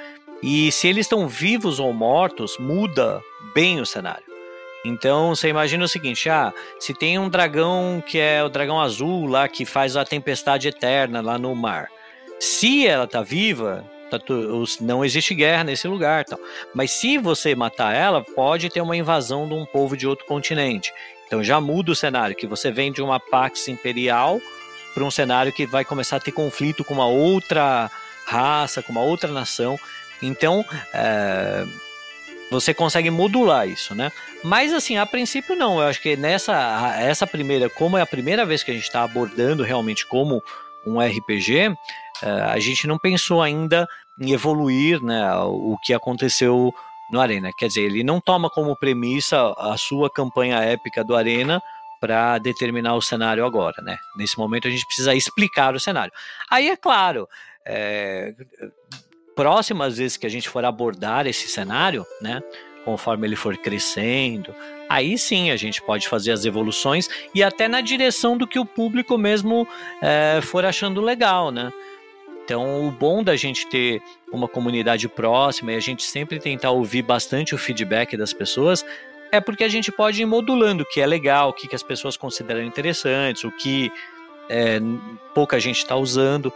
E 0.41 0.71
se 0.71 0.87
eles 0.87 1.05
estão 1.05 1.27
vivos 1.27 1.79
ou 1.79 1.93
mortos, 1.93 2.57
muda 2.59 3.21
bem 3.53 3.79
o 3.79 3.85
cenário. 3.85 4.25
Então 4.85 5.35
você 5.35 5.49
imagina 5.49 5.85
o 5.85 5.87
seguinte: 5.87 6.29
ah, 6.29 6.53
se 6.79 6.93
tem 6.93 7.17
um 7.17 7.29
dragão 7.29 8.03
que 8.05 8.19
é 8.19 8.43
o 8.43 8.49
dragão 8.49 8.79
azul 8.79 9.25
lá 9.25 9.47
que 9.47 9.65
faz 9.65 9.95
a 9.97 10.05
tempestade 10.05 10.67
eterna 10.67 11.21
lá 11.21 11.37
no 11.37 11.55
mar. 11.55 11.89
Se 12.39 12.85
ela 12.85 13.07
tá 13.07 13.21
viva, 13.21 13.83
não 14.81 15.03
existe 15.03 15.33
guerra 15.33 15.63
nesse 15.63 15.87
lugar, 15.87 16.25
tal. 16.25 16.39
Mas 16.73 16.91
se 16.91 17.17
você 17.17 17.55
matar 17.55 17.93
ela, 17.95 18.23
pode 18.23 18.69
ter 18.69 18.81
uma 18.81 18.95
invasão 18.95 19.47
de 19.47 19.53
um 19.53 19.65
povo 19.65 19.97
de 19.97 20.07
outro 20.07 20.25
continente. 20.25 20.93
Então 21.27 21.43
já 21.43 21.59
muda 21.59 21.91
o 21.91 21.95
cenário, 21.95 22.35
que 22.35 22.47
você 22.47 22.71
vem 22.71 22.91
de 22.91 23.01
uma 23.01 23.19
pax 23.19 23.67
imperial 23.67 24.39
para 24.93 25.03
um 25.03 25.11
cenário 25.11 25.51
que 25.51 25.65
vai 25.65 25.83
começar 25.83 26.17
a 26.17 26.19
ter 26.19 26.31
conflito 26.31 26.83
com 26.83 26.93
uma 26.93 27.07
outra 27.07 27.91
raça, 28.25 28.81
com 28.81 28.91
uma 28.91 29.01
outra 29.01 29.31
nação. 29.31 29.77
Então, 30.21 30.65
é, 30.93 31.65
você 32.49 32.73
consegue 32.73 33.09
modular 33.09 33.67
isso, 33.67 33.93
né? 33.93 34.11
Mas 34.43 34.73
assim, 34.73 34.97
a 34.97 35.05
princípio 35.05 35.55
não. 35.55 35.79
Eu 35.79 35.87
acho 35.87 36.01
que 36.01 36.15
nessa 36.15 36.95
essa 36.99 37.27
primeira, 37.27 37.69
como 37.69 37.97
é 37.97 38.01
a 38.01 38.05
primeira 38.05 38.45
vez 38.45 38.63
que 38.63 38.71
a 38.71 38.73
gente 38.73 38.83
está 38.83 39.03
abordando 39.03 39.63
realmente 39.63 40.05
como 40.05 40.41
um 40.85 40.99
RPG, 40.99 41.75
a 42.23 42.59
gente 42.59 42.87
não 42.87 42.97
pensou 42.97 43.41
ainda 43.41 43.87
em 44.19 44.31
evoluir, 44.31 45.01
né? 45.03 45.33
O 45.43 45.77
que 45.83 45.93
aconteceu 45.93 46.73
no 47.11 47.19
Arena. 47.19 47.51
Quer 47.57 47.67
dizer, 47.67 47.81
ele 47.81 48.03
não 48.03 48.19
toma 48.19 48.49
como 48.49 48.75
premissa 48.75 49.53
a 49.57 49.77
sua 49.77 50.09
campanha 50.09 50.57
épica 50.57 51.03
do 51.03 51.15
Arena 51.15 51.61
para 51.99 52.37
determinar 52.37 52.95
o 52.95 53.01
cenário 53.01 53.45
agora, 53.45 53.81
né? 53.81 53.97
Nesse 54.17 54.37
momento 54.37 54.67
a 54.67 54.71
gente 54.71 54.85
precisa 54.85 55.13
explicar 55.15 55.75
o 55.75 55.79
cenário. 55.79 56.13
Aí 56.49 56.69
é 56.69 56.75
claro, 56.75 57.27
é, 57.65 58.33
próximas 59.35 59.97
vezes 59.97 60.17
que 60.17 60.25
a 60.25 60.29
gente 60.29 60.49
for 60.49 60.63
abordar 60.63 61.27
esse 61.27 61.47
cenário, 61.47 62.05
né, 62.21 62.41
conforme 62.83 63.27
ele 63.27 63.35
for 63.35 63.57
crescendo, 63.57 64.53
aí 64.87 65.17
sim 65.17 65.49
a 65.49 65.55
gente 65.55 65.81
pode 65.81 66.07
fazer 66.07 66.31
as 66.31 66.45
evoluções 66.45 67.09
e 67.33 67.43
até 67.43 67.67
na 67.67 67.81
direção 67.81 68.37
do 68.37 68.47
que 68.47 68.59
o 68.59 68.65
público 68.65 69.17
mesmo 69.17 69.67
é, 70.01 70.39
for 70.41 70.63
achando 70.63 71.01
legal, 71.01 71.51
né? 71.51 71.73
Então, 72.45 72.87
o 72.87 72.91
bom 72.91 73.23
da 73.23 73.35
gente 73.35 73.67
ter 73.67 74.03
uma 74.31 74.47
comunidade 74.47 75.09
próxima 75.09 75.73
e 75.73 75.75
a 75.75 75.79
gente 75.79 76.03
sempre 76.03 76.39
tentar 76.39 76.69
ouvir 76.69 77.01
bastante 77.01 77.55
o 77.55 77.57
feedback 77.57 78.15
das 78.15 78.33
pessoas 78.33 78.85
é 79.31 79.41
porque 79.41 79.63
a 79.63 79.67
gente 79.67 79.91
pode 79.91 80.21
ir 80.21 80.25
modulando 80.27 80.83
o 80.83 80.85
que 80.85 81.01
é 81.01 81.07
legal, 81.07 81.49
o 81.49 81.53
que, 81.53 81.67
que 81.67 81.75
as 81.75 81.81
pessoas 81.81 82.15
consideram 82.15 82.61
interessantes, 82.61 83.43
o 83.43 83.51
que 83.51 83.91
é, 84.47 84.79
pouca 85.33 85.59
gente 85.59 85.79
está 85.79 85.95
usando. 85.95 86.53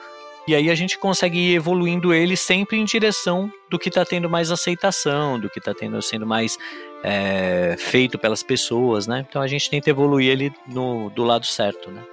E 0.48 0.54
aí 0.54 0.70
a 0.70 0.76
gente 0.76 0.96
consegue 0.96 1.40
ir 1.40 1.56
evoluindo 1.56 2.14
ele 2.14 2.38
sempre 2.38 2.78
em 2.78 2.86
direção 2.86 3.52
do 3.68 3.80
que 3.80 3.90
está 3.90 4.06
tendo 4.06 4.30
mais 4.30 4.52
aceitação, 4.52 5.40
do 5.40 5.50
que 5.50 5.58
está 5.58 5.74
sendo 6.04 6.26
mais 6.26 6.56
é, 7.04 7.76
feito 7.80 8.20
pelas 8.20 8.44
pessoas, 8.44 9.08
né? 9.08 9.26
Então 9.28 9.42
a 9.42 9.48
gente 9.48 9.68
tenta 9.70 9.90
evoluir 9.90 10.30
ele 10.30 10.54
no, 10.68 11.10
do 11.10 11.24
lado 11.24 11.48
certo, 11.48 11.90
né? 11.90 12.04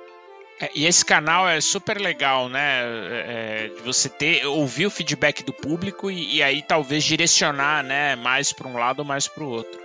É, 0.60 0.70
e 0.74 0.86
esse 0.86 1.04
canal 1.04 1.48
é 1.48 1.60
super 1.60 2.00
legal, 2.00 2.48
né? 2.48 2.82
É, 2.82 3.70
de 3.76 3.82
você 3.82 4.08
ter 4.08 4.46
ouvir 4.46 4.86
o 4.86 4.90
feedback 4.90 5.42
do 5.42 5.52
público 5.52 6.10
e, 6.10 6.36
e 6.36 6.42
aí 6.42 6.62
talvez 6.62 7.04
direcionar, 7.04 7.82
né? 7.82 8.16
Mais 8.16 8.52
para 8.52 8.68
um 8.68 8.74
lado 8.74 9.00
ou 9.00 9.04
mais 9.04 9.28
para 9.28 9.44
o 9.44 9.48
outro. 9.48 9.78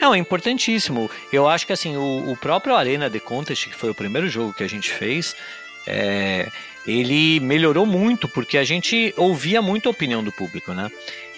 Não, 0.00 0.14
é 0.14 0.18
importantíssimo. 0.18 1.10
Eu 1.32 1.48
acho 1.48 1.66
que 1.66 1.72
assim 1.72 1.96
o, 1.96 2.32
o 2.32 2.36
próprio 2.36 2.74
Arena 2.74 3.10
The 3.10 3.20
Contest, 3.20 3.68
que 3.68 3.76
foi 3.76 3.90
o 3.90 3.94
primeiro 3.94 4.28
jogo 4.28 4.54
que 4.54 4.62
a 4.62 4.68
gente 4.68 4.90
fez, 4.90 5.34
é, 5.86 6.48
ele 6.86 7.40
melhorou 7.40 7.86
muito 7.86 8.28
porque 8.28 8.58
a 8.58 8.64
gente 8.64 9.12
ouvia 9.16 9.60
muito 9.62 9.88
a 9.88 9.92
opinião 9.92 10.22
do 10.22 10.32
público, 10.32 10.72
né? 10.72 10.90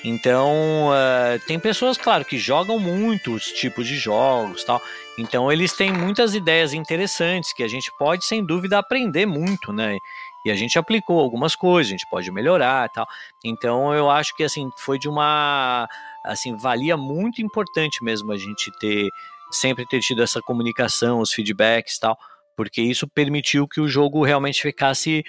Então, 0.04 0.90
uh, 0.90 1.38
tem 1.46 1.58
pessoas, 1.58 1.96
claro, 1.96 2.24
que 2.24 2.36
jogam 2.36 2.78
muitos 2.78 3.46
tipos 3.52 3.86
de 3.86 3.96
jogos 3.96 4.62
tal. 4.62 4.82
Então, 5.18 5.50
eles 5.50 5.72
têm 5.72 5.90
muitas 5.90 6.34
ideias 6.34 6.74
interessantes 6.74 7.54
que 7.54 7.62
a 7.62 7.68
gente 7.68 7.90
pode, 7.98 8.24
sem 8.26 8.44
dúvida, 8.44 8.78
aprender 8.78 9.24
muito, 9.24 9.72
né? 9.72 9.96
E 10.44 10.50
a 10.50 10.54
gente 10.54 10.78
aplicou 10.78 11.18
algumas 11.20 11.56
coisas, 11.56 11.90
a 11.90 11.96
gente 11.96 12.08
pode 12.10 12.30
melhorar 12.30 12.90
tal. 12.90 13.06
Então, 13.42 13.94
eu 13.94 14.10
acho 14.10 14.36
que, 14.36 14.44
assim, 14.44 14.68
foi 14.78 14.98
de 14.98 15.08
uma... 15.08 15.88
Assim, 16.22 16.54
valia 16.56 16.96
muito 16.96 17.40
importante 17.40 18.04
mesmo 18.04 18.30
a 18.30 18.36
gente 18.36 18.70
ter... 18.78 19.08
Sempre 19.50 19.86
ter 19.86 20.00
tido 20.00 20.22
essa 20.22 20.40
comunicação, 20.40 21.20
os 21.20 21.32
feedbacks 21.32 21.98
tal 21.98 22.18
porque 22.56 22.80
isso 22.80 23.08
permitiu 23.08 23.66
que 23.66 23.80
o 23.80 23.88
jogo 23.88 24.24
realmente 24.24 24.62
ficasse 24.62 25.24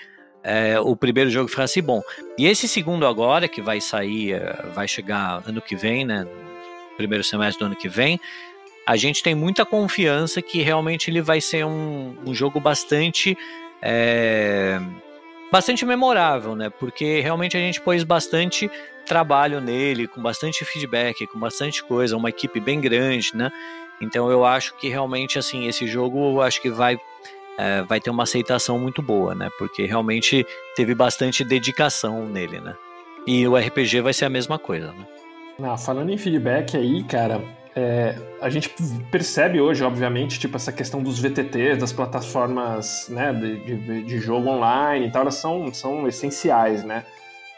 é, 0.45 0.79
o 0.79 0.95
primeiro 0.95 1.29
jogo 1.31 1.49
ficasse 1.49 1.81
bom. 1.81 2.03
E 2.37 2.45
esse 2.45 2.67
segundo 2.67 3.07
agora, 3.07 3.47
que 3.47 3.63
vai 3.63 3.81
sair, 3.81 4.33
eh, 4.33 4.65
vai 4.75 4.87
chegar 4.87 5.41
ano 5.47 5.59
que 5.59 5.75
vem, 5.75 6.05
né? 6.05 6.27
Primeiro 6.95 7.23
semestre 7.23 7.59
do 7.59 7.65
ano 7.65 7.75
que 7.75 7.89
vem, 7.89 8.19
a 8.85 8.95
gente 8.95 9.23
tem 9.23 9.33
muita 9.33 9.65
confiança 9.65 10.43
que 10.43 10.61
realmente 10.61 11.09
ele 11.09 11.19
vai 11.19 11.41
ser 11.41 11.65
um, 11.65 12.15
um 12.23 12.33
jogo 12.33 12.59
bastante. 12.59 13.35
É, 13.81 14.79
bastante 15.51 15.83
memorável, 15.83 16.55
né? 16.55 16.69
Porque 16.69 17.21
realmente 17.21 17.57
a 17.57 17.59
gente 17.59 17.81
pôs 17.81 18.03
bastante 18.03 18.69
trabalho 19.05 19.59
nele, 19.59 20.07
com 20.07 20.21
bastante 20.21 20.63
feedback, 20.63 21.25
com 21.27 21.39
bastante 21.39 21.83
coisa, 21.83 22.15
uma 22.15 22.29
equipe 22.29 22.59
bem 22.59 22.79
grande, 22.79 23.31
né? 23.33 23.51
Então 23.99 24.29
eu 24.29 24.45
acho 24.45 24.75
que 24.75 24.89
realmente 24.89 25.39
assim 25.39 25.67
esse 25.67 25.87
jogo 25.87 26.19
eu 26.19 26.41
acho 26.41 26.61
que 26.61 26.69
vai 26.69 26.99
é, 27.57 27.83
vai 27.83 27.99
ter 27.99 28.09
uma 28.09 28.23
aceitação 28.23 28.77
muito 28.79 29.01
boa, 29.01 29.33
né? 29.33 29.49
Porque 29.57 29.85
realmente 29.85 30.45
teve 30.75 30.93
bastante 30.93 31.43
dedicação 31.43 32.25
nele, 32.25 32.59
né? 32.59 32.75
E 33.25 33.47
o 33.47 33.55
RPG 33.55 34.01
vai 34.01 34.13
ser 34.13 34.25
a 34.25 34.29
mesma 34.29 34.59
coisa, 34.59 34.93
né? 34.93 35.77
Falando 35.77 36.11
em 36.11 36.17
feedback 36.17 36.75
aí, 36.75 37.03
cara, 37.03 37.41
é, 37.75 38.15
a 38.41 38.49
gente 38.49 38.69
percebe 39.11 39.59
hoje, 39.59 39.83
obviamente, 39.83 40.39
tipo, 40.39 40.55
essa 40.55 40.71
questão 40.71 41.03
dos 41.03 41.19
VTTs, 41.19 41.77
das 41.77 41.91
plataformas 41.91 43.07
né, 43.09 43.33
de, 43.33 43.57
de, 43.57 44.03
de 44.03 44.19
jogo 44.19 44.49
online 44.49 45.07
e 45.07 45.11
tal, 45.11 45.23
elas 45.23 45.35
são, 45.35 45.73
são 45.73 46.07
essenciais, 46.07 46.83
né? 46.83 47.03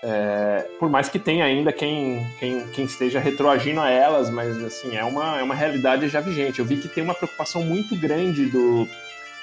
É, 0.04 0.66
por 0.80 0.89
mais 0.89 1.10
que 1.10 1.18
tenha 1.18 1.43
ainda 1.43 1.74
quem, 1.74 2.26
quem, 2.39 2.68
quem, 2.68 2.86
esteja 2.86 3.20
retroagindo 3.20 3.82
a 3.82 3.89
elas, 3.89 4.30
mas 4.30 4.64
assim, 4.64 4.95
é 4.95 5.04
uma, 5.04 5.39
é 5.39 5.43
uma 5.43 5.56
realidade 5.56 6.08
já 6.08 6.20
vigente. 6.20 6.60
Eu 6.60 6.66
vi 6.66 6.78
que 6.78 6.88
tem 6.88 7.04
uma 7.04 7.16
preocupação 7.16 7.64
muito 7.64 7.95
grande 7.95 8.45
do, 8.45 8.88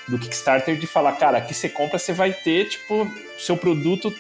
do 0.09 0.19
Kickstarter 0.19 0.77
de 0.77 0.87
falar, 0.87 1.13
cara, 1.13 1.39
aqui 1.39 1.55
você 1.55 1.69
compra, 1.69 1.99
você 1.99 2.13
vai 2.13 2.33
ter, 2.33 2.69
tipo, 2.69 3.11
seu 3.39 3.57
produto 3.57 4.13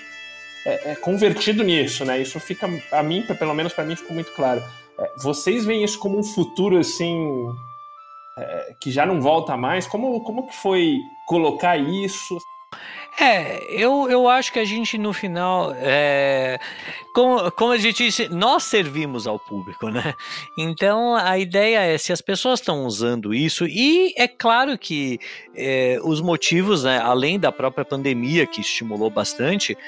é, 0.64 0.92
é 0.92 0.94
convertido 0.94 1.62
nisso, 1.62 2.04
né? 2.04 2.20
Isso 2.20 2.40
fica, 2.40 2.68
a 2.90 3.02
mim, 3.02 3.22
pelo 3.38 3.54
menos 3.54 3.72
para 3.72 3.84
mim, 3.84 3.96
ficou 3.96 4.14
muito 4.14 4.32
claro. 4.32 4.62
É, 4.98 5.12
vocês 5.16 5.64
veem 5.64 5.84
isso 5.84 5.98
como 5.98 6.18
um 6.18 6.22
futuro, 6.22 6.78
assim, 6.78 7.48
é, 8.38 8.74
que 8.80 8.90
já 8.90 9.04
não 9.04 9.20
volta 9.20 9.56
mais? 9.56 9.86
Como, 9.86 10.20
como 10.20 10.46
que 10.46 10.56
foi 10.56 10.96
colocar 11.26 11.76
isso? 11.76 12.38
É, 13.18 13.64
eu, 13.70 14.10
eu 14.10 14.28
acho 14.28 14.52
que 14.52 14.58
a 14.58 14.64
gente 14.64 14.98
no 14.98 15.12
final, 15.12 15.72
é, 15.76 16.58
como, 17.14 17.50
como 17.52 17.72
a 17.72 17.78
gente 17.78 18.04
disse, 18.04 18.28
nós 18.28 18.64
servimos 18.64 19.26
ao 19.26 19.38
público, 19.38 19.88
né? 19.88 20.14
Então 20.58 21.14
a 21.14 21.38
ideia 21.38 21.78
é 21.78 21.96
se 21.96 22.12
as 22.12 22.20
pessoas 22.20 22.58
estão 22.58 22.84
usando 22.84 23.32
isso, 23.32 23.66
e 23.66 24.12
é 24.16 24.26
claro 24.26 24.76
que 24.76 25.20
é, 25.54 25.98
os 26.02 26.20
motivos, 26.20 26.82
né, 26.82 26.98
além 26.98 27.38
da 27.38 27.52
própria 27.52 27.84
pandemia 27.84 28.46
que 28.46 28.60
estimulou 28.60 29.10
bastante, 29.10 29.78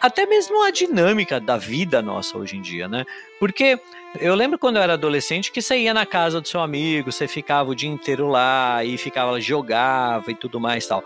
até 0.00 0.24
mesmo 0.24 0.62
a 0.62 0.70
dinâmica 0.70 1.40
da 1.40 1.56
vida 1.56 2.00
nossa 2.00 2.38
hoje 2.38 2.56
em 2.56 2.62
dia, 2.62 2.86
né? 2.86 3.04
Porque 3.40 3.80
eu 4.20 4.34
lembro 4.34 4.58
quando 4.58 4.76
eu 4.76 4.82
era 4.82 4.92
adolescente 4.92 5.50
que 5.50 5.60
você 5.60 5.78
ia 5.78 5.92
na 5.92 6.06
casa 6.06 6.40
do 6.40 6.46
seu 6.46 6.60
amigo, 6.60 7.10
você 7.10 7.26
ficava 7.26 7.70
o 7.70 7.74
dia 7.74 7.88
inteiro 7.88 8.28
lá 8.28 8.84
e 8.84 8.96
ficava 8.96 9.40
jogava 9.40 10.30
e 10.30 10.34
tudo 10.34 10.60
mais 10.60 10.86
tal. 10.86 11.02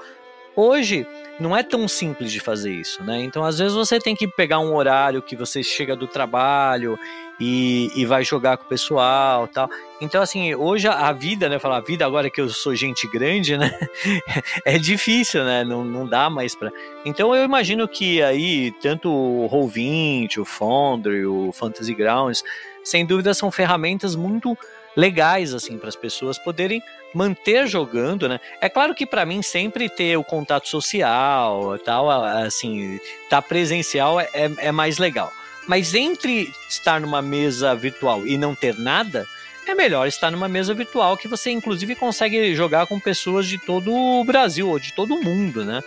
Hoje 0.61 1.06
não 1.38 1.56
é 1.56 1.62
tão 1.62 1.88
simples 1.88 2.30
de 2.30 2.38
fazer 2.38 2.70
isso, 2.70 3.02
né? 3.02 3.24
Então 3.24 3.42
às 3.42 3.58
vezes 3.58 3.72
você 3.72 3.98
tem 3.98 4.14
que 4.14 4.28
pegar 4.28 4.58
um 4.58 4.74
horário 4.74 5.22
que 5.22 5.34
você 5.34 5.62
chega 5.62 5.96
do 5.96 6.06
trabalho 6.06 6.98
e, 7.40 7.90
e 7.96 8.04
vai 8.04 8.22
jogar 8.22 8.58
com 8.58 8.64
o 8.64 8.68
pessoal, 8.68 9.48
tal. 9.48 9.70
Então 10.02 10.20
assim 10.20 10.54
hoje 10.54 10.86
a 10.86 11.11
vida, 11.12 11.48
né? 11.48 11.58
Falar 11.58 11.78
a 11.78 11.80
vida 11.80 12.04
agora 12.04 12.28
que 12.28 12.42
eu 12.42 12.50
sou 12.50 12.74
gente 12.74 13.08
grande, 13.08 13.56
né? 13.56 13.72
é 14.66 14.76
difícil, 14.76 15.44
né? 15.44 15.64
Não, 15.64 15.82
não 15.82 16.06
dá 16.06 16.28
mais 16.28 16.54
para. 16.54 16.70
Então 17.06 17.34
eu 17.34 17.42
imagino 17.42 17.88
que 17.88 18.22
aí 18.22 18.70
tanto 18.82 19.11
o 19.11 19.48
Roll20, 19.50 20.42
o 20.42 20.44
Foundry, 20.44 21.24
o 21.24 21.52
Fantasy 21.54 21.94
Grounds, 21.94 22.44
sem 22.84 23.06
dúvida 23.06 23.32
são 23.32 23.50
ferramentas 23.50 24.14
muito 24.14 24.54
legais 24.97 25.55
assim 25.55 25.78
para 25.78 25.88
as 25.88 25.97
pessoas 25.97 26.38
poderem 26.38 26.82
manter 27.14 27.66
jogando, 27.66 28.28
né? 28.28 28.41
É 28.61 28.68
claro 28.68 28.95
que 28.95 29.07
para 29.07 29.26
mim 29.26 29.43
sempre 29.43 29.88
ter 29.88 30.16
o 30.16 30.24
contato 30.24 30.68
social, 30.68 31.78
tal, 31.78 32.11
assim, 32.11 33.01
tá 33.28 33.43
presencial 33.43 34.20
é, 34.20 34.28
é 34.32 34.72
mais 34.72 34.99
legal. 34.99 35.32
Mas 35.66 35.95
entre 35.95 36.53
estar 36.68 37.01
numa 37.01 37.22
mesa 37.22 37.74
virtual 37.74 38.26
e 38.26 38.36
não 38.36 38.55
ter 38.55 38.76
nada, 38.78 39.26
é 39.66 39.74
melhor 39.74 40.07
estar 40.07 40.30
numa 40.30 40.49
mesa 40.49 40.74
virtual 40.74 41.16
que 41.16 41.28
você 41.28 41.51
inclusive 41.51 41.95
consegue 41.95 42.55
jogar 42.55 42.86
com 42.86 42.99
pessoas 42.99 43.47
de 43.47 43.59
todo 43.59 43.93
o 43.93 44.24
Brasil 44.24 44.68
ou 44.68 44.78
de 44.78 44.93
todo 44.93 45.14
o 45.14 45.22
mundo, 45.22 45.64
né? 45.64 45.82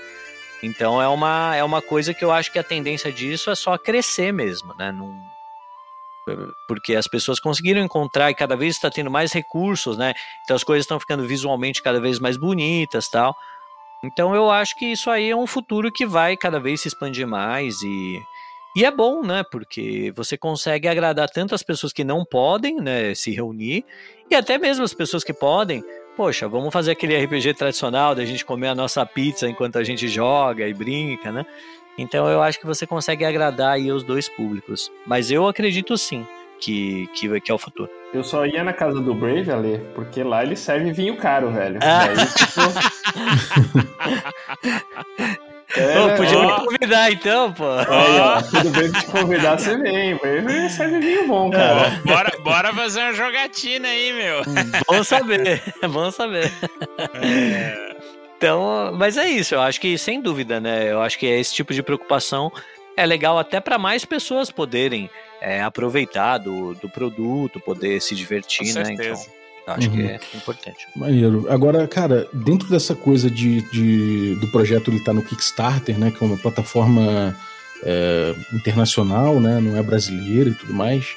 Então 0.62 1.01
é 1.01 1.08
uma, 1.08 1.56
é 1.56 1.64
uma 1.64 1.82
coisa 1.82 2.14
que 2.14 2.24
eu 2.24 2.32
acho 2.32 2.51
que 2.51 2.60
a 2.60 2.64
tendência 2.64 3.12
disso 3.12 3.51
é 3.51 3.56
só 3.56 3.78
crescer 3.78 4.32
mesmo, 4.32 4.74
né? 4.78 4.91
Não, 4.91 5.14
porque 6.67 6.95
as 6.95 7.07
pessoas 7.07 7.39
conseguiram 7.39 7.82
encontrar 7.82 8.32
e 8.32 8.36
cada 8.36 8.55
vez 8.55 8.76
está 8.76 8.89
tendo 8.89 9.11
mais 9.11 9.32
recursos, 9.32 9.97
né? 9.97 10.13
Então 10.43 10.55
as 10.55 10.63
coisas 10.63 10.84
estão 10.84 10.99
ficando 10.99 11.26
visualmente 11.26 11.82
cada 11.82 11.99
vez 11.99 12.19
mais 12.19 12.38
bonitas, 12.38 13.09
tal. 13.09 13.36
Então 14.03 14.36
eu 14.36 14.51
acho 14.51 14.76
que 14.78 14.86
isso 14.86 15.09
aí 15.09 15.30
é 15.30 15.36
um 15.36 15.47
futuro 15.47 15.91
que 15.91 16.05
vai 16.05 16.36
cada 16.36 16.59
vez 16.59 16.82
se 16.82 16.88
expandir 16.88 17.28
mais 17.28 17.82
e 17.82 18.21
e 18.76 18.84
é 18.84 18.89
bom, 18.89 19.21
né? 19.21 19.43
Porque 19.51 20.11
você 20.15 20.36
consegue 20.36 20.88
agradar 20.88 21.30
tanto 21.30 21.53
as 21.53 21.61
pessoas 21.61 21.93
que 21.93 22.03
não 22.03 22.26
podem, 22.26 22.78
né, 22.78 23.13
se 23.13 23.30
reunir 23.30 23.86
e 24.32 24.36
até 24.36 24.57
mesmo 24.57 24.84
as 24.84 24.95
pessoas 24.95 25.24
que 25.24 25.32
podem. 25.32 25.84
Poxa, 26.17 26.47
vamos 26.47 26.74
fazer 26.74 26.91
aquele 26.91 27.15
RPG 27.15 27.53
tradicional 27.53 28.15
da 28.15 28.26
gente 28.26 28.43
comer 28.43 28.69
a 28.69 28.76
nossa 28.76 29.05
pizza 29.05 29.47
enquanto 29.47 29.78
a 29.78 29.84
gente 29.84 30.07
joga 30.07 30.67
e 30.67 30.74
brinca, 30.74 31.32
né? 31.32 31.45
Então 31.98 32.28
eu 32.30 32.41
acho 32.41 32.60
que 32.60 32.66
você 32.66 32.88
consegue 32.88 33.24
agradar 33.26 33.74
aí 33.74 33.91
os 33.91 34.04
dois 34.04 34.28
públicos. 34.28 34.91
Mas 35.06 35.32
eu 35.32 35.48
acredito 35.48 35.98
sim 35.98 36.26
que, 36.60 37.08
que, 37.14 37.41
que 37.41 37.52
é 37.52 37.54
o 37.54 37.58
futuro. 37.58 37.89
Eu 38.14 38.24
só 38.24 38.46
ia 38.46 38.64
na 38.64 38.74
casa 38.74 39.00
do 39.00 39.14
Brave, 39.14 39.52
Ale, 39.52 39.80
porque 39.96 40.24
lá 40.24 40.44
ele 40.44 40.56
serve 40.56 40.91
vinho 40.91 41.18
caro, 41.18 41.52
velho. 41.52 41.80
Ah. 41.82 42.08
Daí, 42.08 42.16
tipo... 42.28 42.62
É, 45.76 46.00
Ô, 46.00 46.16
podia 46.16 46.38
ó. 46.38 46.46
me 46.60 46.66
convidar 46.66 47.12
então, 47.12 47.52
pô. 47.52 47.66
Aí, 47.68 48.20
ó, 48.20 48.41
tudo 48.44 48.70
bem 48.70 48.91
que 48.91 49.00
te 49.00 49.06
convidar, 49.08 49.58
você 49.58 49.76
vem. 49.76 50.16
Brave 50.18 50.70
serve 50.70 51.00
vinho 51.00 51.28
bom, 51.28 51.50
cara. 51.50 51.88
É. 51.88 52.00
Bora, 52.06 52.32
bora 52.44 52.74
fazer 52.74 53.00
uma 53.02 53.14
jogatina 53.14 53.88
aí, 53.88 54.14
meu. 54.14 54.44
Bom 54.88 55.04
saber, 55.04 55.64
bom 55.89 56.12
saber. 56.12 56.52
É. 57.24 57.93
Então, 58.44 58.91
mas 58.98 59.16
é 59.16 59.26
isso, 59.30 59.56
eu 59.56 59.62
acho 59.62 59.80
que 59.80 59.98
sem 59.98 60.22
dúvida, 60.22 60.60
né? 60.60 60.91
Eu 60.91 61.02
acho 61.02 61.18
que 61.18 61.26
esse 61.26 61.54
tipo 61.54 61.74
de 61.74 61.82
preocupação 61.82 62.52
é 62.98 63.06
legal 63.06 63.39
até 63.39 63.62
para 63.62 63.78
mais 63.78 64.04
pessoas 64.04 64.52
poderem 64.52 65.10
é, 65.39 65.64
aproveitar 65.64 66.39
do, 66.39 66.74
do 66.76 66.89
produto, 66.89 67.58
poder 67.62 68.02
se 68.02 68.14
divertir, 68.14 68.74
né? 68.74 68.84
Então, 68.91 69.14
acho 69.68 69.89
uhum. 69.89 69.96
que 69.96 70.02
é 70.02 70.20
importante. 70.36 70.86
Maneiro. 70.94 71.46
Agora, 71.50 71.88
cara, 71.88 72.28
dentro 72.34 72.68
dessa 72.68 72.94
coisa 72.94 73.32
de, 73.32 73.62
de 73.72 74.36
do 74.36 74.52
projeto 74.52 74.91
ele 74.91 75.02
tá 75.02 75.14
no 75.14 75.24
Kickstarter, 75.24 75.98
né? 75.98 76.12
Que 76.12 76.22
é 76.22 76.28
uma 76.28 76.38
plataforma 76.38 77.34
é, 77.82 78.36
internacional, 78.52 79.39
né? 79.39 79.62
Não 79.62 79.78
é 79.78 79.82
brasileira 79.82 80.50
e 80.50 80.54
tudo 80.54 80.74
mais. 80.74 81.16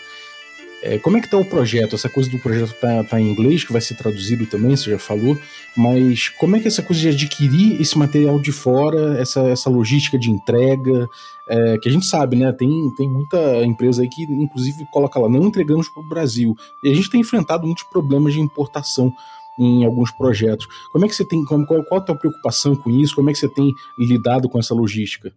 É, 0.81 0.97
como 0.99 1.17
é 1.17 1.21
que 1.21 1.29
tá 1.29 1.37
o 1.37 1.45
projeto? 1.45 1.97
Essa 1.97 2.09
coisa 2.09 2.31
do 2.31 2.39
projeto 2.39 2.73
tá, 2.75 3.03
tá 3.03 3.21
em 3.21 3.29
inglês, 3.29 3.65
que 3.65 3.73
vai 3.73 3.81
ser 3.81 3.97
traduzido 3.97 4.47
também, 4.47 4.77
você 4.77 4.91
já 4.91 4.99
falou, 4.99 5.37
mas 5.77 6.29
como 6.31 6.57
é 6.57 6.61
que 6.61 6.69
essa 6.69 6.83
coisa 6.83 7.01
de 7.01 7.09
adquirir 7.09 7.81
esse 7.81 7.99
material 7.99 8.41
de 8.41 8.51
fora, 8.51 9.19
essa, 9.19 9.41
essa 9.49 9.69
logística 9.69 10.19
de 10.19 10.31
entrega, 10.31 11.07
é, 11.49 11.79
que 11.79 11.89
a 11.89 11.93
gente 11.93 12.07
sabe, 12.07 12.37
né? 12.37 12.51
Tem, 12.53 12.69
tem 12.97 13.09
muita 13.09 13.65
empresa 13.65 14.03
aí 14.03 14.09
que, 14.09 14.23
inclusive, 14.23 14.87
coloca 14.93 15.21
lá, 15.21 15.29
não 15.29 15.45
entregamos 15.45 15.89
para 15.89 16.03
o 16.03 16.09
Brasil. 16.09 16.55
E 16.83 16.91
a 16.91 16.95
gente 16.95 17.11
tem 17.11 17.21
enfrentado 17.21 17.67
muitos 17.67 17.85
problemas 17.85 18.33
de 18.33 18.41
importação 18.41 19.13
em 19.59 19.85
alguns 19.85 20.11
projetos. 20.11 20.67
Como 20.93 21.05
é 21.05 21.09
que 21.09 21.15
você 21.15 21.25
tem, 21.25 21.45
qual, 21.45 21.65
qual 21.65 22.01
a 22.01 22.05
tua 22.05 22.17
preocupação 22.17 22.75
com 22.75 22.91
isso? 22.91 23.15
Como 23.15 23.31
é 23.31 23.33
que 23.33 23.39
você 23.39 23.49
tem 23.49 23.73
lidado 23.99 24.49
com 24.49 24.59
essa 24.59 24.75
logística? 24.75 25.33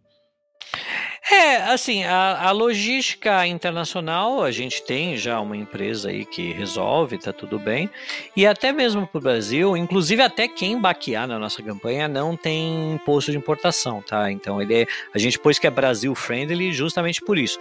É, 1.31 1.57
assim, 1.57 2.03
a, 2.03 2.47
a, 2.47 2.51
logística 2.51 3.45
internacional, 3.45 4.43
a 4.43 4.51
gente 4.51 4.81
tem 4.83 5.17
já 5.17 5.39
uma 5.39 5.55
empresa 5.55 6.09
aí 6.09 6.25
que 6.25 6.53
resolve, 6.53 7.17
tá 7.17 7.33
tudo 7.33 7.59
bem. 7.59 7.89
E 8.35 8.47
até 8.47 8.71
mesmo 8.71 9.05
para 9.05 9.17
o 9.17 9.21
Brasil, 9.21 9.75
inclusive 9.75 10.21
até 10.21 10.47
quem 10.47 10.79
baquear 10.79 11.27
na 11.27 11.37
nossa 11.37 11.61
campanha 11.61 12.07
não 12.07 12.35
tem 12.35 12.93
imposto 12.93 13.31
de 13.31 13.37
importação, 13.37 14.01
tá? 14.01 14.31
Então 14.31 14.61
ele 14.61 14.81
é, 14.81 14.87
a 15.13 15.19
gente 15.19 15.37
pôs 15.37 15.59
que 15.59 15.67
é 15.67 15.69
Brasil 15.69 16.15
friendly 16.15 16.71
justamente 16.71 17.21
por 17.21 17.37
isso. 17.37 17.59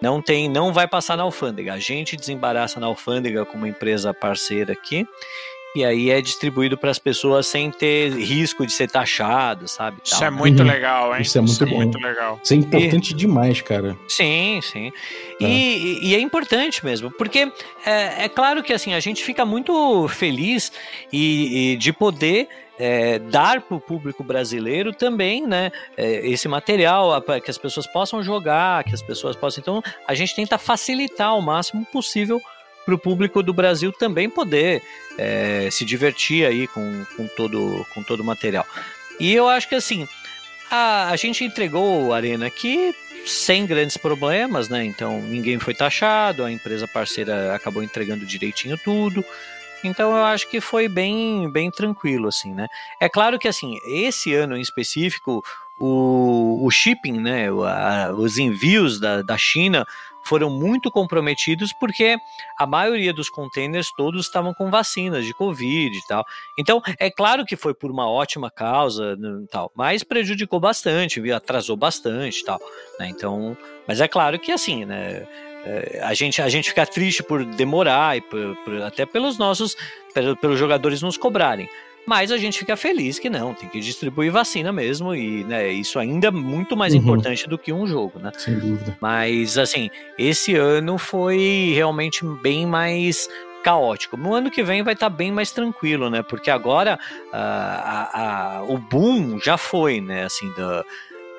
Não 0.00 0.22
tem, 0.22 0.48
não 0.48 0.72
vai 0.72 0.86
passar 0.86 1.16
na 1.16 1.24
alfândega. 1.24 1.74
A 1.74 1.78
gente 1.78 2.16
desembaraça 2.16 2.78
na 2.78 2.86
alfândega 2.86 3.44
como 3.44 3.66
empresa 3.66 4.14
parceira 4.14 4.72
aqui 4.72 5.06
e 5.76 5.84
aí 5.84 6.10
é 6.10 6.20
distribuído 6.20 6.76
para 6.78 6.90
as 6.90 6.98
pessoas 6.98 7.46
sem 7.46 7.70
ter 7.70 8.10
risco 8.10 8.66
de 8.66 8.72
ser 8.72 8.90
taxado, 8.90 9.68
sabe? 9.68 9.98
Isso 10.02 10.24
é 10.24 10.30
muito 10.30 10.62
uhum. 10.62 10.68
legal, 10.68 11.14
hein? 11.14 11.22
Isso 11.22 11.38
é 11.38 11.40
muito 11.40 11.52
Isso 11.52 11.62
é 11.62 11.66
bom. 11.66 11.74
É 11.74 11.76
muito 11.76 11.98
legal. 11.98 12.40
Isso 12.42 12.54
é 12.54 12.56
importante 12.56 13.10
e... 13.10 13.14
demais, 13.14 13.60
cara. 13.60 13.96
Sim, 14.08 14.60
sim. 14.62 14.90
É. 15.40 15.44
E, 15.44 16.08
e, 16.08 16.14
é 16.14 16.20
importante 16.20 16.84
mesmo, 16.84 17.10
porque 17.10 17.52
é, 17.84 18.24
é, 18.24 18.28
claro 18.28 18.62
que 18.62 18.72
assim 18.72 18.94
a 18.94 19.00
gente 19.00 19.22
fica 19.22 19.44
muito 19.44 20.08
feliz 20.08 20.72
e, 21.12 21.72
e 21.72 21.76
de 21.76 21.92
poder 21.92 22.48
é, 22.78 23.18
dar 23.18 23.60
para 23.60 23.76
o 23.76 23.80
público 23.80 24.22
brasileiro 24.22 24.92
também, 24.92 25.46
né, 25.46 25.70
é, 25.96 26.26
esse 26.28 26.48
material 26.48 27.20
para 27.20 27.40
que 27.40 27.50
as 27.50 27.58
pessoas 27.58 27.86
possam 27.86 28.22
jogar, 28.22 28.84
que 28.84 28.94
as 28.94 29.02
pessoas 29.02 29.36
possam. 29.36 29.60
Então, 29.60 29.82
a 30.06 30.14
gente 30.14 30.34
tenta 30.34 30.56
facilitar 30.56 31.36
o 31.36 31.42
máximo 31.42 31.84
possível 31.86 32.40
para 32.88 32.94
o 32.94 32.98
público 32.98 33.42
do 33.42 33.52
Brasil 33.52 33.92
também 33.92 34.30
poder 34.30 34.82
é, 35.18 35.68
se 35.70 35.84
divertir 35.84 36.46
aí 36.46 36.66
com, 36.66 37.04
com, 37.14 37.28
todo, 37.28 37.86
com 37.92 38.02
todo 38.02 38.20
o 38.20 38.24
material. 38.24 38.66
E 39.20 39.34
eu 39.34 39.46
acho 39.46 39.68
que 39.68 39.74
assim, 39.74 40.08
a, 40.70 41.10
a 41.10 41.16
gente 41.16 41.44
entregou 41.44 42.14
a 42.14 42.16
Arena 42.16 42.46
aqui 42.46 42.94
sem 43.26 43.66
grandes 43.66 43.98
problemas, 43.98 44.70
né? 44.70 44.86
Então 44.86 45.20
ninguém 45.20 45.58
foi 45.58 45.74
taxado, 45.74 46.42
a 46.42 46.50
empresa 46.50 46.88
parceira 46.88 47.54
acabou 47.54 47.82
entregando 47.82 48.24
direitinho 48.24 48.78
tudo. 48.82 49.22
Então 49.84 50.16
eu 50.16 50.24
acho 50.24 50.48
que 50.48 50.58
foi 50.58 50.88
bem, 50.88 51.50
bem 51.50 51.70
tranquilo, 51.70 52.28
assim, 52.28 52.54
né? 52.54 52.68
É 52.98 53.06
claro 53.06 53.38
que 53.38 53.48
assim, 53.48 53.78
esse 53.84 54.32
ano 54.32 54.56
em 54.56 54.62
específico, 54.62 55.44
o, 55.78 56.64
o 56.64 56.70
shipping, 56.70 57.20
né? 57.20 57.48
A, 57.50 58.14
os 58.16 58.38
envios 58.38 58.98
da, 58.98 59.20
da 59.20 59.36
China 59.36 59.86
foram 60.28 60.50
muito 60.50 60.90
comprometidos 60.90 61.72
porque 61.72 62.16
a 62.58 62.66
maioria 62.66 63.12
dos 63.12 63.30
containers 63.30 63.88
todos 63.96 64.26
estavam 64.26 64.52
com 64.52 64.70
vacinas 64.70 65.24
de 65.24 65.32
Covid 65.32 65.96
e 65.96 66.06
tal. 66.06 66.24
Então, 66.58 66.82
é 66.98 67.10
claro 67.10 67.46
que 67.46 67.56
foi 67.56 67.72
por 67.72 67.90
uma 67.90 68.08
ótima 68.08 68.50
causa 68.50 69.16
né, 69.16 69.46
tal, 69.50 69.72
mas 69.74 70.04
prejudicou 70.04 70.60
bastante, 70.60 71.18
atrasou 71.32 71.76
bastante 71.76 72.40
e 72.40 72.44
tal. 72.44 72.60
Né? 73.00 73.08
Então, 73.08 73.56
mas 73.86 74.00
é 74.00 74.06
claro 74.06 74.38
que 74.38 74.52
assim, 74.52 74.84
né? 74.84 75.26
É, 75.64 76.00
a 76.04 76.14
gente, 76.14 76.40
a 76.40 76.48
gente 76.48 76.68
fica 76.68 76.86
triste 76.86 77.22
por 77.22 77.44
demorar 77.44 78.16
e 78.16 78.20
por, 78.20 78.56
por, 78.64 78.82
até 78.82 79.04
pelos 79.04 79.38
nossos, 79.38 79.76
pelos 80.40 80.58
jogadores 80.58 81.02
nos 81.02 81.16
cobrarem. 81.16 81.68
Mas 82.08 82.32
a 82.32 82.38
gente 82.38 82.58
fica 82.58 82.74
feliz 82.74 83.18
que 83.18 83.28
não, 83.28 83.52
tem 83.52 83.68
que 83.68 83.78
distribuir 83.80 84.32
vacina 84.32 84.72
mesmo, 84.72 85.14
e 85.14 85.44
né, 85.44 85.68
isso 85.68 85.98
ainda 85.98 86.28
é 86.28 86.30
muito 86.30 86.74
mais 86.74 86.94
uhum. 86.94 87.00
importante 87.00 87.46
do 87.46 87.58
que 87.58 87.70
um 87.70 87.86
jogo, 87.86 88.18
né? 88.18 88.32
Sem 88.38 88.58
dúvida. 88.58 88.96
Mas, 88.98 89.58
assim, 89.58 89.90
esse 90.16 90.54
ano 90.54 90.96
foi 90.96 91.72
realmente 91.74 92.24
bem 92.42 92.64
mais 92.64 93.28
caótico. 93.62 94.16
No 94.16 94.32
ano 94.32 94.50
que 94.50 94.62
vem 94.62 94.82
vai 94.82 94.94
estar 94.94 95.10
tá 95.10 95.14
bem 95.14 95.30
mais 95.30 95.52
tranquilo, 95.52 96.08
né? 96.08 96.22
Porque 96.22 96.50
agora 96.50 96.98
a, 97.30 98.60
a, 98.60 98.62
o 98.62 98.78
boom 98.78 99.38
já 99.38 99.58
foi, 99.58 100.00
né? 100.00 100.24
Assim, 100.24 100.50
da, 100.54 100.84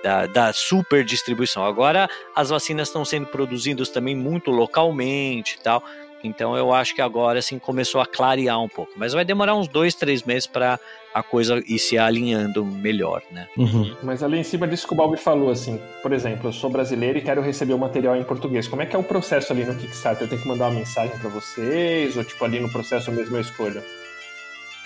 da, 0.03 0.27
da 0.27 0.53
super 0.53 1.03
distribuição. 1.03 1.65
Agora 1.65 2.07
as 2.35 2.51
vacinas 2.51 2.89
estão 2.89 3.03
sendo 3.03 3.25
produzidas 3.25 3.89
também 3.89 4.15
muito 4.15 4.51
localmente 4.51 5.57
e 5.59 5.63
tal. 5.63 5.83
Então 6.23 6.55
eu 6.55 6.73
acho 6.73 6.93
que 6.93 7.01
agora 7.01 7.39
assim 7.39 7.57
começou 7.57 8.01
a 8.01 8.05
clarear 8.05 8.61
um 8.61 8.67
pouco, 8.67 8.93
mas 8.95 9.13
vai 9.13 9.23
demorar 9.23 9.55
uns 9.55 9.67
dois, 9.67 9.95
três 9.95 10.23
meses 10.23 10.47
para 10.47 10.79
a 11.13 11.23
coisa 11.23 11.61
ir 11.65 11.79
se 11.79 11.97
alinhando 11.97 12.63
melhor, 12.63 13.21
né? 13.31 13.47
Uhum. 13.57 13.95
Mas 14.03 14.21
ali 14.21 14.37
em 14.37 14.43
cima 14.43 14.67
disso 14.67 14.87
que 14.87 14.93
o 14.93 14.95
Balbi 14.95 15.17
falou, 15.17 15.49
assim, 15.49 15.79
por 16.01 16.13
exemplo, 16.13 16.49
eu 16.49 16.53
sou 16.53 16.69
brasileiro 16.69 17.17
e 17.17 17.21
quero 17.21 17.41
receber 17.41 17.73
o 17.73 17.79
material 17.79 18.15
em 18.15 18.23
português. 18.23 18.67
Como 18.67 18.81
é 18.81 18.85
que 18.85 18.95
é 18.95 18.99
o 18.99 19.03
processo 19.03 19.51
ali 19.51 19.65
no 19.65 19.75
Kickstarter? 19.75 20.23
Eu 20.23 20.29
tenho 20.29 20.41
que 20.41 20.47
mandar 20.47 20.67
uma 20.67 20.77
mensagem 20.79 21.17
para 21.17 21.29
vocês 21.29 22.15
ou 22.15 22.23
tipo 22.23 22.43
ali 22.45 22.59
no 22.59 22.69
processo 22.69 23.11
mesmo 23.11 23.35
eu 23.35 23.41
escolho? 23.41 23.81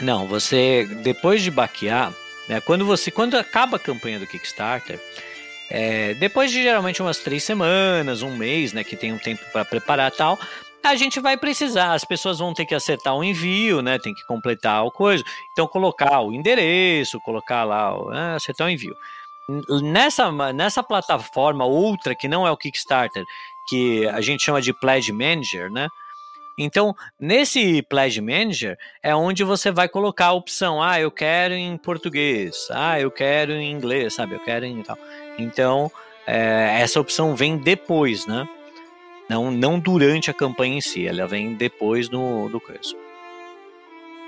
Não, 0.01 0.27
você 0.27 0.87
depois 1.03 1.41
de 1.41 1.51
baquear, 1.51 2.13
né? 2.47 2.61
Quando 2.61 2.85
você 2.85 3.11
quando 3.11 3.35
acaba 3.35 3.77
a 3.77 3.79
campanha 3.79 4.19
do 4.19 4.27
Kickstarter 4.27 4.99
é, 5.69 6.13
depois 6.13 6.51
de 6.51 6.61
geralmente 6.61 7.01
umas 7.01 7.17
três 7.17 7.43
semanas, 7.43 8.21
um 8.21 8.35
mês, 8.35 8.73
né, 8.73 8.83
que 8.83 8.95
tem 8.95 9.11
um 9.11 9.17
tempo 9.17 9.43
para 9.51 9.65
preparar 9.65 10.11
tal, 10.11 10.39
a 10.83 10.95
gente 10.95 11.19
vai 11.19 11.37
precisar, 11.37 11.93
as 11.93 12.03
pessoas 12.03 12.39
vão 12.39 12.53
ter 12.53 12.65
que 12.65 12.75
acertar 12.75 13.15
o 13.15 13.23
envio, 13.23 13.81
né? 13.81 13.97
Tem 13.97 14.13
que 14.13 14.25
completar 14.25 14.85
o 14.85 14.91
coisa. 14.91 15.23
Então, 15.51 15.65
colocar 15.67 16.19
o 16.21 16.33
endereço, 16.33 17.21
colocar 17.21 17.63
lá, 17.63 17.93
né, 18.11 18.35
acertar 18.35 18.67
o 18.67 18.69
envio. 18.69 18.95
Nessa, 19.81 20.31
nessa 20.53 20.83
plataforma 20.83 21.65
outra, 21.65 22.13
que 22.15 22.27
não 22.27 22.45
é 22.45 22.51
o 22.51 22.57
Kickstarter, 22.57 23.23
que 23.67 24.07
a 24.07 24.21
gente 24.21 24.43
chama 24.43 24.61
de 24.61 24.73
Pledge 24.73 25.11
Manager, 25.11 25.71
né? 25.71 25.87
Então, 26.57 26.95
nesse 27.19 27.81
Pledge 27.83 28.21
Manager 28.21 28.77
é 29.01 29.15
onde 29.15 29.43
você 29.43 29.71
vai 29.71 29.89
colocar 29.89 30.27
a 30.27 30.33
opção, 30.33 30.81
ah, 30.83 30.99
eu 30.99 31.09
quero 31.09 31.53
em 31.53 31.75
português, 31.77 32.67
ah, 32.69 32.99
eu 32.99 33.09
quero 33.09 33.53
em 33.53 33.71
inglês, 33.71 34.13
sabe? 34.13 34.35
Eu 34.35 34.39
quero 34.39 34.65
em 34.65 34.83
tal. 34.83 34.97
Então, 35.37 35.91
é, 36.27 36.77
essa 36.79 36.99
opção 36.99 37.35
vem 37.35 37.57
depois, 37.57 38.27
né? 38.27 38.47
Não, 39.29 39.51
não 39.51 39.79
durante 39.79 40.29
a 40.29 40.33
campanha 40.33 40.77
em 40.77 40.81
si, 40.81 41.07
ela 41.07 41.27
vem 41.27 41.53
depois 41.53 42.09
do, 42.09 42.49
do 42.49 42.59
coisa. 42.59 42.95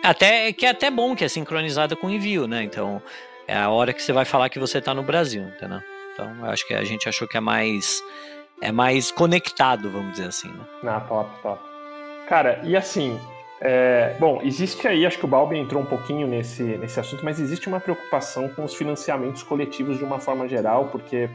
Até 0.04 0.54
que 0.54 0.66
é 0.66 0.70
até 0.70 0.90
bom 0.92 1.16
que 1.16 1.24
é 1.24 1.28
sincronizada 1.28 1.96
com 1.96 2.08
o 2.08 2.12
envio, 2.12 2.48
né? 2.48 2.64
Então 2.64 3.02
é 3.48 3.58
a 3.58 3.70
hora 3.70 3.92
que 3.92 4.02
você 4.02 4.14
vai 4.14 4.26
falar 4.26 4.50
que 4.50 4.60
você 4.60 4.78
está 4.78 4.94
no 4.94 5.04
Brasil, 5.04 5.44
entendeu? 5.44 5.82
Então 6.14 6.32
eu 6.40 6.46
acho 6.46 6.68
que 6.68 6.74
a 6.74 6.84
gente 6.84 7.10
achou 7.10 7.28
que 7.28 7.38
é 7.38 7.40
mais 7.42 8.04
é 8.62 8.72
mais 8.72 9.12
conectado, 9.12 9.90
vamos 9.90 10.12
dizer 10.14 10.30
assim, 10.30 10.48
né? 10.48 10.66
Ah, 10.86 11.02
top, 11.02 11.30
top. 11.42 11.62
Cara, 12.28 12.62
e 12.64 12.76
assim, 12.76 13.20
é, 13.60 14.16
bom, 14.20 14.42
existe 14.44 14.88
aí, 14.88 15.06
acho 15.06 15.18
que 15.18 15.26
o 15.26 15.28
Balbi 15.28 15.58
entrou 15.58 15.82
um 15.82 15.86
pouquinho 15.86 16.28
nesse, 16.28 16.64
nesse 16.64 17.00
assunto, 17.00 17.24
mas 17.24 17.40
existe 17.40 17.68
uma 17.68 17.80
preocupação 17.80 18.48
com 18.50 18.64
os 18.64 18.74
financiamentos 18.74 19.44
coletivos 19.44 19.98
de 19.98 20.04
uma 20.04 20.20
forma 20.20 20.48
geral, 20.48 20.90
porque 20.92 21.30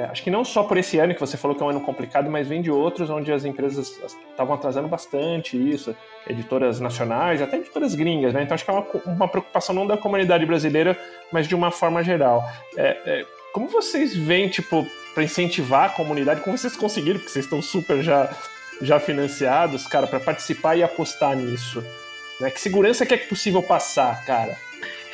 é, 0.00 0.04
acho 0.04 0.22
que 0.22 0.30
não 0.30 0.44
só 0.44 0.62
por 0.62 0.78
esse 0.78 0.98
ano 0.98 1.12
que 1.12 1.20
você 1.20 1.36
falou 1.36 1.54
que 1.54 1.62
é 1.62 1.66
um 1.66 1.68
ano 1.68 1.80
complicado, 1.82 2.30
mas 2.30 2.48
vem 2.48 2.62
de 2.62 2.70
outros 2.70 3.10
onde 3.10 3.30
as 3.30 3.44
empresas 3.44 4.00
estavam 4.30 4.54
atrasando 4.54 4.88
bastante 4.88 5.56
isso, 5.56 5.94
editoras 6.26 6.80
nacionais, 6.80 7.42
até 7.42 7.58
editoras 7.58 7.94
gringas, 7.94 8.32
né? 8.32 8.42
Então 8.42 8.54
acho 8.54 8.64
que 8.64 8.70
é 8.70 8.74
uma, 8.74 8.86
uma 9.04 9.28
preocupação 9.28 9.74
não 9.74 9.86
da 9.86 9.98
comunidade 9.98 10.46
brasileira, 10.46 10.98
mas 11.30 11.46
de 11.46 11.54
uma 11.54 11.70
forma 11.70 12.02
geral. 12.02 12.42
É, 12.78 12.96
é, 13.04 13.26
como 13.52 13.68
vocês 13.68 14.16
veem, 14.16 14.48
tipo, 14.48 14.86
para 15.12 15.22
incentivar 15.22 15.86
a 15.86 15.88
comunidade, 15.90 16.40
como 16.40 16.56
vocês 16.56 16.76
conseguiram, 16.76 17.18
porque 17.18 17.32
vocês 17.32 17.44
estão 17.44 17.60
super 17.60 18.02
já, 18.02 18.34
já 18.80 18.98
financiados, 18.98 19.86
cara, 19.86 20.06
para 20.06 20.20
participar 20.20 20.76
e 20.76 20.82
apostar 20.82 21.36
nisso? 21.36 21.84
Né? 22.40 22.50
Que 22.50 22.60
segurança 22.60 23.04
que 23.04 23.12
é 23.12 23.18
possível 23.18 23.62
passar, 23.62 24.24
cara? 24.24 24.56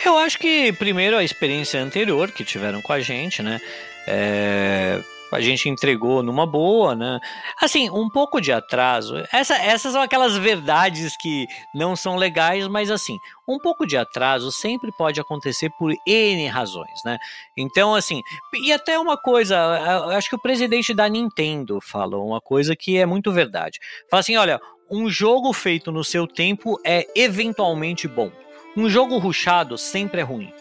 Eu 0.05 0.17
acho 0.19 0.39
que, 0.39 0.73
primeiro, 0.75 1.17
a 1.17 1.25
experiência 1.25 1.83
anterior 1.83 2.31
que 2.31 2.45
tiveram 2.45 2.81
com 2.81 2.93
a 2.93 3.01
gente, 3.01 3.43
né? 3.43 3.61
É, 4.07 5.03
a 5.33 5.41
gente 5.41 5.69
entregou 5.69 6.23
numa 6.23 6.47
boa, 6.47 6.95
né? 6.95 7.19
Assim, 7.61 7.91
um 7.91 8.09
pouco 8.09 8.41
de 8.41 8.53
atraso. 8.53 9.17
Essa, 9.33 9.57
essas 9.57 9.93
são 9.93 10.03
aquelas 10.03 10.37
verdades 10.37 11.17
que 11.17 11.47
não 11.75 11.97
são 11.97 12.17
legais, 12.17 12.67
mas 12.69 12.91
assim, 12.91 13.19
um 13.49 13.59
pouco 13.59 13.87
de 13.87 13.97
atraso 13.97 14.53
sempre 14.53 14.91
pode 14.97 15.21
acontecer 15.21 15.71
por 15.79 15.93
N 16.07 16.47
razões, 16.47 17.03
né? 17.05 17.19
Então, 17.57 17.95
assim, 17.95 18.23
e 18.55 18.73
até 18.73 18.99
uma 18.99 19.17
coisa, 19.17 19.59
acho 20.17 20.29
que 20.29 20.37
o 20.37 20.43
presidente 20.43 20.95
da 20.95 21.09
Nintendo 21.09 21.81
falou 21.81 22.27
uma 22.27 22.41
coisa 22.41 22.77
que 22.77 22.97
é 22.97 23.07
muito 23.07 23.33
verdade. 23.33 23.79
Fala 24.11 24.21
assim: 24.21 24.37
olha, 24.37 24.61
um 24.91 25.09
jogo 25.09 25.53
feito 25.53 25.91
no 25.91 26.05
seu 26.05 26.27
tempo 26.27 26.79
é 26.85 27.07
eventualmente 27.15 28.07
bom. 28.07 28.31
Um 28.77 28.89
jogo 28.89 29.19
ruchado 29.19 29.77
sempre 29.77 30.21
é 30.21 30.25
ruim. 30.25 30.53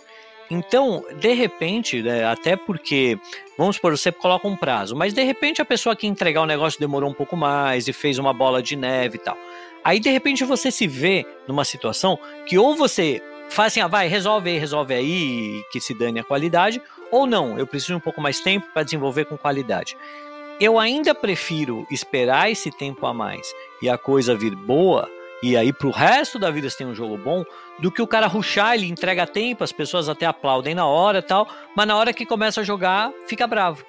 Então, 0.49 1.03
de 1.19 1.33
repente, 1.33 2.01
né, 2.01 2.25
até 2.25 2.55
porque, 2.55 3.17
vamos 3.57 3.77
supor, 3.77 3.97
você 3.97 4.11
coloca 4.11 4.47
um 4.47 4.55
prazo, 4.55 4.95
mas 4.95 5.13
de 5.13 5.23
repente 5.23 5.61
a 5.61 5.65
pessoa 5.65 5.95
que 5.95 6.05
entregar 6.05 6.41
o 6.41 6.45
negócio 6.45 6.79
demorou 6.79 7.09
um 7.09 7.13
pouco 7.13 7.35
mais 7.35 7.87
e 7.87 7.93
fez 7.93 8.19
uma 8.19 8.33
bola 8.33 8.61
de 8.61 8.75
neve 8.75 9.17
e 9.17 9.19
tal. 9.19 9.37
Aí, 9.83 9.99
de 9.99 10.09
repente, 10.09 10.43
você 10.43 10.71
se 10.71 10.87
vê 10.87 11.25
numa 11.47 11.63
situação 11.63 12.17
que 12.47 12.57
ou 12.57 12.75
você 12.75 13.21
faz 13.49 13.73
assim, 13.73 13.81
ah, 13.81 13.87
vai, 13.87 14.07
resolve 14.07 14.49
aí, 14.49 14.57
resolve 14.57 14.93
aí, 14.93 15.63
que 15.71 15.79
se 15.79 15.93
dane 15.93 16.19
a 16.19 16.23
qualidade, 16.23 16.81
ou 17.11 17.27
não, 17.27 17.57
eu 17.57 17.67
preciso 17.67 17.95
um 17.95 17.99
pouco 17.99 18.19
mais 18.19 18.39
tempo 18.39 18.67
para 18.73 18.83
desenvolver 18.83 19.25
com 19.25 19.37
qualidade. 19.37 19.95
Eu 20.59 20.79
ainda 20.79 21.13
prefiro 21.13 21.85
esperar 21.91 22.49
esse 22.49 22.71
tempo 22.71 23.05
a 23.05 23.13
mais 23.13 23.45
e 23.81 23.89
a 23.89 23.97
coisa 23.97 24.33
vir 24.33 24.55
boa 24.55 25.09
e 25.43 25.55
aí 25.55 25.71
pro 25.71 25.91
resto 25.91 26.39
da 26.39 26.49
vida 26.49 26.69
você 26.69 26.77
tem 26.77 26.87
um 26.87 26.95
jogo 26.95 27.17
bom, 27.17 27.43
do 27.79 27.91
que 27.91 28.01
o 28.01 28.07
cara 28.07 28.27
ruxar, 28.27 28.75
ele 28.75 28.87
entrega 28.87 29.27
tempo, 29.27 29.63
as 29.63 29.71
pessoas 29.71 30.09
até 30.09 30.25
aplaudem 30.25 30.75
na 30.75 30.85
hora 30.85 31.19
e 31.19 31.21
tal, 31.21 31.47
mas 31.75 31.87
na 31.87 31.97
hora 31.97 32.13
que 32.13 32.25
começa 32.25 32.61
a 32.61 32.63
jogar, 32.63 33.11
fica 33.27 33.45
bravo. 33.45 33.85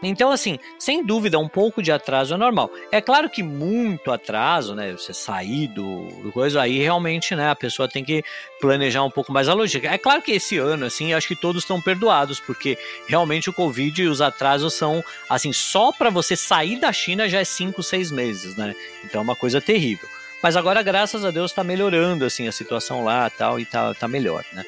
Então, 0.00 0.30
assim, 0.30 0.60
sem 0.78 1.04
dúvida, 1.04 1.38
um 1.40 1.48
pouco 1.48 1.82
de 1.82 1.90
atraso 1.90 2.34
é 2.34 2.36
normal. 2.36 2.70
É 2.92 3.00
claro 3.00 3.28
que 3.28 3.42
muito 3.42 4.12
atraso, 4.12 4.74
né? 4.74 4.92
Você 4.92 5.12
sair 5.12 5.66
do, 5.66 6.06
do 6.22 6.30
coisa, 6.30 6.62
aí 6.62 6.78
realmente, 6.78 7.34
né? 7.34 7.50
A 7.50 7.56
pessoa 7.56 7.88
tem 7.88 8.04
que 8.04 8.22
planejar 8.60 9.02
um 9.02 9.10
pouco 9.10 9.32
mais 9.32 9.48
a 9.48 9.54
logística. 9.54 9.92
É 9.92 9.98
claro 9.98 10.22
que 10.22 10.32
esse 10.32 10.56
ano, 10.56 10.86
assim, 10.86 11.14
acho 11.14 11.26
que 11.26 11.34
todos 11.34 11.64
estão 11.64 11.80
perdoados, 11.80 12.38
porque 12.38 12.78
realmente 13.08 13.50
o 13.50 13.52
Covid 13.52 14.00
e 14.00 14.06
os 14.06 14.20
atrasos 14.20 14.74
são, 14.74 15.02
assim, 15.28 15.52
só 15.52 15.90
para 15.90 16.10
você 16.10 16.36
sair 16.36 16.78
da 16.78 16.92
China 16.92 17.28
já 17.28 17.40
é 17.40 17.44
5, 17.44 17.82
6 17.82 18.12
meses, 18.12 18.56
né? 18.56 18.76
Então 19.04 19.20
é 19.20 19.24
uma 19.24 19.36
coisa 19.36 19.60
terrível. 19.60 20.08
Mas 20.42 20.56
agora, 20.56 20.82
graças 20.82 21.24
a 21.24 21.30
Deus, 21.30 21.50
está 21.50 21.64
melhorando 21.64 22.24
assim 22.24 22.46
a 22.46 22.52
situação 22.52 23.04
lá 23.04 23.28
tal, 23.30 23.58
e 23.58 23.66
tá, 23.66 23.92
tá 23.94 24.06
melhor, 24.06 24.44
né? 24.52 24.64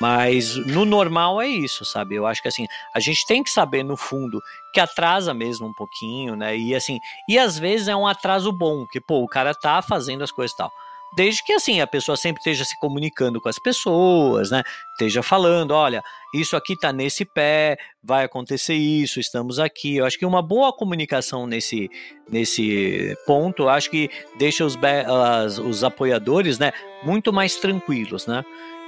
Mas 0.00 0.56
no 0.56 0.84
normal 0.84 1.40
é 1.40 1.48
isso, 1.48 1.84
sabe? 1.84 2.16
Eu 2.16 2.26
acho 2.26 2.42
que 2.42 2.48
assim, 2.48 2.66
a 2.92 3.00
gente 3.00 3.24
tem 3.26 3.42
que 3.42 3.50
saber 3.50 3.84
no 3.84 3.96
fundo 3.96 4.42
que 4.72 4.80
atrasa 4.80 5.32
mesmo 5.32 5.66
um 5.66 5.72
pouquinho, 5.72 6.34
né? 6.34 6.56
E 6.56 6.74
assim, 6.74 6.98
e 7.28 7.38
às 7.38 7.58
vezes 7.58 7.88
é 7.88 7.94
um 7.94 8.06
atraso 8.06 8.50
bom, 8.50 8.86
que 8.86 9.00
pô, 9.00 9.22
o 9.22 9.28
cara 9.28 9.54
tá 9.54 9.80
fazendo 9.80 10.24
as 10.24 10.32
coisas 10.32 10.56
tal 10.56 10.72
desde 11.16 11.44
que 11.44 11.52
assim 11.52 11.80
a 11.80 11.86
pessoa 11.86 12.16
sempre 12.16 12.40
esteja 12.40 12.64
se 12.64 12.78
comunicando 12.78 13.40
com 13.40 13.48
as 13.48 13.58
pessoas, 13.58 14.50
né? 14.50 14.62
Esteja 14.92 15.22
falando, 15.22 15.72
olha, 15.72 16.02
isso 16.34 16.56
aqui 16.56 16.76
tá 16.76 16.92
nesse 16.92 17.24
pé, 17.24 17.76
vai 18.02 18.24
acontecer 18.24 18.74
isso, 18.74 19.20
estamos 19.20 19.58
aqui. 19.58 19.96
Eu 19.96 20.06
acho 20.06 20.18
que 20.18 20.26
uma 20.26 20.42
boa 20.42 20.72
comunicação 20.72 21.46
nesse, 21.46 21.90
nesse 22.28 23.16
ponto, 23.26 23.68
acho 23.68 23.90
que 23.90 24.10
deixa 24.36 24.64
os, 24.64 24.76
as, 25.06 25.58
os 25.58 25.84
apoiadores, 25.84 26.58
né, 26.58 26.72
muito 27.02 27.32
mais 27.32 27.56
tranquilos, 27.56 28.26
né? 28.26 28.44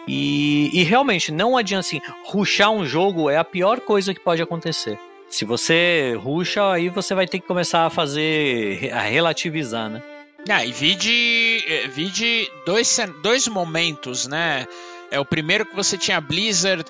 E, 0.09 0.71
e 0.73 0.85
realmente 0.85 1.33
não 1.33 1.57
adianta 1.57 1.87
assim, 1.87 2.01
ruxar 2.27 2.71
um 2.71 2.87
jogo 2.87 3.29
é 3.29 3.37
a 3.37 3.45
pior 3.45 3.81
coisa 3.81 4.15
que 4.15 4.21
pode 4.21 4.41
acontecer. 4.41 4.99
Se 5.29 5.45
você 5.45 6.17
ruxa, 6.17 6.71
aí 6.71 6.89
você 6.89 7.15
vai 7.15 7.27
ter 7.27 7.41
que 7.41 7.47
começar 7.47 7.85
a 7.85 7.91
fazer, 7.91 8.93
a 8.93 9.01
relativizar, 9.01 9.91
né? 9.91 10.01
Ah, 10.49 10.65
e 10.65 10.71
vi 10.71 10.95
de, 10.95 11.65
eh, 11.67 11.89
vi 11.89 12.09
de 12.09 12.51
dois, 12.65 12.99
dois 13.21 13.49
momentos, 13.49 14.27
né? 14.27 14.67
É 15.11 15.19
o 15.19 15.25
primeiro 15.25 15.67
que 15.67 15.75
você 15.75 15.99
tinha 15.99 16.21
Blizzard. 16.21 16.85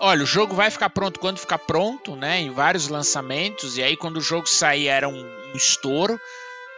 Olha, 0.00 0.24
o 0.24 0.26
jogo 0.26 0.54
vai 0.54 0.70
ficar 0.70 0.90
pronto 0.90 1.20
quando 1.20 1.38
ficar 1.38 1.58
pronto, 1.58 2.16
né? 2.16 2.40
Em 2.40 2.50
vários 2.50 2.88
lançamentos. 2.88 3.78
E 3.78 3.82
aí, 3.82 3.96
quando 3.96 4.16
o 4.16 4.20
jogo 4.20 4.48
sair, 4.48 4.88
era 4.88 5.08
um, 5.08 5.20
um 5.20 5.56
estouro. 5.56 6.20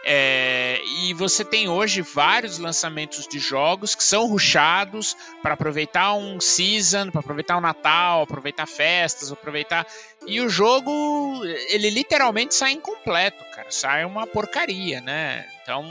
É, 0.03 0.81
e 1.01 1.13
você 1.13 1.43
tem 1.43 1.67
hoje 1.67 2.01
vários 2.01 2.57
lançamentos 2.57 3.27
de 3.27 3.37
jogos 3.37 3.95
que 3.95 4.03
são 4.03 4.27
ruxados 4.27 5.15
para 5.41 5.55
aproveitar 5.55 6.13
um 6.13 6.39
season, 6.39 7.11
para 7.11 7.19
aproveitar 7.19 7.57
o 7.57 7.61
Natal, 7.61 8.21
aproveitar 8.21 8.65
festas, 8.65 9.31
aproveitar. 9.31 9.85
E 10.27 10.41
o 10.41 10.49
jogo, 10.49 11.41
ele 11.69 11.89
literalmente 11.89 12.53
sai 12.53 12.73
incompleto, 12.73 13.43
cara. 13.55 13.67
Sai 13.71 14.05
uma 14.05 14.27
porcaria, 14.27 15.01
né? 15.01 15.45
Então. 15.63 15.85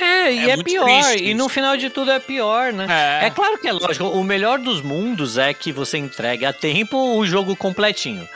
É, 0.00 0.32
e 0.32 0.50
é, 0.50 0.52
é 0.52 0.62
pior. 0.62 1.16
E 1.16 1.34
no 1.34 1.48
final 1.48 1.76
de 1.76 1.90
tudo 1.90 2.10
é 2.10 2.18
pior, 2.18 2.72
né? 2.72 2.86
É. 3.22 3.26
é 3.26 3.30
claro 3.30 3.58
que 3.58 3.68
é 3.68 3.72
lógico. 3.72 4.06
O 4.06 4.24
melhor 4.24 4.58
dos 4.58 4.80
mundos 4.80 5.36
é 5.36 5.52
que 5.52 5.72
você 5.72 5.98
entregue 5.98 6.46
a 6.46 6.52
tempo 6.52 6.96
o 7.16 7.26
jogo 7.26 7.54
completinho. 7.56 8.26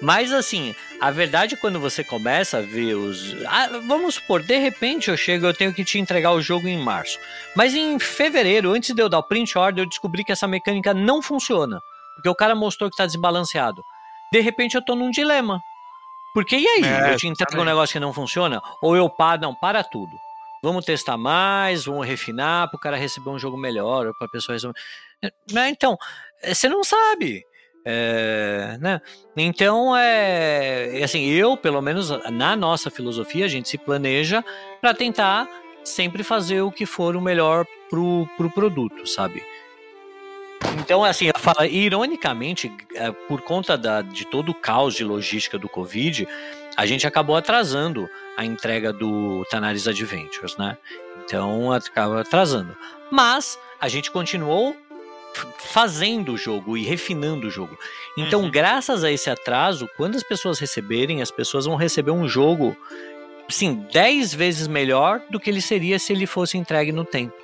Mas 0.00 0.32
assim, 0.32 0.74
a 1.00 1.10
verdade 1.10 1.54
é 1.54 1.58
quando 1.58 1.80
você 1.80 2.04
começa 2.04 2.58
a 2.58 2.62
ver 2.62 2.94
os. 2.94 3.36
Ah, 3.46 3.68
vamos 3.86 4.14
supor, 4.14 4.42
de 4.42 4.56
repente 4.58 5.10
eu 5.10 5.16
chego 5.16 5.46
eu 5.46 5.54
tenho 5.54 5.74
que 5.74 5.84
te 5.84 5.98
entregar 5.98 6.32
o 6.32 6.40
jogo 6.40 6.68
em 6.68 6.78
março. 6.78 7.18
Mas 7.54 7.74
em 7.74 7.98
fevereiro, 7.98 8.72
antes 8.72 8.94
de 8.94 9.02
eu 9.02 9.08
dar 9.08 9.18
o 9.18 9.22
print 9.22 9.58
order, 9.58 9.84
eu 9.84 9.88
descobri 9.88 10.24
que 10.24 10.32
essa 10.32 10.46
mecânica 10.46 10.94
não 10.94 11.20
funciona. 11.20 11.80
Porque 12.14 12.28
o 12.28 12.34
cara 12.34 12.54
mostrou 12.54 12.90
que 12.90 12.96
tá 12.96 13.06
desbalanceado. 13.06 13.82
De 14.32 14.40
repente 14.40 14.76
eu 14.76 14.84
tô 14.84 14.94
num 14.94 15.10
dilema. 15.10 15.60
Porque 16.34 16.56
e 16.56 16.66
aí? 16.66 16.84
É, 16.84 17.12
eu 17.12 17.16
te 17.16 17.26
entrego 17.26 17.62
um 17.62 17.64
negócio 17.64 17.92
que 17.92 18.00
não 18.00 18.12
funciona? 18.12 18.60
Ou 18.82 18.96
eu 18.96 19.08
paro, 19.08 19.42
não, 19.42 19.54
para 19.54 19.82
tudo. 19.82 20.12
Vamos 20.62 20.84
testar 20.84 21.16
mais, 21.16 21.84
vamos 21.84 22.06
refinar 22.06 22.68
para 22.68 22.76
o 22.76 22.80
cara 22.80 22.96
receber 22.96 23.30
um 23.30 23.38
jogo 23.38 23.56
melhor, 23.56 24.06
ou 24.06 24.14
para 24.14 24.26
a 24.26 24.30
pessoa 24.30 24.54
receber. 24.54 24.74
Né? 25.52 25.70
Então, 25.70 25.96
eh, 26.42 26.54
você 26.54 26.68
não 26.68 26.84
sabe. 26.84 27.44
É, 27.84 28.76
né? 28.80 29.00
Então, 29.36 29.96
é 29.96 31.00
assim, 31.02 31.24
eu, 31.24 31.56
pelo 31.56 31.80
menos 31.80 32.10
na 32.30 32.54
nossa 32.54 32.90
filosofia, 32.90 33.46
a 33.46 33.48
gente 33.48 33.68
se 33.68 33.78
planeja 33.78 34.44
para 34.80 34.92
tentar 34.92 35.48
sempre 35.84 36.22
fazer 36.22 36.60
o 36.60 36.70
que 36.70 36.84
for 36.84 37.16
o 37.16 37.20
melhor 37.20 37.64
pro, 37.88 38.28
pro 38.36 38.50
produto, 38.50 39.06
sabe? 39.06 39.42
Então, 40.78 41.04
assim, 41.04 41.26
eu 41.26 41.38
falo, 41.38 41.64
ironicamente, 41.64 42.72
é, 42.94 43.10
por 43.10 43.42
conta 43.42 43.76
da, 43.76 44.00
de 44.02 44.24
todo 44.24 44.50
o 44.50 44.54
caos 44.54 44.94
de 44.94 45.04
logística 45.04 45.58
do 45.58 45.68
Covid, 45.68 46.26
a 46.76 46.86
gente 46.86 47.06
acabou 47.06 47.36
atrasando 47.36 48.08
a 48.36 48.44
entrega 48.44 48.92
do 48.92 49.44
Tanaris 49.50 49.88
Adventures, 49.88 50.56
né? 50.56 50.78
Então 51.24 51.72
acaba 51.72 52.20
atrasando. 52.20 52.76
Mas 53.10 53.58
a 53.80 53.88
gente 53.88 54.10
continuou 54.10 54.76
fazendo 55.58 56.32
o 56.32 56.38
jogo 56.38 56.76
e 56.76 56.84
refinando 56.84 57.48
o 57.48 57.50
jogo. 57.50 57.76
Então, 58.16 58.42
uhum. 58.42 58.50
graças 58.50 59.04
a 59.04 59.10
esse 59.10 59.28
atraso, 59.28 59.88
quando 59.96 60.16
as 60.16 60.22
pessoas 60.22 60.58
receberem, 60.58 61.20
as 61.20 61.30
pessoas 61.30 61.66
vão 61.66 61.76
receber 61.76 62.10
um 62.10 62.28
jogo, 62.28 62.76
sim, 63.48 63.86
10 63.92 64.34
vezes 64.34 64.66
melhor 64.66 65.20
do 65.30 65.38
que 65.38 65.50
ele 65.50 65.60
seria 65.60 65.98
se 65.98 66.12
ele 66.12 66.26
fosse 66.26 66.56
entregue 66.56 66.92
no 66.92 67.04
tempo. 67.04 67.34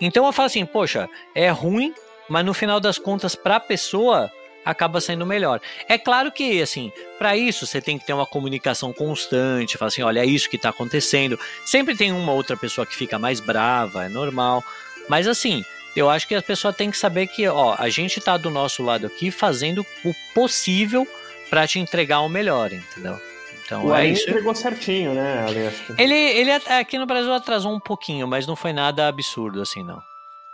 Então 0.00 0.26
eu 0.26 0.32
falo 0.32 0.46
assim, 0.46 0.64
poxa, 0.64 1.08
é 1.34 1.48
ruim, 1.50 1.94
mas 2.28 2.44
no 2.44 2.54
final 2.54 2.80
das 2.80 2.98
contas, 2.98 3.34
para 3.34 3.56
a 3.56 3.60
pessoa, 3.60 4.30
acaba 4.64 5.00
sendo 5.00 5.26
melhor. 5.26 5.60
É 5.88 5.98
claro 5.98 6.32
que, 6.32 6.62
assim, 6.62 6.90
para 7.18 7.36
isso 7.36 7.66
você 7.66 7.80
tem 7.80 7.98
que 7.98 8.06
ter 8.06 8.12
uma 8.12 8.26
comunicação 8.26 8.92
constante, 8.92 9.76
falar 9.76 9.88
assim, 9.88 10.02
olha, 10.02 10.20
é 10.20 10.26
isso 10.26 10.48
que 10.48 10.56
está 10.56 10.70
acontecendo. 10.70 11.38
Sempre 11.64 11.96
tem 11.96 12.12
uma 12.12 12.32
outra 12.32 12.56
pessoa 12.56 12.86
que 12.86 12.96
fica 12.96 13.18
mais 13.18 13.40
brava, 13.40 14.06
é 14.06 14.08
normal. 14.08 14.64
Mas 15.08 15.28
assim, 15.28 15.62
eu 15.94 16.08
acho 16.08 16.26
que 16.26 16.34
a 16.34 16.42
pessoa 16.42 16.72
tem 16.72 16.90
que 16.90 16.96
saber 16.96 17.26
que, 17.26 17.46
ó, 17.46 17.74
a 17.78 17.88
gente 17.90 18.18
está 18.18 18.36
do 18.36 18.50
nosso 18.50 18.82
lado 18.82 19.06
aqui 19.06 19.30
fazendo 19.30 19.84
o 20.04 20.14
possível 20.34 21.06
para 21.50 21.66
te 21.66 21.78
entregar 21.78 22.20
o 22.20 22.28
melhor, 22.28 22.72
entendeu? 22.72 23.20
Então 23.64 23.86
o 23.86 23.94
é 23.94 24.06
isso. 24.06 24.28
entregou 24.28 24.54
certinho, 24.54 25.14
né, 25.14 25.44
Alex? 25.46 25.82
Ele, 25.98 26.14
ele 26.14 26.50
aqui 26.52 26.98
no 26.98 27.06
Brasil 27.06 27.32
atrasou 27.32 27.72
um 27.72 27.80
pouquinho, 27.80 28.26
mas 28.26 28.46
não 28.46 28.56
foi 28.56 28.72
nada 28.72 29.08
absurdo 29.08 29.60
assim, 29.60 29.82
não. 29.82 30.02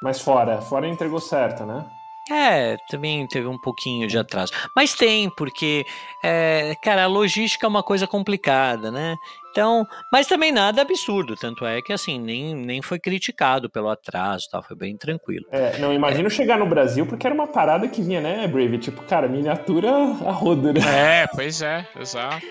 Mas 0.03 0.20
fora, 0.20 0.61
fora 0.61 0.88
entregou 0.88 1.20
certo, 1.20 1.64
né? 1.64 1.84
É, 2.30 2.76
também 2.88 3.26
teve 3.26 3.48
um 3.48 3.59
pouquinho 3.59 4.07
de 4.07 4.16
atraso. 4.16 4.53
Mas 4.76 4.94
tem, 4.94 5.28
porque, 5.36 5.84
é, 6.22 6.74
cara, 6.80 7.05
a 7.05 7.09
logística 7.09 7.66
é 7.66 7.68
uma 7.68 7.82
coisa 7.82 8.07
complicada, 8.07 8.90
né? 8.90 9.16
Então, 9.51 9.84
mas 10.12 10.28
também 10.28 10.53
nada 10.53 10.80
absurdo, 10.80 11.34
tanto 11.34 11.66
é 11.66 11.82
que 11.82 11.92
assim, 11.92 12.20
nem, 12.20 12.55
nem 12.55 12.80
foi 12.80 13.01
criticado 13.01 13.68
pelo 13.68 13.88
atraso, 13.88 14.46
tal, 14.51 14.62
foi 14.62 14.76
bem 14.76 14.96
tranquilo. 14.96 15.44
É, 15.51 15.76
não 15.78 15.92
imagino 15.92 16.28
é. 16.28 16.30
chegar 16.30 16.57
no 16.57 16.66
Brasil 16.66 17.05
porque 17.05 17.26
era 17.26 17.34
uma 17.34 17.48
parada 17.48 17.88
que 17.88 18.01
vinha, 18.01 18.20
né, 18.20 18.46
Brave? 18.46 18.78
Tipo, 18.78 19.03
cara, 19.03 19.26
miniatura 19.26 19.90
a 19.90 20.30
roda, 20.30 20.72
né? 20.72 20.80
É, 21.22 21.26
pois 21.26 21.61
é, 21.62 21.84
exato. 21.98 22.46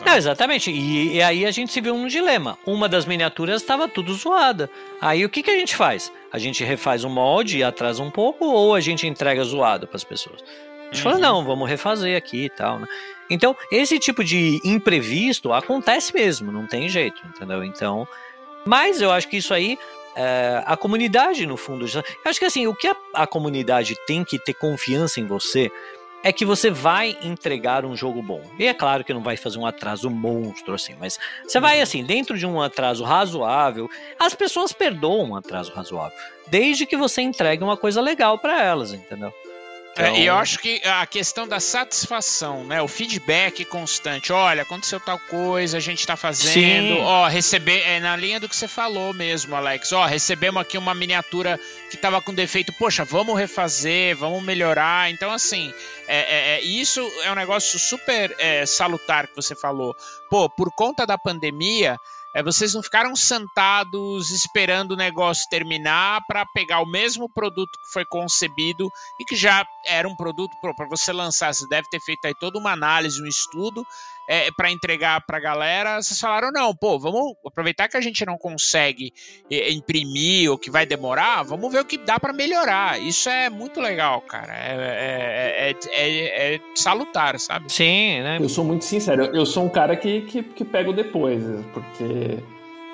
Não, 0.00 0.16
exatamente. 0.16 0.70
E, 0.70 1.16
e, 1.16 1.22
aí 1.22 1.44
a 1.44 1.50
gente 1.50 1.72
se 1.72 1.80
viu 1.80 1.96
num 1.96 2.06
dilema. 2.06 2.58
Uma 2.64 2.88
das 2.88 3.04
miniaturas 3.04 3.60
estava 3.60 3.86
tudo 3.86 4.14
zoada. 4.14 4.70
Aí 5.00 5.24
o 5.24 5.28
que, 5.28 5.42
que 5.42 5.50
a 5.50 5.58
gente 5.58 5.76
faz? 5.76 6.12
A 6.32 6.38
gente 6.38 6.64
refaz 6.64 7.04
o 7.04 7.10
molde 7.10 7.58
e 7.58 7.64
atrasa 7.64 8.02
um 8.02 8.10
pouco 8.10 8.44
ou 8.44 8.74
a 8.74 8.80
gente 8.80 9.06
entrega 9.06 9.42
zoado 9.44 9.86
para 9.86 9.96
as 9.96 10.04
pessoas? 10.04 10.42
A 10.42 10.94
gente 10.94 11.04
uhum. 11.04 11.12
fala, 11.12 11.18
não, 11.18 11.44
vamos 11.44 11.68
refazer 11.68 12.16
aqui 12.16 12.44
e 12.44 12.50
tal, 12.50 12.78
né? 12.78 12.86
Então, 13.28 13.56
esse 13.70 13.98
tipo 13.98 14.22
de 14.22 14.60
imprevisto 14.64 15.52
acontece 15.52 16.12
mesmo, 16.14 16.52
não 16.52 16.66
tem 16.66 16.88
jeito, 16.88 17.22
entendeu? 17.26 17.64
Então, 17.64 18.06
mas 18.66 19.00
eu 19.00 19.10
acho 19.10 19.26
que 19.28 19.38
isso 19.38 19.54
aí 19.54 19.78
é, 20.14 20.62
a 20.66 20.76
comunidade, 20.76 21.46
no 21.46 21.56
fundo, 21.56 21.86
eu 21.86 22.02
acho 22.24 22.38
que 22.38 22.44
assim, 22.44 22.66
o 22.66 22.74
que 22.74 22.86
a, 22.86 22.96
a 23.14 23.26
comunidade 23.26 23.96
tem 24.06 24.24
que 24.24 24.38
ter 24.38 24.54
confiança 24.54 25.20
em 25.20 25.26
você 25.26 25.70
é 26.22 26.32
que 26.32 26.44
você 26.44 26.70
vai 26.70 27.16
entregar 27.22 27.84
um 27.84 27.96
jogo 27.96 28.22
bom. 28.22 28.42
E 28.58 28.66
é 28.66 28.74
claro 28.74 29.04
que 29.04 29.12
não 29.12 29.22
vai 29.22 29.36
fazer 29.36 29.58
um 29.58 29.66
atraso 29.66 30.08
monstro 30.08 30.74
assim, 30.74 30.94
mas 30.98 31.18
você 31.46 31.58
vai 31.58 31.76
uhum. 31.76 31.82
assim, 31.82 32.04
dentro 32.04 32.38
de 32.38 32.46
um 32.46 32.60
atraso 32.60 33.04
razoável, 33.04 33.90
as 34.18 34.34
pessoas 34.34 34.72
perdoam 34.72 35.30
um 35.30 35.36
atraso 35.36 35.72
razoável, 35.72 36.16
desde 36.48 36.86
que 36.86 36.96
você 36.96 37.22
entregue 37.22 37.64
uma 37.64 37.76
coisa 37.76 38.00
legal 38.00 38.38
para 38.38 38.62
elas, 38.62 38.92
entendeu? 38.92 39.32
Então... 39.92 40.06
É, 40.06 40.20
e 40.20 40.26
eu 40.26 40.34
acho 40.34 40.58
que 40.58 40.80
a 40.84 41.06
questão 41.06 41.46
da 41.46 41.60
satisfação, 41.60 42.64
né? 42.64 42.80
O 42.80 42.88
feedback 42.88 43.64
constante. 43.64 44.32
Olha, 44.32 44.62
aconteceu 44.62 44.98
tal 44.98 45.18
coisa, 45.18 45.76
a 45.76 45.80
gente 45.80 46.00
está 46.00 46.16
fazendo. 46.16 46.94
Sim. 46.96 47.00
Ó, 47.02 47.28
receber. 47.28 47.80
É 47.82 48.00
na 48.00 48.16
linha 48.16 48.40
do 48.40 48.48
que 48.48 48.56
você 48.56 48.66
falou 48.66 49.12
mesmo, 49.12 49.54
Alex. 49.54 49.92
Ó, 49.92 50.04
recebemos 50.06 50.62
aqui 50.62 50.78
uma 50.78 50.94
miniatura 50.94 51.60
que 51.90 51.96
estava 51.96 52.22
com 52.22 52.32
defeito. 52.32 52.72
Poxa, 52.72 53.04
vamos 53.04 53.38
refazer, 53.38 54.16
vamos 54.16 54.42
melhorar. 54.42 55.10
Então, 55.10 55.30
assim, 55.30 55.72
é, 56.08 56.18
é, 56.18 56.54
é 56.54 56.60
isso 56.62 57.00
é 57.24 57.30
um 57.30 57.36
negócio 57.36 57.78
super 57.78 58.34
é, 58.38 58.64
salutar 58.64 59.26
que 59.26 59.36
você 59.36 59.54
falou. 59.54 59.94
Pô, 60.30 60.48
por 60.48 60.72
conta 60.72 61.06
da 61.06 61.18
pandemia 61.18 61.98
é, 62.34 62.42
vocês 62.42 62.72
não 62.72 62.82
ficaram 62.82 63.14
sentados 63.14 64.30
esperando 64.30 64.92
o 64.92 64.96
negócio 64.96 65.48
terminar 65.50 66.22
para 66.26 66.46
pegar 66.46 66.80
o 66.80 66.90
mesmo 66.90 67.28
produto 67.28 67.78
que 67.78 67.92
foi 67.92 68.04
concebido 68.06 68.88
e 69.20 69.24
que 69.24 69.36
já 69.36 69.66
era 69.84 70.08
um 70.08 70.16
produto 70.16 70.56
para 70.60 70.88
você 70.88 71.12
lançar. 71.12 71.52
Você 71.52 71.68
deve 71.68 71.88
ter 71.90 72.00
feito 72.00 72.24
aí 72.24 72.34
toda 72.34 72.58
uma 72.58 72.72
análise, 72.72 73.22
um 73.22 73.26
estudo 73.26 73.86
é, 74.32 74.50
para 74.56 74.70
entregar 74.70 75.20
para 75.26 75.36
a 75.36 75.40
galera, 75.40 76.00
vocês 76.00 76.18
falaram, 76.18 76.50
não, 76.50 76.74
pô, 76.74 76.98
vamos 76.98 77.34
aproveitar 77.46 77.86
que 77.86 77.98
a 77.98 78.00
gente 78.00 78.24
não 78.24 78.38
consegue 78.38 79.12
é, 79.50 79.70
imprimir 79.70 80.50
ou 80.50 80.56
que 80.56 80.70
vai 80.70 80.86
demorar, 80.86 81.42
vamos 81.42 81.70
ver 81.70 81.80
o 81.80 81.84
que 81.84 81.98
dá 81.98 82.18
para 82.18 82.32
melhorar. 82.32 82.98
Isso 82.98 83.28
é 83.28 83.50
muito 83.50 83.78
legal, 83.78 84.22
cara. 84.22 84.54
É, 84.54 85.76
é, 85.92 86.54
é, 86.54 86.60
salutar, 86.74 87.38
sabe? 87.38 87.70
Sim, 87.70 88.22
né? 88.22 88.38
Eu 88.40 88.48
sou 88.48 88.64
muito 88.64 88.86
sincero, 88.86 89.24
eu 89.36 89.44
sou 89.44 89.66
um 89.66 89.68
cara 89.68 89.94
que, 89.96 90.22
que, 90.22 90.42
que 90.42 90.64
pego 90.64 90.94
depois, 90.94 91.42
porque... 91.74 92.38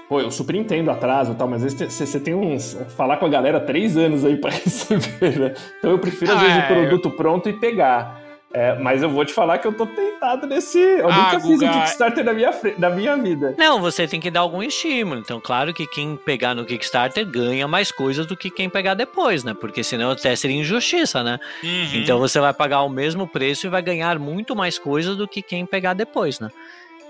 Pô, 0.08 0.20
eu 0.20 0.32
super 0.32 0.56
entendo 0.56 0.90
atraso 0.90 1.32
e 1.32 1.34
tal, 1.36 1.46
mas 1.46 1.62
às 1.62 1.74
vezes 1.74 1.94
você 1.94 2.18
tem 2.18 2.34
uns. 2.34 2.78
falar 2.96 3.18
com 3.18 3.26
a 3.26 3.28
galera 3.28 3.60
três 3.60 3.94
anos 3.94 4.24
aí 4.24 4.38
para 4.38 4.50
receber, 4.56 5.38
né? 5.38 5.54
Então 5.78 5.90
eu 5.90 5.98
prefiro, 5.98 6.32
às 6.32 6.40
vezes, 6.40 6.64
o 6.64 6.66
produto 6.66 7.10
pronto 7.10 7.46
e 7.46 7.52
pegar. 7.52 8.27
É, 8.52 8.74
mas 8.78 9.02
eu 9.02 9.10
vou 9.10 9.24
te 9.26 9.32
falar 9.32 9.58
que 9.58 9.66
eu 9.66 9.72
tô 9.72 9.86
tentado 9.86 10.46
nesse. 10.46 10.78
Eu 10.78 11.10
ah, 11.10 11.16
nunca 11.16 11.40
fiz 11.40 11.42
Guga... 11.42 11.66
um 11.66 11.80
Kickstarter 11.80 12.24
da 12.24 12.32
minha, 12.32 12.50
da 12.78 12.88
minha 12.88 13.16
vida. 13.16 13.54
Não, 13.58 13.78
você 13.78 14.08
tem 14.08 14.18
que 14.18 14.30
dar 14.30 14.40
algum 14.40 14.62
estímulo. 14.62 15.20
Então, 15.20 15.38
claro 15.38 15.74
que 15.74 15.86
quem 15.86 16.16
pegar 16.16 16.54
no 16.54 16.64
Kickstarter 16.64 17.26
ganha 17.26 17.68
mais 17.68 17.92
coisas 17.92 18.24
do 18.24 18.36
que 18.36 18.50
quem 18.50 18.70
pegar 18.70 18.94
depois, 18.94 19.44
né? 19.44 19.52
Porque 19.52 19.84
senão 19.84 20.12
até 20.12 20.34
seria 20.34 20.56
injustiça, 20.56 21.22
né? 21.22 21.38
Uhum. 21.62 21.90
Então 21.96 22.18
você 22.18 22.40
vai 22.40 22.54
pagar 22.54 22.82
o 22.82 22.88
mesmo 22.88 23.28
preço 23.28 23.66
e 23.66 23.70
vai 23.70 23.82
ganhar 23.82 24.18
muito 24.18 24.56
mais 24.56 24.78
coisas 24.78 25.14
do 25.14 25.28
que 25.28 25.42
quem 25.42 25.66
pegar 25.66 25.92
depois, 25.92 26.40
né? 26.40 26.48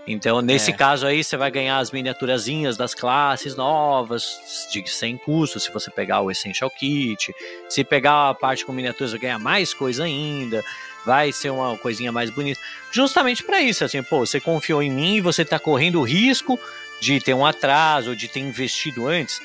Então, 0.09 0.41
nesse 0.41 0.71
é. 0.71 0.75
caso 0.75 1.07
aí, 1.07 1.23
você 1.23 1.37
vai 1.37 1.51
ganhar 1.51 1.77
as 1.77 1.91
miniaturazinhas 1.91 2.79
das 2.79 2.95
classes 2.95 3.55
novas, 3.55 4.67
de 4.73 4.89
sem 4.89 5.19
custo, 5.19 5.61
se 5.61 5.71
você 5.71 5.91
pegar 5.91 6.23
o 6.23 6.31
Essential 6.31 6.71
Kit. 6.71 7.31
Se 7.69 7.85
pegar 7.85 8.31
a 8.31 8.35
parte 8.35 8.65
com 8.65 8.73
miniaturas, 8.73 9.13
vai 9.13 9.21
ganhar 9.21 9.39
mais 9.39 9.75
coisa 9.75 10.05
ainda 10.05 10.65
vai 11.09 11.33
ser 11.33 11.49
uma 11.49 11.75
coisinha 11.79 12.13
mais 12.13 12.29
bonita. 12.29 12.61
Justamente 12.93 13.43
para 13.43 13.63
isso, 13.63 13.83
assim, 13.83 14.03
pô, 14.03 14.27
você 14.27 14.39
confiou 14.39 14.83
em 14.83 14.91
mim 14.91 15.17
e 15.17 15.21
você 15.23 15.41
está 15.41 15.59
correndo 15.59 15.99
o 15.99 16.03
risco 16.03 16.61
de 17.01 17.19
ter 17.19 17.33
um 17.33 17.47
atraso, 17.47 18.15
de 18.15 18.29
ter 18.29 18.41
investido 18.41 19.09
antes. 19.09 19.41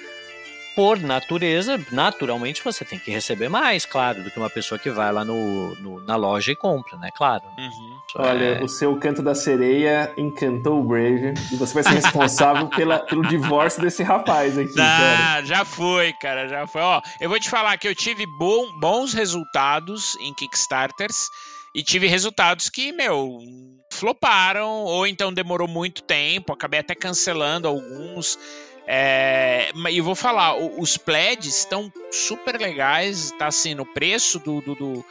Por 0.75 0.99
natureza, 0.99 1.79
naturalmente 1.91 2.63
você 2.63 2.83
tem 2.83 2.97
que 2.97 3.11
receber 3.11 3.47
mais, 3.47 3.85
claro, 3.85 4.23
do 4.23 4.31
que 4.31 4.39
uma 4.39 4.49
pessoa 4.49 4.77
que 4.77 4.89
vai 4.89 5.11
lá 5.13 5.23
no, 5.23 5.75
no 5.75 5.99
na 6.01 6.15
loja 6.15 6.51
e 6.51 6.55
compra, 6.55 6.97
né? 6.97 7.11
Claro. 7.15 7.43
Uhum. 7.57 7.99
Olha, 8.15 8.45
é... 8.45 8.63
o 8.63 8.67
seu 8.67 8.97
canto 8.97 9.21
da 9.21 9.35
sereia 9.35 10.11
encantou 10.17 10.79
o 10.79 10.83
Brave 10.83 11.35
e 11.51 11.55
você 11.55 11.75
vai 11.75 11.83
ser 11.83 12.01
responsável 12.01 12.67
pela, 12.69 12.99
pelo 12.99 13.21
divórcio 13.21 13.81
desse 13.83 14.01
rapaz 14.01 14.57
aqui. 14.57 14.73
Ah, 14.79 15.41
já 15.43 15.63
foi, 15.63 16.11
cara, 16.13 16.47
já 16.47 16.65
foi. 16.65 16.81
Ó, 16.81 17.01
eu 17.21 17.29
vou 17.29 17.39
te 17.39 17.51
falar 17.51 17.77
que 17.77 17.87
eu 17.87 17.93
tive 17.93 18.25
bom, 18.25 18.71
bons 18.79 19.13
resultados 19.13 20.17
em 20.19 20.33
Kickstarters 20.33 21.29
e 21.73 21.81
tive 21.83 22.07
resultados 22.07 22.69
que, 22.69 22.91
meu, 22.91 23.39
floparam, 23.91 24.83
ou 24.83 25.07
então 25.07 25.33
demorou 25.33 25.67
muito 25.67 26.03
tempo, 26.03 26.53
acabei 26.53 26.79
até 26.79 26.93
cancelando 26.93 27.67
alguns. 27.67 28.37
É, 28.85 29.71
e 29.89 30.01
vou 30.01 30.15
falar, 30.15 30.55
os 30.57 30.97
pleds 30.97 31.57
estão 31.57 31.91
super 32.11 32.59
legais, 32.59 33.31
tá 33.31 33.47
assim, 33.47 33.73
no 33.73 33.85
preço 33.85 34.39
do, 34.39 34.61
do, 34.61 34.75
do 34.75 35.05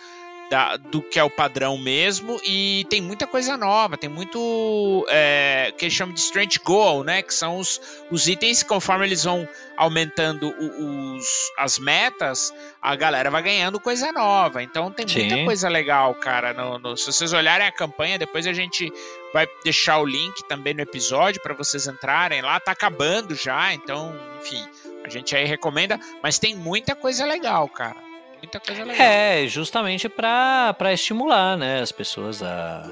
da, 0.52 0.76
do 0.76 1.00
que 1.00 1.18
é 1.18 1.24
o 1.24 1.30
padrão 1.30 1.78
mesmo, 1.78 2.38
e 2.44 2.84
tem 2.90 3.00
muita 3.00 3.26
coisa 3.26 3.56
nova, 3.56 3.96
tem 3.96 4.10
muito 4.10 5.06
é, 5.08 5.72
que 5.78 5.86
eles 5.86 5.94
chamam 5.94 6.12
de 6.12 6.20
strength 6.20 6.58
goal, 6.62 7.02
né? 7.02 7.22
Que 7.22 7.32
são 7.32 7.56
os, 7.56 7.80
os 8.10 8.28
itens 8.28 8.62
conforme 8.62 9.06
eles 9.06 9.24
vão 9.24 9.48
aumentando 9.78 10.50
os, 10.50 11.24
as 11.56 11.78
metas, 11.78 12.52
a 12.82 12.94
galera 12.94 13.30
vai 13.30 13.42
ganhando 13.42 13.80
coisa 13.80 14.12
nova. 14.12 14.62
Então 14.62 14.90
tem 14.92 15.06
muita 15.06 15.36
Sim. 15.36 15.44
coisa 15.46 15.70
legal, 15.70 16.14
cara. 16.16 16.52
No, 16.52 16.78
no, 16.78 16.98
se 16.98 17.10
vocês 17.10 17.32
olharem 17.32 17.66
a 17.66 17.72
campanha, 17.72 18.18
depois 18.18 18.46
a 18.46 18.52
gente 18.52 18.92
vai 19.32 19.48
deixar 19.64 20.00
o 20.00 20.04
link 20.04 20.44
também 20.44 20.74
no 20.74 20.82
episódio 20.82 21.40
para 21.40 21.54
vocês 21.54 21.86
entrarem 21.86 22.42
lá. 22.42 22.60
Tá 22.60 22.72
acabando 22.72 23.34
já, 23.34 23.72
então, 23.72 24.14
enfim, 24.38 24.62
a 25.02 25.08
gente 25.08 25.34
aí 25.34 25.46
recomenda, 25.46 25.98
mas 26.22 26.38
tem 26.38 26.54
muita 26.54 26.94
coisa 26.94 27.24
legal, 27.24 27.66
cara 27.70 28.11
muita 28.42 28.60
coisa 28.60 28.84
legal. 28.84 29.06
É, 29.06 29.46
justamente 29.46 30.08
para 30.08 30.92
estimular 30.92 31.56
né, 31.56 31.80
as 31.80 31.92
pessoas 31.92 32.42
a, 32.42 32.90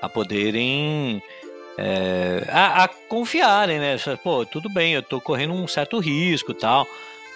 a 0.00 0.08
poderem. 0.08 1.22
É, 1.78 2.44
a, 2.48 2.84
a, 2.84 2.88
confiarem, 2.88 3.78
né? 3.78 3.96
Pô, 4.22 4.44
tudo 4.44 4.68
bem, 4.68 4.92
eu 4.92 5.02
tô 5.02 5.20
correndo 5.20 5.54
um 5.54 5.66
certo 5.66 5.98
risco 5.98 6.52
tal. 6.52 6.86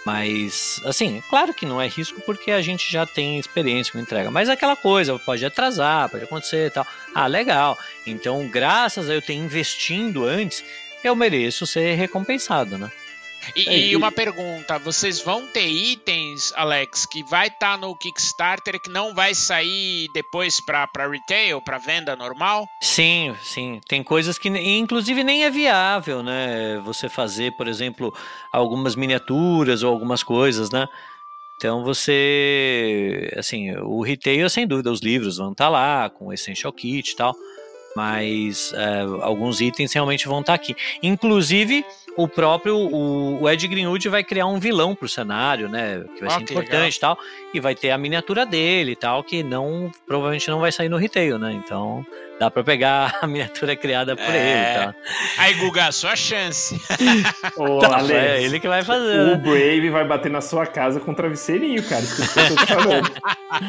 Mas, 0.05 0.79
assim, 0.85 1.23
claro 1.31 1.51
que 1.51 1.65
não 1.65 1.81
é 1.81 1.87
risco 1.87 2.21
porque 2.21 2.51
a 2.51 2.61
gente 2.61 2.91
já 2.91 3.07
tem 3.07 3.39
experiência 3.39 3.91
com 3.91 3.97
entrega. 3.97 4.29
Mas 4.29 4.49
é 4.49 4.51
aquela 4.51 4.75
coisa, 4.75 5.17
pode 5.17 5.43
atrasar, 5.43 6.09
pode 6.09 6.25
acontecer 6.25 6.67
e 6.67 6.69
tal. 6.69 6.85
Ah, 7.15 7.25
legal. 7.25 7.75
Então, 8.05 8.47
graças 8.47 9.09
a 9.09 9.15
eu 9.15 9.21
ter 9.21 9.33
investindo 9.33 10.23
antes, 10.23 10.63
eu 11.03 11.15
mereço 11.15 11.65
ser 11.65 11.95
recompensado, 11.95 12.77
né? 12.77 12.91
E, 13.55 13.67
é, 13.67 13.77
e, 13.87 13.95
uma 13.95 14.11
pergunta: 14.11 14.79
vocês 14.79 15.21
vão 15.21 15.45
ter 15.47 15.67
itens, 15.67 16.53
Alex, 16.55 17.05
que 17.05 17.23
vai 17.23 17.47
estar 17.47 17.73
tá 17.73 17.77
no 17.77 17.95
Kickstarter 17.95 18.79
que 18.81 18.89
não 18.89 19.13
vai 19.13 19.35
sair 19.35 20.07
depois 20.13 20.59
para 20.59 20.87
retail, 21.09 21.61
para 21.61 21.77
venda 21.77 22.15
normal? 22.15 22.67
Sim, 22.81 23.35
sim. 23.43 23.81
Tem 23.87 24.03
coisas 24.03 24.37
que, 24.37 24.49
inclusive, 24.49 25.23
nem 25.23 25.43
é 25.43 25.49
viável, 25.49 26.23
né? 26.23 26.81
Você 26.85 27.09
fazer, 27.09 27.55
por 27.57 27.67
exemplo, 27.67 28.13
algumas 28.51 28.95
miniaturas 28.95 29.83
ou 29.83 29.91
algumas 29.91 30.23
coisas, 30.23 30.69
né? 30.71 30.87
Então 31.57 31.83
você, 31.83 33.31
assim, 33.37 33.71
o 33.77 34.01
retail, 34.01 34.49
sem 34.49 34.67
dúvida, 34.67 34.91
os 34.91 35.01
livros 35.01 35.37
vão 35.37 35.51
estar 35.51 35.65
tá 35.65 35.69
lá 35.69 36.09
com 36.09 36.27
o 36.27 36.33
Essential 36.33 36.71
Kit 36.73 37.11
e 37.11 37.15
tal, 37.15 37.33
mas 37.95 38.73
é, 38.73 39.01
alguns 39.21 39.61
itens 39.61 39.93
realmente 39.93 40.27
vão 40.27 40.41
estar 40.41 40.57
tá 40.57 40.61
aqui. 40.61 40.75
Inclusive 41.01 41.85
o 42.17 42.27
próprio 42.27 42.77
o, 42.77 43.41
o 43.41 43.49
Ed 43.49 43.67
Greenwood 43.67 44.07
vai 44.09 44.23
criar 44.23 44.45
um 44.45 44.59
vilão 44.59 44.95
pro 44.95 45.07
cenário, 45.07 45.67
né? 45.69 46.03
Que 46.15 46.23
vai 46.23 46.31
ser 46.31 46.43
importante 46.43 46.95
e 46.95 46.99
tal. 46.99 47.17
E 47.53 47.59
vai 47.59 47.75
ter 47.75 47.91
a 47.91 47.97
miniatura 47.97 48.45
dele 48.45 48.91
e 48.91 48.95
tal, 48.95 49.23
que 49.23 49.43
não 49.43 49.91
provavelmente 50.05 50.49
não 50.49 50.59
vai 50.59 50.71
sair 50.71 50.89
no 50.89 50.97
retail, 50.97 51.37
né? 51.37 51.53
Então 51.53 52.05
dá 52.39 52.51
pra 52.51 52.63
pegar 52.63 53.17
a 53.21 53.27
miniatura 53.27 53.75
criada 53.75 54.15
por 54.15 54.23
é. 54.23 54.37
ele. 54.37 54.85
Tá? 54.85 54.95
Aí, 55.37 55.53
Guga, 55.55 55.91
sua 55.91 56.15
chance. 56.15 56.79
Ô, 57.57 57.79
tá, 57.79 57.97
Ale, 57.97 58.13
é 58.13 58.43
ele 58.43 58.59
que 58.59 58.67
vai 58.67 58.83
fazer. 58.83 59.33
O? 59.33 59.37
Brave 59.37 59.89
vai 59.89 60.05
bater 60.05 60.31
na 60.31 60.41
sua 60.41 60.65
casa 60.65 60.99
com 60.99 61.11
um 61.11 61.13
travesseirinho, 61.13 61.83
cara. 61.83 62.01
Isso 62.01 62.15
que 62.15 62.39
eu 62.39 62.55
tô 62.55 62.65
falando. 62.65 63.11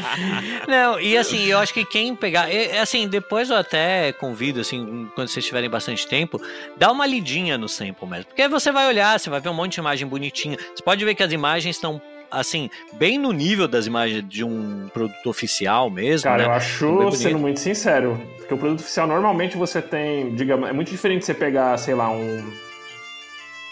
Não, 0.68 1.00
e 1.00 1.16
assim, 1.16 1.44
eu 1.44 1.58
acho 1.58 1.72
que 1.72 1.84
quem 1.84 2.14
pegar. 2.14 2.48
Assim, 2.80 3.08
depois 3.08 3.50
eu 3.50 3.56
até 3.56 4.12
convido, 4.12 4.60
assim, 4.60 5.08
quando 5.14 5.28
vocês 5.28 5.44
tiverem 5.44 5.70
bastante 5.70 6.06
tempo, 6.06 6.40
dá 6.76 6.90
uma 6.90 7.06
lidinha 7.06 7.56
no 7.56 7.68
sample 7.68 8.06
mesmo. 8.06 8.26
Porque 8.36 8.42
aí 8.42 8.48
você 8.50 8.70
vai 8.70 8.86
olhar, 8.86 9.18
você 9.18 9.30
vai 9.30 9.40
ver 9.40 9.48
um 9.48 9.54
monte 9.54 9.72
de 9.72 9.80
imagem 9.80 10.06
bonitinha. 10.06 10.58
Você 10.58 10.82
pode 10.82 11.02
ver 11.02 11.14
que 11.14 11.22
as 11.22 11.32
imagens 11.32 11.74
estão 11.74 11.98
assim, 12.30 12.68
bem 12.92 13.16
no 13.16 13.32
nível 13.32 13.66
das 13.66 13.86
imagens 13.86 14.28
de 14.28 14.44
um 14.44 14.90
produto 14.92 15.30
oficial 15.30 15.88
mesmo. 15.88 16.24
Cara, 16.24 16.42
né? 16.42 16.44
eu 16.44 16.52
acho, 16.52 17.12
sendo 17.12 17.38
muito 17.38 17.60
sincero, 17.60 18.20
porque 18.36 18.52
o 18.52 18.58
produto 18.58 18.80
oficial 18.80 19.06
normalmente 19.06 19.56
você 19.56 19.80
tem, 19.80 20.34
digamos, 20.34 20.68
é 20.68 20.72
muito 20.74 20.90
diferente 20.90 21.24
você 21.24 21.32
pegar, 21.32 21.78
sei 21.78 21.94
lá, 21.94 22.10
um 22.10 22.52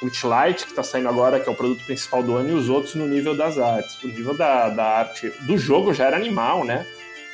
Witchlight, 0.02 0.64
que 0.64 0.70
está 0.70 0.82
saindo 0.82 1.10
agora, 1.10 1.38
que 1.38 1.46
é 1.46 1.52
o 1.52 1.54
produto 1.54 1.84
principal 1.84 2.22
do 2.22 2.34
ano, 2.34 2.48
e 2.48 2.52
os 2.54 2.70
outros 2.70 2.94
no 2.94 3.06
nível 3.06 3.36
das 3.36 3.58
artes. 3.58 4.02
O 4.02 4.08
nível 4.08 4.34
da, 4.34 4.70
da 4.70 4.84
arte 5.00 5.30
do 5.40 5.58
jogo 5.58 5.92
já 5.92 6.06
era 6.06 6.16
animal, 6.16 6.64
né? 6.64 6.86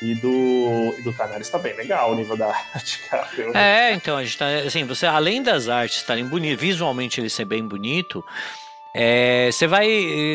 E 0.02 0.14
do, 0.14 0.94
e 0.98 1.02
do 1.02 1.12
Tanaris 1.12 1.46
está 1.46 1.58
bem 1.58 1.74
legal 1.76 2.12
o 2.12 2.14
nível 2.14 2.36
da 2.36 2.48
arte, 2.74 3.00
cara. 3.08 3.28
É, 3.54 3.92
então, 3.92 4.16
a 4.16 4.24
gente 4.24 4.38
tá, 4.38 4.46
assim, 4.66 4.84
você, 4.84 5.06
além 5.06 5.42
das 5.42 5.68
artes 5.68 5.98
estarem 5.98 6.26
bonitas, 6.26 6.58
visualmente 6.60 7.20
ele 7.20 7.28
ser 7.28 7.44
bem 7.44 7.66
bonito, 7.66 8.24
é, 8.94 9.50
você 9.52 9.66
vai. 9.66 9.86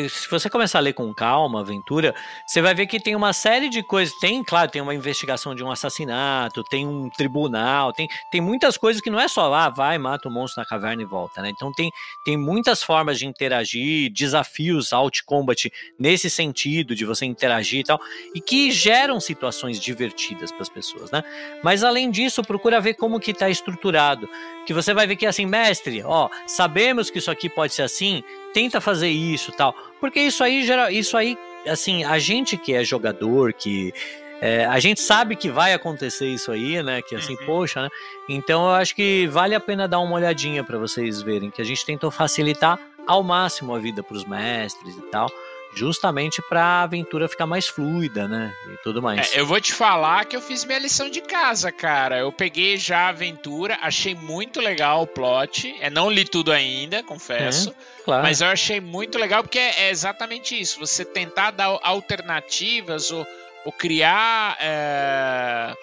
Se 0.08 0.30
você 0.30 0.48
começar 0.48 0.78
a 0.78 0.80
ler 0.80 0.94
com 0.94 1.12
calma, 1.12 1.60
aventura, 1.60 2.14
você 2.46 2.62
vai 2.62 2.74
ver 2.74 2.86
que 2.86 2.98
tem 2.98 3.14
uma 3.14 3.32
série 3.32 3.68
de 3.68 3.82
coisas. 3.82 4.14
Tem, 4.18 4.42
claro, 4.42 4.70
tem 4.70 4.80
uma 4.80 4.94
investigação 4.94 5.54
de 5.54 5.62
um 5.62 5.70
assassinato, 5.70 6.64
tem 6.64 6.86
um 6.86 7.10
tribunal, 7.10 7.92
tem, 7.92 8.08
tem 8.30 8.40
muitas 8.40 8.76
coisas 8.76 9.02
que 9.02 9.10
não 9.10 9.20
é 9.20 9.28
só 9.28 9.46
lá, 9.48 9.66
ah, 9.66 9.70
vai, 9.70 9.98
mata 9.98 10.28
o 10.28 10.32
monstro 10.32 10.62
na 10.62 10.66
caverna 10.66 11.02
e 11.02 11.04
volta, 11.04 11.42
né? 11.42 11.50
Então 11.50 11.70
tem, 11.72 11.90
tem 12.24 12.36
muitas 12.36 12.82
formas 12.82 13.18
de 13.18 13.26
interagir, 13.26 14.10
desafios 14.12 14.92
out 14.92 15.22
combat 15.24 15.70
nesse 15.98 16.30
sentido 16.30 16.94
de 16.94 17.04
você 17.04 17.26
interagir 17.26 17.80
e 17.80 17.84
tal, 17.84 18.00
e 18.34 18.40
que 18.40 18.70
geram 18.70 19.20
situações 19.20 19.78
divertidas 19.78 20.50
para 20.50 20.62
as 20.62 20.68
pessoas, 20.68 21.10
né? 21.10 21.22
Mas 21.62 21.84
além 21.84 22.10
disso, 22.10 22.42
procura 22.42 22.80
ver 22.80 22.94
como 22.94 23.20
que 23.20 23.32
está 23.32 23.50
estruturado. 23.50 24.28
Que 24.66 24.74
você 24.74 24.92
vai 24.92 25.06
ver 25.06 25.16
que 25.16 25.26
assim, 25.26 25.46
mestre, 25.46 26.02
ó, 26.04 26.28
sabemos 26.46 27.10
que 27.10 27.18
isso 27.18 27.30
aqui 27.30 27.48
pode 27.48 27.74
ser 27.74 27.82
assim 27.82 28.22
tenta 28.56 28.80
fazer 28.80 29.10
isso 29.10 29.52
tal. 29.52 29.74
Porque 30.00 30.18
isso 30.18 30.42
aí 30.42 30.64
gera. 30.64 30.90
Isso 30.90 31.14
aí, 31.14 31.36
assim, 31.68 32.04
a 32.04 32.18
gente 32.18 32.56
que 32.56 32.72
é 32.72 32.82
jogador, 32.82 33.52
que. 33.52 33.92
É, 34.40 34.66
a 34.66 34.78
gente 34.78 35.00
sabe 35.00 35.34
que 35.34 35.48
vai 35.50 35.72
acontecer 35.72 36.26
isso 36.26 36.50
aí, 36.52 36.82
né? 36.82 37.00
Que 37.02 37.14
assim, 37.14 37.36
uhum. 37.40 37.46
poxa, 37.46 37.82
né? 37.82 37.88
Então 38.28 38.64
eu 38.64 38.74
acho 38.74 38.94
que 38.94 39.26
vale 39.28 39.54
a 39.54 39.60
pena 39.60 39.88
dar 39.88 39.98
uma 39.98 40.14
olhadinha 40.14 40.62
para 40.62 40.78
vocês 40.78 41.22
verem 41.22 41.50
que 41.50 41.60
a 41.60 41.64
gente 41.64 41.84
tentou 41.86 42.10
facilitar 42.10 42.78
ao 43.06 43.22
máximo 43.22 43.74
a 43.74 43.78
vida 43.78 44.02
para 44.02 44.16
os 44.16 44.24
mestres 44.26 44.94
e 44.94 45.02
tal 45.10 45.30
justamente 45.76 46.40
para 46.48 46.62
a 46.62 46.82
aventura 46.82 47.28
ficar 47.28 47.46
mais 47.46 47.68
fluida, 47.68 48.26
né? 48.26 48.52
E 48.72 48.76
tudo 48.78 49.02
mais. 49.02 49.32
É, 49.32 49.40
eu 49.40 49.46
vou 49.46 49.60
te 49.60 49.72
falar 49.72 50.24
que 50.24 50.34
eu 50.34 50.40
fiz 50.40 50.64
minha 50.64 50.78
lição 50.78 51.10
de 51.10 51.20
casa, 51.20 51.70
cara. 51.70 52.18
Eu 52.18 52.32
peguei 52.32 52.76
já 52.76 53.00
a 53.00 53.08
aventura, 53.08 53.78
achei 53.82 54.14
muito 54.14 54.60
legal 54.60 55.02
o 55.02 55.06
plot. 55.06 55.76
É, 55.80 55.90
não 55.90 56.10
li 56.10 56.24
tudo 56.24 56.50
ainda, 56.50 57.02
confesso. 57.02 57.70
É, 57.70 58.04
claro. 58.04 58.22
Mas 58.22 58.40
eu 58.40 58.48
achei 58.48 58.80
muito 58.80 59.18
legal 59.18 59.42
porque 59.42 59.58
é, 59.58 59.86
é 59.86 59.90
exatamente 59.90 60.58
isso. 60.58 60.80
Você 60.80 61.04
tentar 61.04 61.50
dar 61.50 61.78
alternativas 61.82 63.10
ou, 63.10 63.26
ou 63.64 63.72
criar, 63.72 64.56
é, 64.58 65.74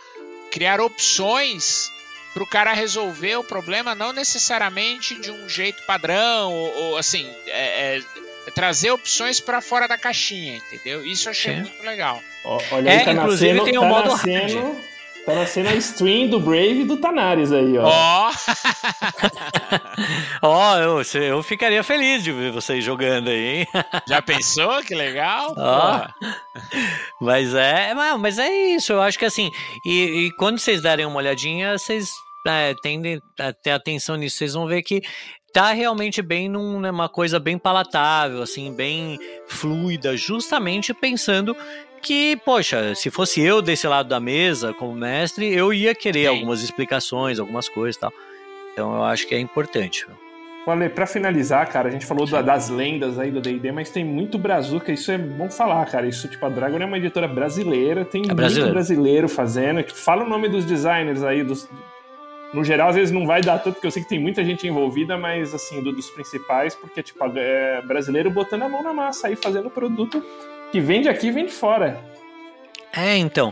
criar 0.52 0.82
opções 0.82 1.92
para 2.34 2.44
o 2.44 2.48
cara 2.48 2.74
resolver 2.74 3.36
o 3.36 3.44
problema, 3.44 3.94
não 3.94 4.12
necessariamente 4.12 5.14
de 5.22 5.30
um 5.30 5.48
jeito 5.48 5.84
padrão, 5.86 6.52
ou, 6.52 6.76
ou 6.76 6.98
assim, 6.98 7.30
é, 7.46 7.98
é, 7.98 7.98
é 8.00 8.33
trazer 8.54 8.92
opções 8.92 9.40
para 9.40 9.62
fora 9.62 9.88
da 9.88 9.98
caixinha, 9.98 10.58
entendeu? 10.58 11.06
Isso 11.06 11.28
eu 11.28 11.32
achei 11.32 11.56
Sim. 11.56 11.62
muito 11.62 11.84
legal. 11.84 12.22
olha 12.72 12.92
aí, 12.92 12.98
é, 12.98 13.04
tá 13.04 13.14
inclusive 13.14 13.54
nascendo, 13.54 13.72
tem 13.72 13.78
o 13.78 13.82
tá 13.82 13.88
modo 13.88 14.10
nascendo, 14.10 14.62
hard. 14.62 14.94
Tá 15.26 15.34
nascendo 15.36 15.70
a 15.70 15.76
stream 15.76 16.28
do 16.28 16.38
Brave 16.38 16.82
e 16.82 16.84
do 16.84 16.98
Tanares 16.98 17.50
aí, 17.54 17.78
ó. 17.78 17.88
Ó! 17.88 18.32
ó, 20.44 20.78
eu, 20.80 21.02
eu 21.22 21.42
ficaria 21.42 21.82
feliz 21.82 22.22
de 22.22 22.34
ver 22.34 22.52
vocês 22.52 22.84
jogando 22.84 23.30
aí, 23.30 23.60
hein? 23.60 23.68
Já 24.06 24.22
pensou? 24.22 24.84
Que 24.84 24.94
legal! 24.94 25.56
Ó. 25.58 26.08
Mas 27.22 27.56
é, 27.56 27.94
mas 28.20 28.38
é 28.38 28.50
isso, 28.76 28.92
eu 28.92 29.02
acho 29.02 29.18
que 29.18 29.24
assim, 29.24 29.50
e, 29.86 30.26
e 30.26 30.32
quando 30.32 30.60
vocês 30.60 30.82
darem 30.82 31.06
uma 31.06 31.18
olhadinha, 31.18 31.78
vocês 31.78 32.10
é, 32.46 32.76
tendem 32.82 33.22
a 33.40 33.54
ter 33.54 33.72
atenção 33.72 34.18
nisso, 34.18 34.38
vocês 34.38 34.54
vão 34.54 34.68
ver 34.68 34.84
que 34.84 35.02
tá 35.54 35.72
realmente 35.72 36.22
bem 36.22 36.50
numa 36.50 36.92
né, 36.92 37.10
coisa 37.10 37.40
bem 37.40 37.60
palatável, 37.60 38.42
assim, 38.42 38.74
bem 38.74 39.20
fluida, 39.48 40.18
justamente 40.18 40.94
pensando 40.96 41.56
que, 42.02 42.36
poxa, 42.44 42.96
se 42.96 43.12
fosse 43.12 43.40
eu 43.40 43.62
desse 43.62 43.88
lado 43.88 44.10
da 44.10 44.20
mesa 44.20 44.74
como 44.74 44.94
mestre, 44.94 45.54
eu 45.54 45.72
ia 45.72 45.94
querer 45.94 46.24
Sim. 46.24 46.28
algumas 46.28 46.64
explicações, 46.64 47.40
algumas 47.40 47.70
coisas 47.70 47.96
e 47.96 48.00
tal. 48.00 48.12
Então 48.74 48.96
eu 48.96 49.04
acho 49.04 49.28
que 49.28 49.36
é 49.36 49.40
importante. 49.40 50.08
Olha, 50.66 50.90
para 50.90 51.06
finalizar, 51.06 51.70
cara, 51.70 51.90
a 51.90 51.92
gente 51.92 52.06
falou 52.06 52.26
da, 52.26 52.42
das 52.42 52.70
lendas 52.70 53.20
aí 53.20 53.30
do 53.30 53.42
D&D, 53.42 53.72
mas 53.72 53.92
tem 53.92 54.04
muito 54.04 54.38
brazuca, 54.40 54.92
isso 54.92 55.12
é 55.12 55.18
bom 55.18 55.52
falar, 55.52 55.86
cara. 55.86 56.08
Isso, 56.08 56.28
tipo, 56.28 56.46
a 56.46 56.50
Dragon 56.50 56.78
é 56.78 56.86
uma 56.86 56.98
editora 56.98 57.28
brasileira, 57.28 58.04
tem 58.04 58.24
é 58.24 58.34
muito 58.34 58.66
brasileiro 58.72 59.30
fazendo. 59.30 59.84
Fala 59.94 60.24
o 60.24 60.30
nome 60.30 60.48
dos 60.48 60.66
designers 60.66 61.22
aí, 61.22 61.44
dos, 61.44 61.70
no 62.54 62.64
geral, 62.64 62.90
às 62.90 62.96
vezes 62.96 63.12
não 63.12 63.26
vai 63.26 63.42
dar 63.42 63.58
tanto, 63.58 63.76
porque 63.76 63.88
eu 63.88 63.92
sei 63.92 64.04
que 64.04 64.10
tem 64.10 64.20
muita 64.20 64.44
gente 64.46 64.68
envolvida, 64.68 65.18
mas 65.18 65.54
assim, 65.54 65.82
do, 65.82 65.92
dos 65.92 66.10
principais, 66.10 66.76
porque, 66.76 67.02
tipo, 67.02 67.20
é 67.36 67.82
brasileiro 67.82 68.30
botando 68.30 68.64
a 68.64 68.70
mão 68.70 68.84
na 68.84 68.94
massa 68.94 69.28
aí, 69.28 69.36
fazendo 69.36 69.70
produto 69.70 70.24
que 70.72 70.80
vende 70.80 71.10
aqui 71.10 71.28
e 71.28 71.32
vende 71.32 71.52
fora. 71.52 72.00
É, 72.96 73.18
então. 73.18 73.52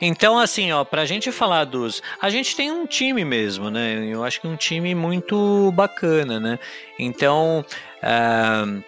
Então, 0.00 0.38
assim, 0.38 0.70
ó, 0.70 0.84
pra 0.84 1.06
gente 1.06 1.32
falar 1.32 1.64
dos. 1.64 2.02
A 2.20 2.28
gente 2.28 2.54
tem 2.54 2.70
um 2.70 2.86
time 2.86 3.24
mesmo, 3.24 3.70
né? 3.70 4.06
Eu 4.06 4.22
acho 4.22 4.38
que 4.38 4.46
um 4.46 4.54
time 4.54 4.94
muito 4.94 5.72
bacana, 5.72 6.38
né? 6.38 6.58
Então. 6.98 7.64
Uh, 8.02 8.82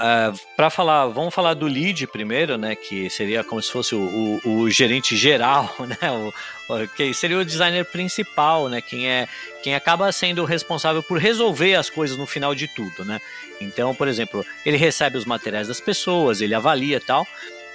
uh, 0.00 0.38
para 0.56 0.70
falar, 0.70 1.06
vamos 1.08 1.34
falar 1.34 1.54
do 1.54 1.66
lead 1.66 2.06
primeiro, 2.06 2.56
né? 2.56 2.74
Que 2.74 3.10
seria 3.10 3.44
como 3.44 3.62
se 3.62 3.70
fosse 3.70 3.94
o, 3.94 4.40
o, 4.44 4.50
o 4.62 4.70
gerente 4.70 5.16
geral, 5.16 5.74
né? 5.86 6.10
O, 6.10 6.74
o, 6.74 6.88
que 6.88 7.12
seria 7.12 7.38
o 7.38 7.44
designer 7.44 7.84
principal, 7.84 8.68
né? 8.68 8.80
Quem 8.80 9.08
é 9.08 9.28
quem 9.62 9.74
acaba 9.74 10.10
sendo 10.10 10.44
responsável 10.44 11.02
por 11.02 11.18
resolver 11.18 11.74
as 11.74 11.90
coisas 11.90 12.16
no 12.16 12.26
final 12.26 12.54
de 12.54 12.66
tudo, 12.66 13.04
né? 13.04 13.20
Então, 13.60 13.94
por 13.94 14.08
exemplo, 14.08 14.44
ele 14.64 14.78
recebe 14.78 15.18
os 15.18 15.26
materiais 15.26 15.68
das 15.68 15.80
pessoas, 15.80 16.40
ele 16.40 16.54
avalia 16.54 17.00
tal. 17.00 17.26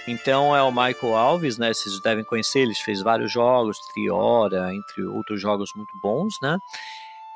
Então 0.08 0.56
é 0.56 0.62
o 0.62 0.72
Michael 0.72 1.16
Alves, 1.16 1.58
né? 1.58 1.74
Vocês 1.74 2.00
devem 2.00 2.24
conhecer, 2.24 2.60
ele 2.60 2.76
fez 2.76 3.02
vários 3.02 3.32
jogos, 3.32 3.80
Triora, 3.94 4.74
entre 4.74 5.04
outros 5.04 5.42
jogos 5.42 5.72
muito 5.76 5.98
bons, 5.98 6.40
né? 6.42 6.60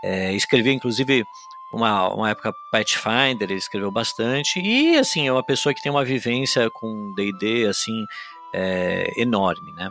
É, 0.02 0.34
escreveu 0.34 0.72
inclusive 0.72 1.26
uma, 1.74 2.14
uma 2.14 2.30
época 2.30 2.54
Pathfinder, 2.72 3.50
ele 3.50 3.56
escreveu 3.56 3.92
bastante 3.92 4.60
e 4.60 4.98
assim 4.98 5.28
é 5.28 5.32
uma 5.32 5.44
pessoa 5.44 5.74
que 5.74 5.82
tem 5.82 5.92
uma 5.92 6.04
vivência 6.04 6.70
com 6.72 7.14
D&D 7.16 7.68
assim 7.68 8.06
é, 8.54 9.12
enorme, 9.18 9.72
né? 9.74 9.90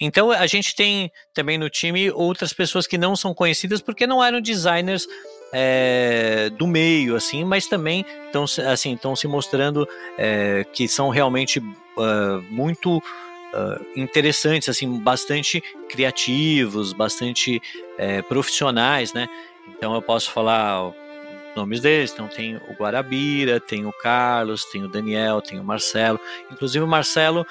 Então 0.00 0.32
a 0.32 0.46
gente 0.46 0.74
tem 0.74 1.10
também 1.32 1.56
no 1.56 1.70
time 1.70 2.10
outras 2.10 2.52
pessoas 2.52 2.86
que 2.86 2.98
não 2.98 3.14
são 3.14 3.32
conhecidas 3.32 3.80
porque 3.80 4.06
não 4.06 4.22
eram 4.22 4.40
designers 4.40 5.06
é, 5.52 6.50
do 6.50 6.66
meio, 6.66 7.14
assim, 7.14 7.44
mas 7.44 7.66
também 7.66 8.04
estão 8.26 8.44
assim, 8.66 8.98
se 9.14 9.28
mostrando 9.28 9.86
é, 10.18 10.64
que 10.72 10.88
são 10.88 11.10
realmente 11.10 11.60
uh, 11.60 12.42
muito 12.50 12.96
uh, 12.98 13.86
interessantes, 13.94 14.68
assim, 14.68 14.98
bastante 14.98 15.62
criativos, 15.88 16.92
bastante 16.92 17.60
é, 17.98 18.22
profissionais, 18.22 19.12
né? 19.12 19.28
Então 19.68 19.94
eu 19.94 20.02
posso 20.02 20.30
falar 20.30 20.92
nomes 21.56 21.80
deles, 21.80 22.12
então 22.12 22.28
tem 22.28 22.56
o 22.56 22.74
Guarabira, 22.78 23.60
tem 23.60 23.86
o 23.86 23.92
Carlos, 23.92 24.64
tem 24.64 24.84
o 24.84 24.88
Daniel, 24.88 25.40
tem 25.40 25.58
o 25.58 25.64
Marcelo, 25.64 26.18
inclusive 26.50 26.84
o 26.84 26.88
Marcelo 26.88 27.46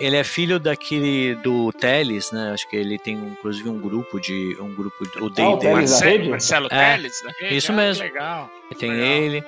ele 0.00 0.16
é 0.16 0.24
filho 0.24 0.58
daquele 0.58 1.36
do 1.36 1.72
Teles, 1.72 2.32
né? 2.32 2.50
Acho 2.52 2.68
que 2.68 2.76
ele 2.76 2.98
tem 2.98 3.14
inclusive 3.14 3.68
um 3.68 3.78
grupo 3.78 4.18
de 4.18 4.56
um 4.60 4.74
grupo 4.74 5.04
o 5.20 5.30
D&D. 5.30 5.68
Oh, 5.68 5.72
Marcelo, 5.72 6.30
Marcelo 6.30 6.68
é, 6.70 6.96
Teles, 6.96 7.22
Isso 7.50 7.70
ah, 7.70 7.76
mesmo. 7.76 8.02
Legal. 8.02 8.50
Tem 8.78 8.90
legal. 8.90 9.06
ele, 9.06 9.44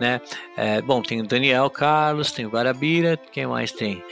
né? 0.00 0.20
É, 0.56 0.82
bom, 0.82 1.02
tem 1.02 1.20
o 1.20 1.24
Daniel 1.24 1.70
Carlos, 1.70 2.32
tem 2.32 2.44
o 2.44 2.50
Guarabira, 2.50 3.16
quem 3.30 3.46
mais 3.46 3.70
tem? 3.70 4.02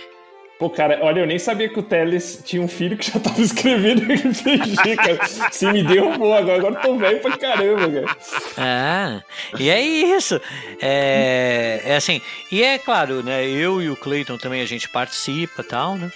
Pô, 0.61 0.69
cara, 0.69 0.99
olha, 1.01 1.21
eu 1.21 1.27
nem 1.27 1.39
sabia 1.39 1.71
que 1.71 1.79
o 1.79 1.83
Teles 1.83 2.43
tinha 2.45 2.61
um 2.61 2.69
filho 2.69 2.95
que 2.95 3.11
já 3.11 3.19
tava 3.19 3.41
escrevendo 3.41 4.03
RPG, 4.03 4.95
cara. 4.95 5.27
Se 5.51 5.65
me 5.73 5.83
derrubou 5.83 6.35
agora, 6.35 6.59
agora 6.59 6.75
eu 6.75 6.81
tô 6.83 6.99
velho 6.99 7.19
pra 7.19 7.39
caramba, 7.39 7.91
cara. 7.91 8.17
Ah, 8.59 9.23
e 9.59 9.71
é 9.71 9.81
isso. 9.81 10.39
É, 10.79 11.81
é 11.83 11.97
assim, 11.97 12.21
e 12.53 12.63
é 12.63 12.79
claro, 12.79 13.23
né, 13.23 13.49
eu 13.49 13.81
e 13.81 13.89
o 13.89 13.97
Clayton 13.97 14.37
também 14.37 14.61
a 14.61 14.67
gente 14.67 14.87
participa 14.87 15.63
e 15.63 15.65
tal, 15.65 15.97
né? 15.97 16.13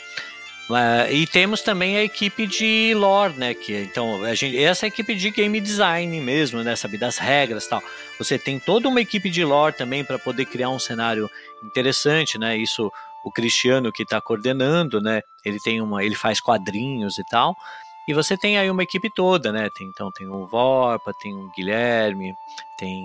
e 1.10 1.26
temos 1.26 1.62
também 1.62 1.96
a 1.96 2.02
equipe 2.02 2.46
de 2.46 2.92
lore, 2.94 3.34
né? 3.38 3.54
Que, 3.54 3.74
então, 3.82 4.24
a 4.24 4.34
gente, 4.34 4.62
essa 4.62 4.86
é 4.86 4.88
equipe 4.88 5.14
de 5.14 5.30
game 5.30 5.60
design 5.60 6.20
mesmo, 6.20 6.62
né? 6.62 6.76
Saber 6.76 6.98
das 6.98 7.18
regras 7.18 7.66
tal. 7.66 7.82
Você 8.18 8.38
tem 8.38 8.58
toda 8.58 8.88
uma 8.88 9.00
equipe 9.00 9.28
de 9.28 9.44
lore 9.44 9.74
também 9.74 10.04
para 10.04 10.18
poder 10.18 10.46
criar 10.46 10.70
um 10.70 10.78
cenário 10.78 11.30
interessante, 11.62 12.38
né? 12.38 12.56
Isso 12.56 12.90
o 13.24 13.32
Cristiano 13.32 13.90
que 13.90 14.02
está 14.02 14.20
coordenando, 14.20 15.00
né? 15.00 15.22
Ele 15.44 15.58
tem 15.58 15.80
uma, 15.80 16.04
ele 16.04 16.14
faz 16.14 16.40
quadrinhos 16.40 17.18
e 17.18 17.24
tal. 17.30 17.56
E 18.06 18.12
você 18.12 18.36
tem 18.36 18.58
aí 18.58 18.70
uma 18.70 18.82
equipe 18.82 19.08
toda, 19.14 19.50
né? 19.50 19.68
Tem, 19.74 19.86
então 19.86 20.10
tem 20.12 20.28
o 20.28 20.46
Vorpa, 20.46 21.12
tem 21.22 21.34
o 21.34 21.50
Guilherme, 21.56 22.34
tem 22.78 23.02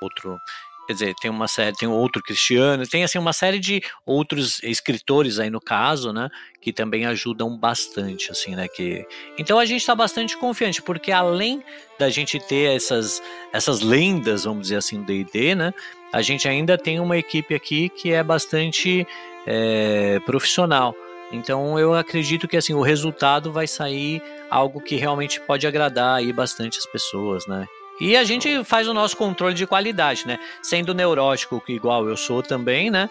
outro, 0.00 0.38
quer 0.86 0.92
dizer, 0.92 1.14
tem 1.16 1.30
uma 1.30 1.48
série, 1.48 1.76
tem 1.76 1.88
outro 1.88 2.22
Cristiano, 2.22 2.86
tem 2.86 3.04
assim 3.04 3.18
uma 3.18 3.32
série 3.32 3.58
de 3.58 3.82
outros 4.04 4.62
escritores 4.62 5.38
aí 5.38 5.50
no 5.50 5.60
caso, 5.60 6.12
né, 6.12 6.28
que 6.60 6.72
também 6.72 7.06
ajudam 7.06 7.56
bastante, 7.58 8.30
assim, 8.30 8.54
né, 8.54 8.68
que 8.68 9.06
então 9.38 9.58
a 9.58 9.64
gente 9.64 9.80
está 9.80 9.94
bastante 9.94 10.36
confiante 10.36 10.82
porque 10.82 11.10
além 11.10 11.62
da 11.98 12.08
gente 12.08 12.38
ter 12.38 12.76
essas 12.76 13.22
essas 13.52 13.80
lendas, 13.80 14.44
vamos 14.44 14.62
dizer 14.62 14.76
assim, 14.76 15.00
do 15.00 15.06
D&D, 15.06 15.54
né, 15.54 15.74
a 16.12 16.22
gente 16.22 16.48
ainda 16.48 16.78
tem 16.78 17.00
uma 17.00 17.16
equipe 17.16 17.54
aqui 17.54 17.88
que 17.88 18.12
é 18.12 18.22
bastante 18.22 19.06
é, 19.46 20.20
profissional. 20.26 20.94
Então 21.32 21.78
eu 21.78 21.94
acredito 21.94 22.46
que 22.46 22.56
assim 22.56 22.72
o 22.72 22.82
resultado 22.82 23.52
vai 23.52 23.66
sair 23.66 24.22
algo 24.48 24.80
que 24.80 24.96
realmente 24.96 25.40
pode 25.40 25.66
agradar 25.66 26.16
aí 26.16 26.32
bastante 26.32 26.78
as 26.78 26.86
pessoas, 26.86 27.46
né? 27.46 27.66
E 28.00 28.16
a 28.16 28.24
gente 28.24 28.62
faz 28.64 28.86
o 28.86 28.94
nosso 28.94 29.16
controle 29.16 29.54
de 29.54 29.66
qualidade, 29.66 30.26
né? 30.26 30.38
Sendo 30.62 30.94
neurótico, 30.94 31.62
igual 31.68 32.08
eu 32.08 32.16
sou 32.16 32.42
também, 32.42 32.90
né? 32.90 33.10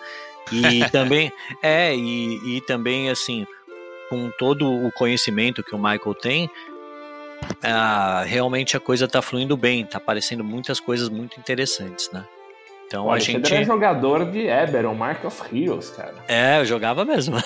E 0.52 0.88
também 0.92 1.32
é 1.62 1.96
e, 1.96 2.58
e 2.58 2.62
também 2.62 3.10
assim 3.10 3.46
com 4.10 4.30
todo 4.38 4.72
o 4.72 4.92
conhecimento 4.92 5.64
que 5.64 5.74
o 5.74 5.80
Michael 5.80 6.14
tem, 6.14 6.50
ah, 7.64 8.24
realmente 8.26 8.78
a 8.78 8.80
coisa 8.80 9.08
tá 9.08 9.22
fluindo 9.22 9.58
bem, 9.58 9.86
tá 9.86 9.98
aparecendo 9.98 10.44
muitas 10.44 10.80
coisas 10.80 11.10
muito 11.10 11.40
interessantes, 11.40 12.10
né? 12.12 12.24
Então 12.88 13.06
Olha, 13.06 13.18
a 13.18 13.20
gente. 13.20 13.48
Você 13.48 13.56
é 13.56 13.64
jogador 13.64 14.30
de 14.32 14.48
Eberron, 14.48 14.94
Mark 14.94 15.24
of 15.26 15.42
Heroes, 15.52 15.90
cara. 15.90 16.16
É, 16.28 16.60
eu 16.60 16.66
jogava 16.66 17.04
mesmo. 17.04 17.38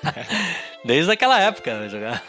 Desde 0.84 1.10
aquela 1.10 1.40
época 1.40 1.70
eu 1.70 1.88
jogava. 1.88 2.22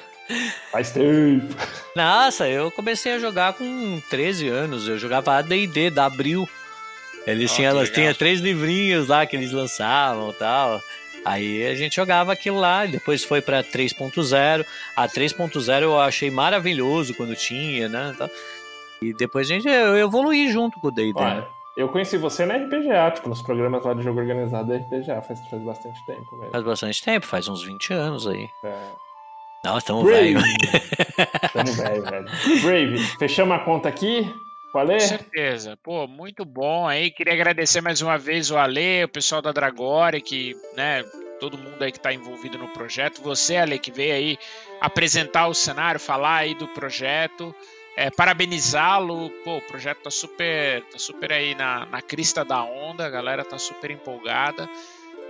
Faz 0.71 0.91
tempo. 0.91 1.55
Nossa, 1.95 2.47
eu 2.47 2.71
comecei 2.71 3.13
a 3.13 3.19
jogar 3.19 3.53
com 3.53 4.01
13 4.09 4.47
anos. 4.47 4.87
Eu 4.87 4.97
jogava 4.97 5.37
AD&D 5.37 5.89
da 5.89 6.05
Abril. 6.05 6.47
Eles 7.27 7.51
oh, 7.51 7.55
tinham, 7.55 7.69
elas 7.71 7.89
tinham 7.89 8.13
três 8.13 8.39
livrinhos 8.39 9.07
lá 9.07 9.25
que 9.25 9.35
eles 9.35 9.51
lançavam 9.51 10.29
e 10.31 10.33
tal. 10.33 10.81
Aí 11.23 11.67
a 11.67 11.75
gente 11.75 11.95
jogava 11.95 12.33
aquilo 12.33 12.59
lá, 12.59 12.85
depois 12.85 13.23
foi 13.23 13.41
para 13.41 13.63
3.0. 13.63 14.65
A 14.95 15.07
3.0 15.07 15.81
eu 15.81 15.99
achei 15.99 16.31
maravilhoso 16.31 17.13
quando 17.13 17.35
tinha, 17.35 17.87
né? 17.87 18.15
E 19.01 19.13
depois 19.13 19.49
a 19.49 19.53
gente 19.53 19.67
eu 19.67 19.97
evoluí 19.97 20.51
junto 20.51 20.79
com 20.79 20.87
o 20.87 20.91
D&D. 20.91 21.13
Eu 21.77 21.87
conheci 21.87 22.17
você 22.17 22.45
na 22.45 22.55
RPGA, 22.55 23.11
tipo, 23.11 23.29
nos 23.29 23.41
programas 23.41 23.83
lá 23.85 23.93
de 23.93 24.03
jogo 24.03 24.19
organizado 24.19 24.67
da 24.67 24.75
RPGA, 24.75 25.21
faz, 25.21 25.39
faz 25.49 25.63
bastante 25.63 26.05
tempo, 26.05 26.39
velho. 26.39 26.51
Faz 26.51 26.63
bastante 26.63 27.03
tempo, 27.03 27.25
faz 27.25 27.47
uns 27.47 27.63
20 27.63 27.93
anos 27.93 28.27
aí. 28.27 28.49
É. 28.63 28.89
Nossa, 29.63 29.85
tamo 29.87 30.03
velho. 30.03 30.39
tamo 31.53 31.71
velho, 31.73 32.03
velho. 32.03 32.25
Brave, 32.61 32.97
fechamos 33.17 33.55
a 33.55 33.59
conta 33.59 33.87
aqui. 33.87 34.33
Valeu? 34.73 34.97
Com 34.97 35.05
certeza. 35.05 35.77
Pô, 35.81 36.07
muito 36.07 36.43
bom 36.43 36.87
aí. 36.87 37.11
Queria 37.11 37.33
agradecer 37.33 37.81
mais 37.81 38.01
uma 38.01 38.17
vez 38.17 38.51
o 38.51 38.57
Ale, 38.57 39.05
o 39.05 39.09
pessoal 39.09 39.41
da 39.41 39.51
Dragore, 39.51 40.21
que, 40.21 40.55
né, 40.75 41.03
todo 41.39 41.57
mundo 41.57 41.81
aí 41.81 41.91
que 41.91 41.97
está 41.97 42.13
envolvido 42.13 42.57
no 42.57 42.67
projeto. 42.69 43.21
Você, 43.21 43.57
Ale, 43.57 43.79
que 43.79 43.91
veio 43.91 44.13
aí 44.13 44.37
apresentar 44.79 45.47
o 45.47 45.53
cenário, 45.53 45.99
falar 45.99 46.37
aí 46.37 46.55
do 46.55 46.67
projeto 46.69 47.53
é, 48.01 48.09
parabenizá-lo. 48.09 49.29
Pô, 49.43 49.57
o 49.57 49.61
projeto 49.61 49.99
tá 50.03 50.11
super, 50.11 50.83
tá 50.83 50.97
super 50.97 51.31
aí 51.31 51.53
na, 51.55 51.85
na 51.85 52.01
crista 52.01 52.43
da 52.43 52.63
onda, 52.63 53.05
a 53.05 53.09
galera 53.09 53.45
tá 53.45 53.57
super 53.57 53.91
empolgada. 53.91 54.67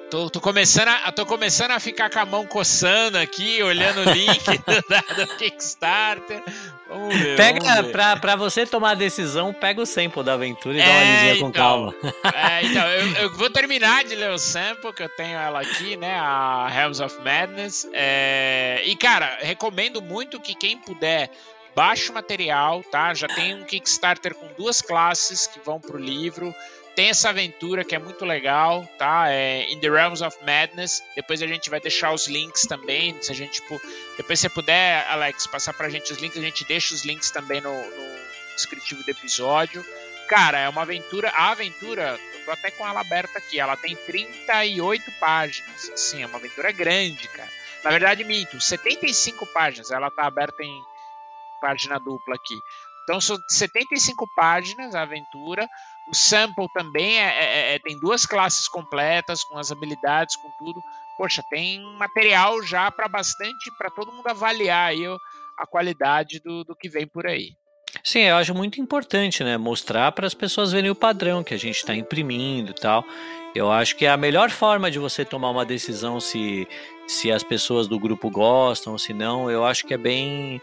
Tô, 0.09 0.29
tô, 0.29 0.41
começando 0.41 0.89
a, 0.89 1.09
tô 1.13 1.25
começando 1.25 1.71
a 1.71 1.79
ficar 1.79 2.09
com 2.09 2.19
a 2.19 2.25
mão 2.25 2.45
coçando 2.45 3.17
aqui, 3.17 3.63
olhando 3.63 4.01
o 4.01 4.11
link 4.11 4.43
do, 4.59 5.15
do 5.15 5.37
Kickstarter. 5.37 6.43
Vamos 6.89 7.15
ver. 7.15 7.37
Pega, 7.37 7.59
vamos 7.61 7.85
ver. 7.85 7.91
Pra, 7.93 8.17
pra 8.17 8.35
você 8.35 8.65
tomar 8.65 8.91
a 8.91 8.95
decisão, 8.95 9.53
pega 9.53 9.81
o 9.81 9.85
sample 9.85 10.21
da 10.21 10.33
aventura 10.33 10.77
e 10.77 10.81
é, 10.81 10.85
dá 10.85 10.91
uma 10.91 11.03
lisinha 11.03 11.33
então, 11.35 11.47
com 11.47 11.53
calma. 11.53 11.95
É, 12.33 12.63
então, 12.67 12.85
eu, 12.89 13.11
eu, 13.23 13.37
vou 13.37 13.49
terminar 13.49 14.03
de 14.03 14.15
ler 14.15 14.31
o 14.31 14.37
sample, 14.37 14.91
que 14.91 15.01
eu 15.01 15.07
tenho 15.15 15.37
ela 15.37 15.61
aqui, 15.61 15.95
né? 15.95 16.19
A 16.19 16.69
Helms 16.69 16.99
of 16.99 17.17
Madness. 17.19 17.87
É, 17.93 18.81
e, 18.83 18.97
cara, 18.97 19.37
recomendo 19.39 20.01
muito 20.01 20.41
que 20.41 20.53
quem 20.53 20.77
puder 20.77 21.31
baixe 21.75 22.09
o 22.09 22.13
material, 22.13 22.83
tá? 22.83 23.13
Já 23.13 23.27
tem 23.27 23.55
um 23.55 23.63
Kickstarter 23.63 24.35
com 24.35 24.47
duas 24.53 24.81
classes 24.81 25.47
que 25.47 25.59
vão 25.59 25.79
pro 25.79 25.97
livro. 25.97 26.53
Tem 26.95 27.09
essa 27.09 27.29
aventura 27.29 27.85
que 27.85 27.95
é 27.95 27.99
muito 27.99 28.25
legal, 28.25 28.85
tá? 28.97 29.29
É 29.29 29.71
In 29.71 29.79
the 29.79 29.89
Realms 29.89 30.21
of 30.21 30.37
Madness. 30.41 31.01
Depois 31.15 31.41
a 31.41 31.47
gente 31.47 31.69
vai 31.69 31.79
deixar 31.79 32.11
os 32.11 32.27
links 32.27 32.63
também. 32.63 33.15
Se 33.21 33.31
a 33.31 33.35
gente, 33.35 33.61
tipo, 33.61 33.81
depois 34.17 34.39
você 34.39 34.49
puder, 34.49 35.05
Alex, 35.09 35.47
passar 35.47 35.73
pra 35.73 35.89
gente 35.89 36.11
os 36.11 36.19
links, 36.19 36.37
a 36.37 36.41
gente 36.41 36.65
deixa 36.65 36.93
os 36.93 37.05
links 37.05 37.31
também 37.31 37.61
no, 37.61 37.71
no 37.71 38.19
descritivo 38.55 39.03
do 39.03 39.09
episódio. 39.09 39.85
Cara, 40.27 40.59
é 40.59 40.69
uma 40.69 40.81
aventura. 40.81 41.29
A 41.29 41.51
aventura, 41.51 42.19
eu 42.33 42.45
tô 42.45 42.51
até 42.51 42.71
com 42.71 42.85
ela 42.85 42.99
aberta 42.99 43.37
aqui. 43.37 43.59
Ela 43.59 43.77
tem 43.77 43.95
38 43.95 45.11
páginas. 45.13 45.91
Sim, 45.95 46.23
é 46.23 46.25
uma 46.25 46.37
aventura 46.37 46.71
grande, 46.71 47.27
cara. 47.29 47.49
Na 47.83 47.89
verdade, 47.89 48.23
minto, 48.23 48.59
75 48.59 49.45
páginas. 49.47 49.91
Ela 49.91 50.11
tá 50.11 50.23
aberta 50.23 50.61
em 50.61 50.90
página 51.61 51.99
dupla 51.99 52.35
aqui. 52.35 52.57
Então 53.03 53.19
são 53.19 53.37
75 53.47 54.27
páginas 54.35 54.95
a 54.95 55.03
aventura. 55.03 55.67
O 56.09 56.15
sample 56.15 56.67
também 56.73 57.19
é, 57.19 57.27
é, 57.27 57.75
é, 57.75 57.79
tem 57.79 57.99
duas 57.99 58.25
classes 58.25 58.67
completas, 58.67 59.43
com 59.43 59.57
as 59.57 59.71
habilidades, 59.71 60.35
com 60.35 60.49
tudo. 60.57 60.81
poxa, 61.17 61.43
tem 61.49 61.81
material 61.97 62.61
já 62.63 62.91
para 62.91 63.07
bastante, 63.07 63.71
para 63.77 63.89
todo 63.89 64.11
mundo 64.11 64.27
avaliar 64.27 64.89
aí 64.89 65.05
a 65.57 65.65
qualidade 65.65 66.39
do, 66.39 66.63
do 66.63 66.75
que 66.75 66.89
vem 66.89 67.07
por 67.07 67.27
aí. 67.27 67.49
Sim, 68.03 68.21
eu 68.21 68.37
acho 68.37 68.55
muito 68.55 68.79
importante, 68.79 69.43
né? 69.43 69.57
Mostrar 69.57 70.11
para 70.13 70.25
as 70.25 70.33
pessoas 70.33 70.71
verem 70.71 70.89
o 70.89 70.95
padrão 70.95 71.43
que 71.43 71.53
a 71.53 71.57
gente 71.57 71.77
está 71.77 71.93
imprimindo 71.93 72.71
e 72.71 72.75
tal. 72.75 73.05
Eu 73.53 73.69
acho 73.69 73.95
que 73.97 74.05
é 74.05 74.09
a 74.09 74.17
melhor 74.17 74.49
forma 74.49 74.89
de 74.89 74.97
você 74.97 75.25
tomar 75.25 75.49
uma 75.49 75.65
decisão 75.65 76.19
se, 76.19 76.67
se 77.05 77.31
as 77.31 77.43
pessoas 77.43 77.87
do 77.87 77.99
grupo 77.99 78.29
gostam, 78.29 78.97
se 78.97 79.13
não, 79.13 79.51
eu 79.51 79.65
acho 79.65 79.85
que 79.85 79.93
é 79.93 79.97
bem 79.97 80.61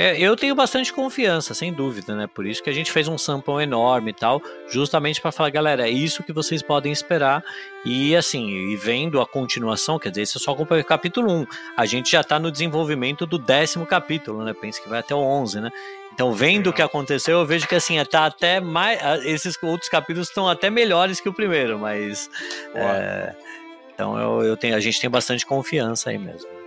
é, 0.00 0.16
eu 0.16 0.36
tenho 0.36 0.54
bastante 0.54 0.92
confiança, 0.92 1.52
sem 1.54 1.72
dúvida, 1.72 2.14
né? 2.14 2.28
Por 2.28 2.46
isso 2.46 2.62
que 2.62 2.70
a 2.70 2.72
gente 2.72 2.92
fez 2.92 3.08
um 3.08 3.18
sample 3.18 3.60
enorme 3.60 4.12
e 4.12 4.14
tal, 4.14 4.40
justamente 4.68 5.20
para 5.20 5.32
falar, 5.32 5.50
galera, 5.50 5.88
é 5.88 5.90
isso 5.90 6.22
que 6.22 6.32
vocês 6.32 6.62
podem 6.62 6.92
esperar. 6.92 7.42
E 7.84 8.14
assim, 8.14 8.48
e 8.48 8.76
vendo 8.76 9.20
a 9.20 9.26
continuação, 9.26 9.98
quer 9.98 10.10
dizer, 10.10 10.22
esse 10.22 10.36
é 10.36 10.40
só 10.40 10.52
o 10.52 10.84
capítulo 10.84 11.32
1. 11.32 11.46
A 11.76 11.84
gente 11.84 12.12
já 12.12 12.22
tá 12.22 12.38
no 12.38 12.52
desenvolvimento 12.52 13.26
do 13.26 13.38
décimo 13.40 13.84
capítulo, 13.84 14.44
né? 14.44 14.54
Pensa 14.54 14.80
que 14.80 14.88
vai 14.88 15.00
até 15.00 15.16
o 15.16 15.18
11, 15.18 15.62
né? 15.62 15.70
Então, 16.14 16.32
vendo 16.32 16.70
o 16.70 16.72
que 16.72 16.82
aconteceu, 16.82 17.40
eu 17.40 17.46
vejo 17.46 17.66
que 17.66 17.74
assim, 17.74 17.96
tá 18.04 18.26
até 18.26 18.60
mais. 18.60 19.00
Esses 19.24 19.60
outros 19.60 19.90
capítulos 19.90 20.28
estão 20.28 20.48
até 20.48 20.70
melhores 20.70 21.18
que 21.18 21.28
o 21.28 21.32
primeiro, 21.32 21.76
mas. 21.76 22.30
É, 22.72 23.34
então 23.94 24.16
eu, 24.16 24.46
eu 24.46 24.56
tenho, 24.56 24.76
a 24.76 24.80
gente 24.80 25.00
tem 25.00 25.10
bastante 25.10 25.44
confiança 25.44 26.10
aí 26.10 26.18
mesmo. 26.18 26.57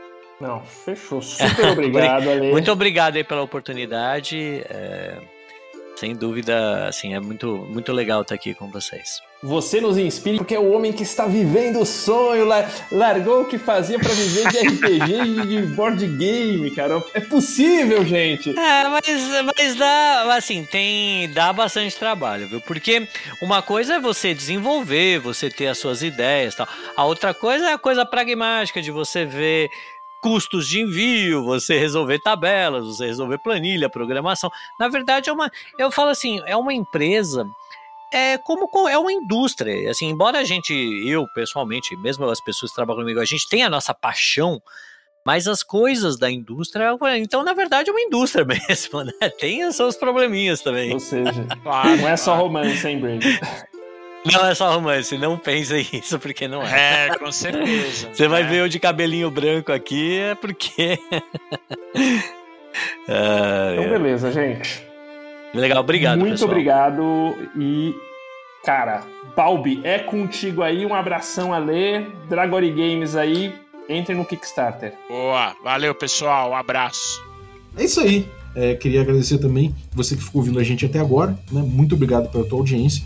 Não, 0.42 0.62
fechou. 0.62 1.22
Super 1.22 1.70
obrigado, 1.72 2.30
Ale. 2.30 2.52
Muito 2.52 2.72
obrigado 2.72 3.16
aí 3.16 3.24
pela 3.24 3.44
oportunidade. 3.44 4.64
É, 4.70 5.18
sem 6.02 6.16
dúvida, 6.16 6.88
assim, 6.88 7.14
é 7.14 7.20
muito, 7.20 7.48
muito 7.70 7.94
legal 7.94 8.24
estar 8.24 8.34
aqui 8.34 8.56
com 8.56 8.68
vocês. 8.72 9.22
Você 9.44 9.80
nos 9.80 10.00
inspira 10.00 10.38
porque 10.38 10.56
é 10.56 10.60
o 10.60 10.72
homem 10.72 10.92
que 10.92 11.04
está 11.04 11.28
vivendo 11.28 11.80
o 11.80 11.86
sonho, 11.86 12.48
largou 12.92 13.42
o 13.42 13.46
que 13.46 13.60
fazia 13.60 14.00
para 14.00 14.12
viver 14.12 14.48
de 14.50 14.58
RPG 14.68 15.14
e 15.14 15.48
de 15.48 15.62
board 15.76 16.08
game, 16.08 16.72
cara. 16.72 17.04
É 17.14 17.20
possível, 17.20 18.04
gente. 18.04 18.50
É, 18.50 18.88
mas, 18.88 19.06
mas 19.56 19.76
dá, 19.76 20.36
assim, 20.36 20.64
tem, 20.64 21.32
dá 21.34 21.54
bastante 21.54 21.96
trabalho, 21.96 22.48
viu? 22.48 22.62
Porque 22.62 23.08
uma 23.42 23.62
coisa 23.62 23.96
é 23.96 24.00
você 24.00 24.34
desenvolver, 24.34 25.20
você 25.20 25.52
ter 25.52 25.68
as 25.68 25.78
suas 25.78 26.02
ideias 26.02 26.56
tal. 26.56 26.68
A 26.96 27.06
outra 27.06 27.32
coisa 27.32 27.70
é 27.70 27.74
a 27.74 27.78
coisa 27.78 28.04
pragmática 28.04 28.82
de 28.82 28.90
você 28.90 29.24
ver 29.24 29.70
custos 30.22 30.68
de 30.68 30.82
envio, 30.82 31.44
você 31.44 31.78
resolver 31.78 32.20
tabelas, 32.20 32.86
você 32.86 33.08
resolver 33.08 33.40
planilha, 33.40 33.90
programação. 33.90 34.50
Na 34.80 34.88
verdade, 34.88 35.30
é 35.30 35.34
uma. 35.34 35.52
Eu 35.78 35.92
falo 35.92 36.10
assim, 36.10 36.40
é 36.46 36.56
uma 36.56 36.74
empresa. 36.74 37.46
É 38.14 38.38
como 38.38 38.70
é 38.90 38.98
uma 38.98 39.12
indústria. 39.12 39.90
Assim, 39.90 40.08
embora 40.08 40.40
a 40.40 40.44
gente, 40.44 40.74
eu 41.06 41.26
pessoalmente, 41.34 41.96
mesmo 41.98 42.26
as 42.30 42.42
pessoas 42.42 42.72
que 42.72 42.76
trabalham 42.76 43.02
comigo, 43.02 43.22
a 43.22 43.26
gente 43.26 43.48
tenha 43.48 43.68
a 43.68 43.70
nossa 43.70 43.94
paixão, 43.94 44.62
mas 45.26 45.48
as 45.48 45.64
coisas 45.64 46.20
da 46.20 46.30
indústria, 46.30 46.98
então 47.18 47.44
na 47.44 47.54
verdade 47.54 47.90
é 47.90 47.94
uma 47.94 48.02
indústria 48.02 48.44
mesmo, 48.68 49.04
né? 49.04 49.30
Tem 49.40 49.66
os 49.66 49.78
seus 49.78 49.96
probleminhas 49.96 50.62
também. 50.62 50.92
Ou 50.92 51.00
seja, 51.00 51.48
não 51.64 52.08
é 52.08 52.18
só 52.18 52.36
romance, 52.36 52.86
hein, 52.86 53.00
Brady? 53.00 53.40
Não 54.26 54.46
é 54.46 54.54
só 54.54 54.72
romance, 54.72 55.18
não 55.18 55.38
pense 55.38 55.76
isso, 55.94 56.20
porque 56.20 56.48
não 56.48 56.62
é. 56.64 57.08
É, 57.08 57.18
com 57.18 57.32
certeza. 57.32 58.10
Você 58.14 58.28
vai 58.28 58.44
é. 58.44 58.46
ver 58.46 58.60
eu 58.60 58.70
de 58.70 58.80
cabelinho 58.80 59.32
branco 59.32 59.72
aqui, 59.72 60.20
é 60.20 60.36
porque. 60.36 61.00
ah, 63.10 63.74
então, 63.74 63.90
beleza, 63.90 64.32
gente. 64.32 64.86
Legal, 65.54 65.80
obrigado. 65.80 66.20
Muito 66.20 66.34
pessoal. 66.34 66.52
obrigado 66.52 67.36
e. 67.58 67.96
Cara, 68.64 69.04
Balbi, 69.36 69.82
é 69.84 69.98
contigo 69.98 70.62
aí. 70.62 70.86
Um 70.86 70.94
abração 70.94 71.52
a 71.52 71.58
ler. 71.58 72.08
Dragori 72.30 72.70
Games 72.70 73.16
aí. 73.16 73.54
Entre 73.90 74.14
no 74.14 74.24
Kickstarter. 74.24 74.94
Boa, 75.10 75.56
valeu 75.64 75.94
pessoal, 75.94 76.52
um 76.52 76.56
abraço. 76.56 77.22
É 77.76 77.84
isso 77.84 78.00
aí. 78.00 78.26
É, 78.56 78.76
queria 78.76 79.02
agradecer 79.02 79.38
também 79.40 79.76
você 79.92 80.16
que 80.16 80.22
ficou 80.22 80.42
ouvindo 80.42 80.60
a 80.60 80.64
gente 80.64 80.86
até 80.86 81.00
agora. 81.00 81.38
Né? 81.52 81.62
Muito 81.62 81.96
obrigado 81.96 82.30
pela 82.30 82.46
tua 82.46 82.60
audiência 82.60 83.04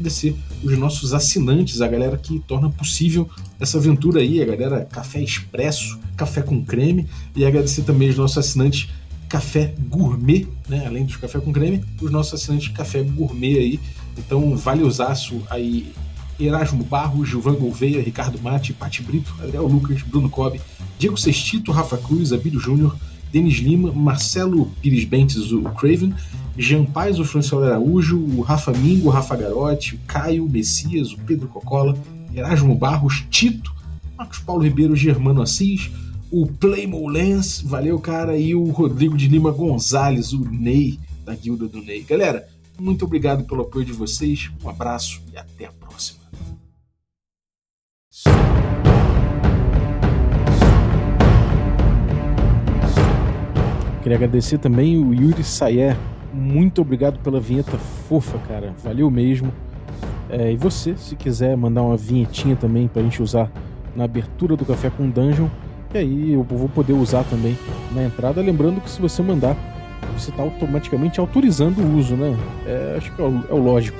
agradecer 0.00 0.34
os 0.64 0.78
nossos 0.78 1.12
assinantes, 1.12 1.80
a 1.80 1.86
galera 1.86 2.16
que 2.16 2.40
torna 2.40 2.70
possível 2.70 3.28
essa 3.60 3.76
aventura 3.76 4.20
aí, 4.20 4.42
a 4.42 4.46
galera 4.46 4.84
Café 4.86 5.22
Expresso, 5.22 6.00
Café 6.16 6.42
com 6.42 6.64
Creme, 6.64 7.06
e 7.36 7.44
agradecer 7.44 7.82
também 7.82 8.08
os 8.08 8.16
nossos 8.16 8.38
assinantes 8.38 8.88
Café 9.28 9.74
Gourmet, 9.88 10.48
né? 10.68 10.86
além 10.86 11.04
dos 11.04 11.16
Café 11.16 11.38
com 11.38 11.52
Creme, 11.52 11.84
os 12.00 12.10
nossos 12.10 12.34
assinantes 12.34 12.68
Café 12.68 13.02
Gourmet 13.02 13.58
aí. 13.58 13.80
Então, 14.18 14.56
vale 14.56 14.82
usaço 14.82 15.40
aí 15.48 15.92
Erasmo 16.38 16.82
Barros, 16.82 17.28
Gilvan 17.28 17.54
Gouveia, 17.54 18.02
Ricardo 18.02 18.40
Mate, 18.42 18.72
Pati 18.72 19.02
Brito, 19.02 19.34
Adriel 19.42 19.66
Lucas, 19.66 20.02
Bruno 20.02 20.28
Cobb, 20.28 20.60
Diego 20.98 21.16
Sextito, 21.16 21.70
Rafa 21.70 21.98
Cruz, 21.98 22.32
Abílio 22.32 22.58
Júnior, 22.58 22.96
Denis 23.30 23.58
Lima, 23.58 23.92
Marcelo 23.92 24.72
Pires 24.82 25.04
Bentes, 25.04 25.52
o 25.52 25.62
Craven, 25.62 26.12
Jean 26.60 26.84
Paz, 26.84 27.18
o 27.18 27.24
Franciolo 27.24 27.64
Araújo, 27.64 28.18
o 28.18 28.42
Rafa 28.42 28.70
Mingo, 28.72 29.08
o 29.08 29.10
Rafa 29.10 29.34
Garotti, 29.34 29.94
o 29.94 30.00
Caio, 30.06 30.44
o 30.44 30.50
Messias, 30.50 31.10
o 31.10 31.18
Pedro 31.20 31.48
Cocola, 31.48 31.96
Erasmo 32.34 32.74
Barros, 32.74 33.24
Tito, 33.30 33.74
Marcos 34.16 34.40
Paulo 34.40 34.62
Ribeiro, 34.62 34.94
Germano 34.94 35.40
Assis, 35.40 35.90
o 36.30 36.46
Playmo 36.46 37.08
Lens, 37.08 37.62
valeu 37.62 37.98
cara, 37.98 38.36
e 38.36 38.54
o 38.54 38.64
Rodrigo 38.64 39.16
de 39.16 39.26
Lima 39.26 39.50
Gonzalez, 39.50 40.34
o 40.34 40.44
Ney, 40.44 41.00
da 41.24 41.34
Guilda 41.34 41.66
do 41.66 41.80
Ney. 41.80 42.02
Galera, 42.02 42.46
muito 42.78 43.06
obrigado 43.06 43.44
pelo 43.44 43.62
apoio 43.62 43.86
de 43.86 43.92
vocês, 43.92 44.50
um 44.62 44.68
abraço 44.68 45.22
e 45.32 45.38
até 45.38 45.64
a 45.64 45.72
próxima. 45.72 46.20
Queria 54.02 54.16
agradecer 54.16 54.58
também 54.58 55.02
o 55.02 55.14
Yuri 55.14 55.42
Sayer. 55.42 55.96
Muito 56.40 56.80
obrigado 56.80 57.18
pela 57.18 57.38
vinheta 57.38 57.76
fofa, 58.08 58.38
cara. 58.48 58.72
Valeu 58.82 59.10
mesmo. 59.10 59.52
É, 60.30 60.50
e 60.50 60.56
você, 60.56 60.96
se 60.96 61.14
quiser 61.14 61.54
mandar 61.54 61.82
uma 61.82 61.98
vinhetinha 61.98 62.56
também 62.56 62.88
pra 62.88 63.02
gente 63.02 63.22
usar 63.22 63.50
na 63.94 64.04
abertura 64.04 64.56
do 64.56 64.64
Café 64.64 64.88
com 64.88 65.10
Dungeon, 65.10 65.48
e 65.92 65.98
aí 65.98 66.32
eu 66.32 66.42
vou 66.42 66.68
poder 66.68 66.94
usar 66.94 67.24
também 67.24 67.58
na 67.92 68.04
entrada. 68.04 68.40
Lembrando 68.40 68.80
que 68.80 68.88
se 68.88 69.02
você 69.02 69.22
mandar, 69.22 69.54
você 70.16 70.30
está 70.30 70.42
automaticamente 70.42 71.20
autorizando 71.20 71.82
o 71.82 71.98
uso, 71.98 72.14
né? 72.14 72.34
É, 72.64 72.94
acho 72.96 73.12
que 73.14 73.20
é 73.20 73.24
o, 73.24 73.44
é 73.50 73.52
o 73.52 73.62
lógico. 73.62 73.98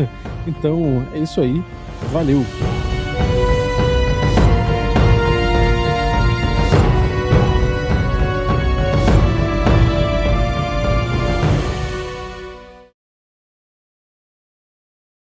então 0.48 1.04
é 1.12 1.18
isso 1.18 1.42
aí. 1.42 1.62
Valeu! 2.10 2.42